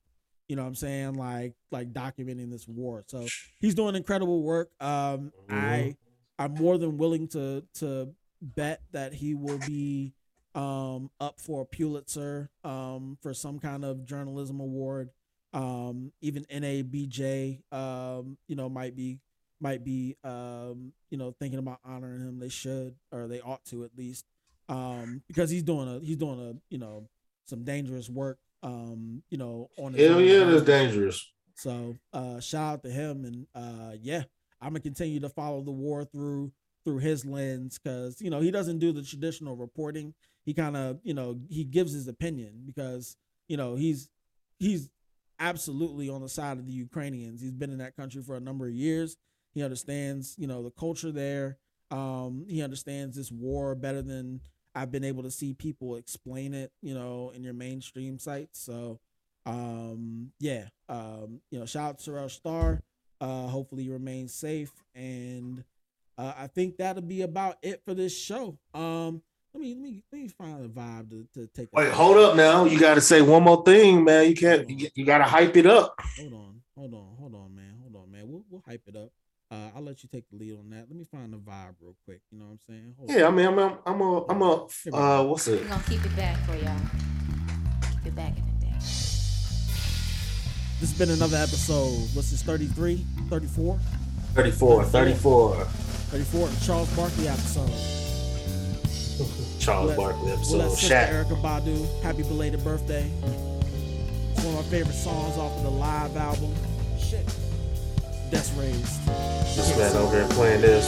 [0.48, 1.14] You know what I'm saying?
[1.14, 3.04] Like like documenting this war.
[3.06, 3.26] So
[3.60, 4.70] he's doing incredible work.
[4.80, 5.96] Um I
[6.38, 10.12] I'm more than willing to to bet that he will be
[10.54, 15.10] um up for a Pulitzer um for some kind of journalism award.
[15.54, 19.20] Um even NABJ um you know might be
[19.60, 23.84] might be um you know thinking about honoring him they should or they ought to
[23.84, 24.26] at least
[24.68, 27.08] um because he's doing a he's doing a you know
[27.46, 30.66] some dangerous work um you know on his Hell yeah, that's ground.
[30.66, 31.30] dangerous.
[31.54, 34.24] So uh shout out to him and uh yeah,
[34.60, 36.50] I'm gonna continue to follow the war through
[36.84, 40.14] through his lens because you know he doesn't do the traditional reporting.
[40.44, 43.16] He kind of you know he gives his opinion because
[43.46, 44.08] you know he's
[44.58, 44.90] he's
[45.38, 47.40] absolutely on the side of the Ukrainians.
[47.40, 49.16] He's been in that country for a number of years.
[49.52, 51.58] He understands you know the culture there.
[51.90, 54.40] Um, he understands this war better than
[54.74, 56.72] I've been able to see people explain it.
[56.82, 58.60] You know in your mainstream sites.
[58.60, 59.00] So
[59.46, 62.80] um yeah um you know shout out to Terrell Starr
[63.20, 65.62] uh hopefully he remains safe and
[66.16, 69.22] uh i think that'll be about it for this show um
[69.54, 71.92] let me let me let me find a vibe to, to take Wait, out.
[71.94, 72.64] hold up now.
[72.64, 74.28] You got to say one more thing, man.
[74.28, 74.68] You can't.
[74.68, 75.94] You, you got to hype it up.
[76.18, 79.08] hold on hold on hold on man hold on man we'll, we'll hype it up
[79.52, 81.94] uh i'll let you take the lead on that let me find the vibe real
[82.04, 84.42] quick you know what i'm saying hold Yeah, I mean, I'm, a, I'm a, I'm
[84.42, 85.60] a, uh, what's it?
[85.62, 86.76] We're gonna keep it back for y'all.
[87.92, 88.72] Keep it back in the day.
[90.80, 93.78] this has been another episode what's this 33 34
[94.34, 95.54] 34, 34.
[95.64, 97.70] 34 the charles barkley episode
[99.64, 100.56] Charles Let- Barkley We'll episode.
[100.58, 101.10] let Sister Shaq.
[101.24, 103.08] Erykah Badu, happy belated birthday.
[104.32, 106.52] It's one of my favorite songs off of the live album.
[106.98, 107.24] Shit.
[108.30, 109.06] That's raised.
[109.56, 110.84] This man over here playing this.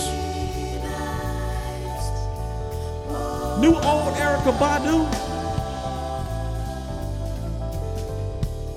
[3.60, 5.06] New old Erykah Badu.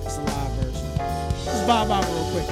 [0.05, 0.97] It's a live version.
[1.43, 2.47] Just vibe out real quick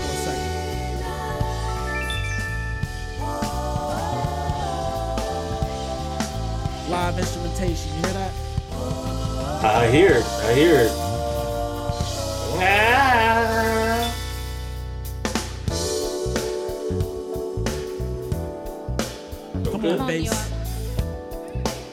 [6.97, 8.31] Live instrumentation, you hear that?
[9.63, 10.25] I hear it.
[10.25, 10.91] I hear it.
[12.57, 14.15] Ah.
[19.63, 19.97] Come Okay.
[19.99, 20.49] on, bass.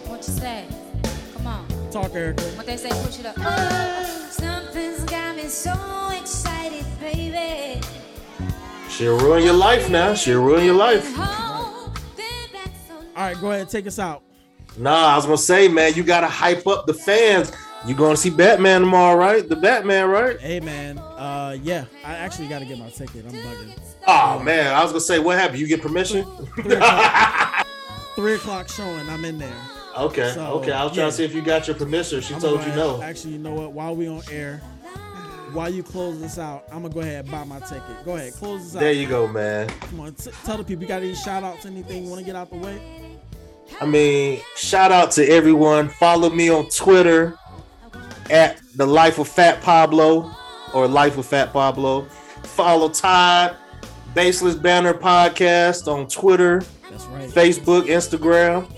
[0.07, 0.65] What you say?
[1.35, 1.67] Come on.
[1.91, 2.57] Talk, Erykah.
[2.57, 3.35] What they say, push it up.
[3.39, 5.75] Oh, something's got me so
[6.19, 7.83] excited, baby.
[8.89, 10.15] She'll ruin your life now.
[10.15, 11.07] She'll ruin your life.
[11.19, 11.93] All
[13.17, 14.23] right, go ahead, take us out.
[14.77, 17.53] Nah, I was gonna say, man, you gotta hype up the fans.
[17.87, 19.47] You gonna see Batman tomorrow, right?
[19.49, 20.41] The Batman, right?
[20.41, 20.99] Hey, man.
[20.99, 23.25] Uh, yeah, I actually got to get my ticket.
[23.27, 23.79] I'm bugging.
[24.07, 25.61] Oh man, I was gonna say, what happened?
[25.61, 26.25] You get permission?
[26.57, 27.67] Three o'clock,
[28.17, 29.09] three o'clock showing.
[29.09, 29.55] I'm in there.
[29.97, 30.73] Okay, So, okay.
[30.73, 31.11] I was trying yeah.
[31.11, 32.21] to see if you got your permission.
[32.21, 33.01] She I'm told you no.
[33.01, 33.73] Actually, you know what?
[33.73, 34.59] While we on air,
[35.53, 38.05] while you close this out, I'm gonna go ahead and buy my ticket.
[38.05, 38.81] Go ahead, close this out.
[38.81, 39.69] There you go, man.
[39.69, 42.27] Come on, t- tell the people you got any shout outs, anything you want to
[42.27, 42.81] get out the way?
[43.81, 45.89] I mean, shout out to everyone.
[45.89, 47.39] Follow me on Twitter
[48.31, 50.31] at the Life of Fat Pablo
[50.73, 52.03] or Life of Fat Pablo.
[52.43, 53.57] Follow Todd
[54.15, 56.63] Baseless Banner Podcast on Twitter,
[57.09, 57.29] right.
[57.29, 58.71] Facebook, Instagram.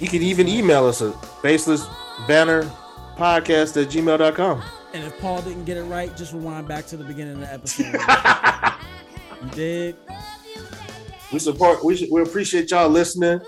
[0.00, 1.86] You can even email us at baseless
[2.26, 2.64] banner
[3.16, 4.62] podcast at gmail.com.
[4.94, 7.52] And if Paul didn't get it right, just rewind back to the beginning of the
[7.52, 8.74] episode.
[9.44, 9.96] you did.
[11.32, 11.84] We support.
[11.84, 13.40] We should, we appreciate y'all listening.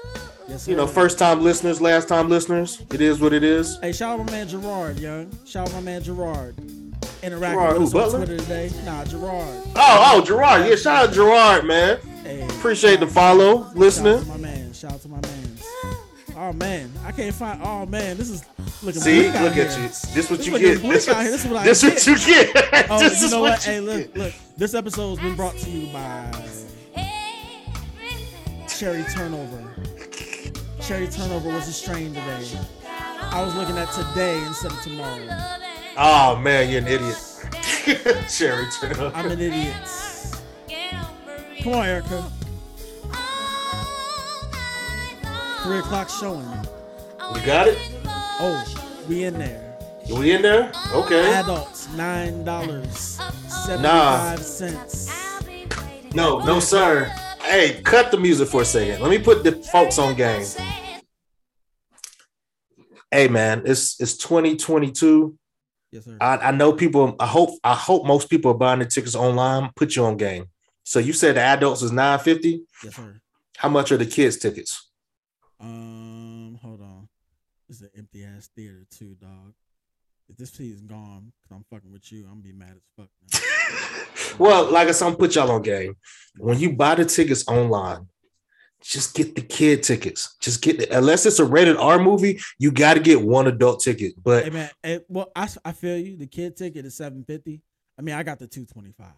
[0.51, 2.83] Yes, You know, first time listeners, last time listeners.
[2.93, 3.79] It is what it is.
[3.81, 5.31] Hey, shout out my man Gerard, young.
[5.47, 6.57] Shout out my man Gerard.
[7.23, 8.71] Interacting Gerard, with us who, on Twitter today.
[8.85, 9.63] Nah, Gerard.
[9.77, 10.69] Oh, oh, Gerard.
[10.69, 11.99] Yeah, shout out Gerard, man.
[12.25, 14.21] Hey, Appreciate the follow, shout out listening.
[14.21, 14.73] to my man.
[14.73, 15.57] Shout out to my man.
[16.37, 17.61] Oh man, I can't find.
[17.63, 18.45] Oh man, this is
[18.83, 19.01] looking.
[19.03, 19.83] See, bleak out look at here.
[19.83, 19.89] you.
[19.89, 20.83] This is what This you get.
[20.83, 21.31] This, out here.
[21.33, 21.93] This is what I this get.
[21.93, 22.87] what you get.
[22.91, 23.67] Oh, this you is know what what?
[23.67, 24.33] you Hey, look, look.
[24.57, 26.31] This episode has been brought to you by
[28.69, 29.70] Cherry Turnover.
[30.91, 32.59] Cherry Turnover was a strain today.
[32.85, 35.25] I was looking at today instead of tomorrow.
[35.97, 38.27] Oh man, you're an idiot.
[38.29, 39.13] Cherry Turner.
[39.15, 39.73] I'm an idiot.
[41.63, 42.29] Come on, Erica.
[45.63, 46.51] Three o'clock showing.
[47.37, 47.79] You got it?
[48.05, 49.79] Oh, we in there.
[50.13, 50.73] We in there?
[50.93, 51.35] Okay.
[51.35, 55.07] Adults, nine dollars seventy-five cents.
[56.17, 56.41] Nah.
[56.41, 57.05] No, no, sir.
[57.43, 59.01] Hey, cut the music for a second.
[59.01, 60.45] Let me put the folks on game.
[63.11, 65.37] Hey man, it's it's 2022.
[65.93, 66.17] Yes, sir.
[66.21, 67.17] I, I know people.
[67.19, 69.71] I hope I hope most people are buying the tickets online.
[69.75, 70.47] Put you on game.
[70.85, 72.63] So you said the adults is 950.
[72.85, 73.21] Yes, sir.
[73.57, 74.91] How much are the kids tickets?
[75.59, 77.09] Um, hold on.
[77.69, 79.55] This is an empty ass theater too, dog.
[80.29, 83.41] If this seat's gone, cause I'm fucking with you, I'm gonna be mad as fuck.
[84.39, 85.97] Well, like I said, I'm put y'all on game.
[86.39, 88.07] When you buy the tickets online,
[88.81, 90.37] just get the kid tickets.
[90.41, 93.81] Just get the, unless it's a rated R movie, you got to get one adult
[93.81, 94.15] ticket.
[94.23, 96.17] But hey man, hey, well, I, I feel you.
[96.17, 97.63] The kid ticket is seven fifty.
[97.99, 99.13] I mean, I got the two twenty five.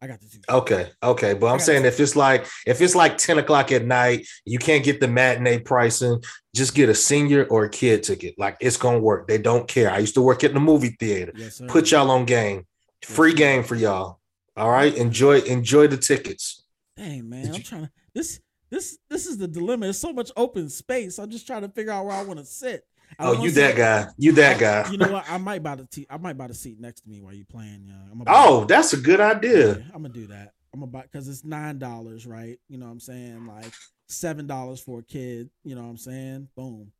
[0.00, 0.40] I got the two.
[0.48, 4.26] Okay, okay, but I'm saying if it's like if it's like 10 o'clock at night,
[4.44, 6.22] you can't get the matinee pricing,
[6.54, 8.34] just get a senior or a kid ticket.
[8.38, 9.26] Like it's gonna work.
[9.26, 9.90] They don't care.
[9.90, 11.32] I used to work at the movie theater.
[11.34, 11.62] Yes.
[11.68, 12.66] Put y'all on game.
[13.02, 14.20] Free game for y'all.
[14.56, 14.94] All right.
[14.94, 16.62] Enjoy, enjoy the tickets.
[16.96, 19.86] Dang man, I'm trying to this this this is the dilemma.
[19.86, 21.18] There's so much open space.
[21.18, 22.84] I'm just trying to figure out where I want to sit.
[23.18, 24.06] I Oh, you that sit- guy.
[24.18, 24.90] You that guy.
[24.90, 25.24] You know what?
[25.30, 27.84] I might buy the I might buy the seat next to me while you're playing.
[27.86, 29.74] Yeah, I'm gonna Oh, that's a good idea.
[29.94, 30.52] I'm gonna do that.
[30.74, 32.58] I'm gonna buy because it's nine dollars, right?
[32.68, 33.46] You know what I'm saying?
[33.46, 33.72] Like
[34.08, 35.50] seven dollars for a kid.
[35.64, 36.48] You know what I'm saying?
[36.56, 36.90] Boom.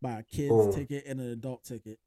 [0.00, 0.72] Buy a kid's Boom.
[0.74, 1.98] ticket and an adult ticket.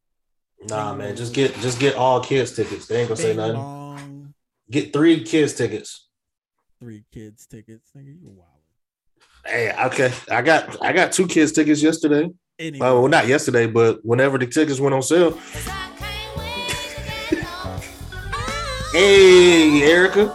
[0.68, 1.15] Nah, man.
[1.15, 2.88] Just get just get all kids tickets.
[2.88, 3.56] They ain't gonna say nothing.
[3.56, 4.34] bong.
[4.72, 6.07] Get three kids tickets.
[6.80, 7.91] Three kids tickets.
[7.95, 8.49] Nigga, you wild.
[9.46, 10.12] Hey, okay.
[10.32, 12.30] I got I got two kids tickets yesterday.
[12.58, 12.86] Anyway.
[12.86, 15.40] Uh, well, not yesterday, but whenever the tickets went on sale.
[18.92, 20.34] Hey, Erica.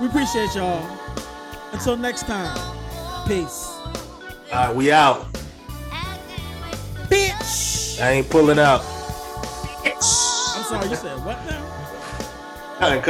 [0.00, 0.84] We appreciate y'all.
[1.70, 2.56] Until next time.
[3.28, 3.68] Peace.
[4.52, 5.32] All right, we out.
[7.08, 8.00] Bitch.
[8.02, 8.80] I ain't pulling out.
[9.84, 10.02] I'm
[10.64, 11.64] sorry, you said what now?
[12.80, 13.04] I ain't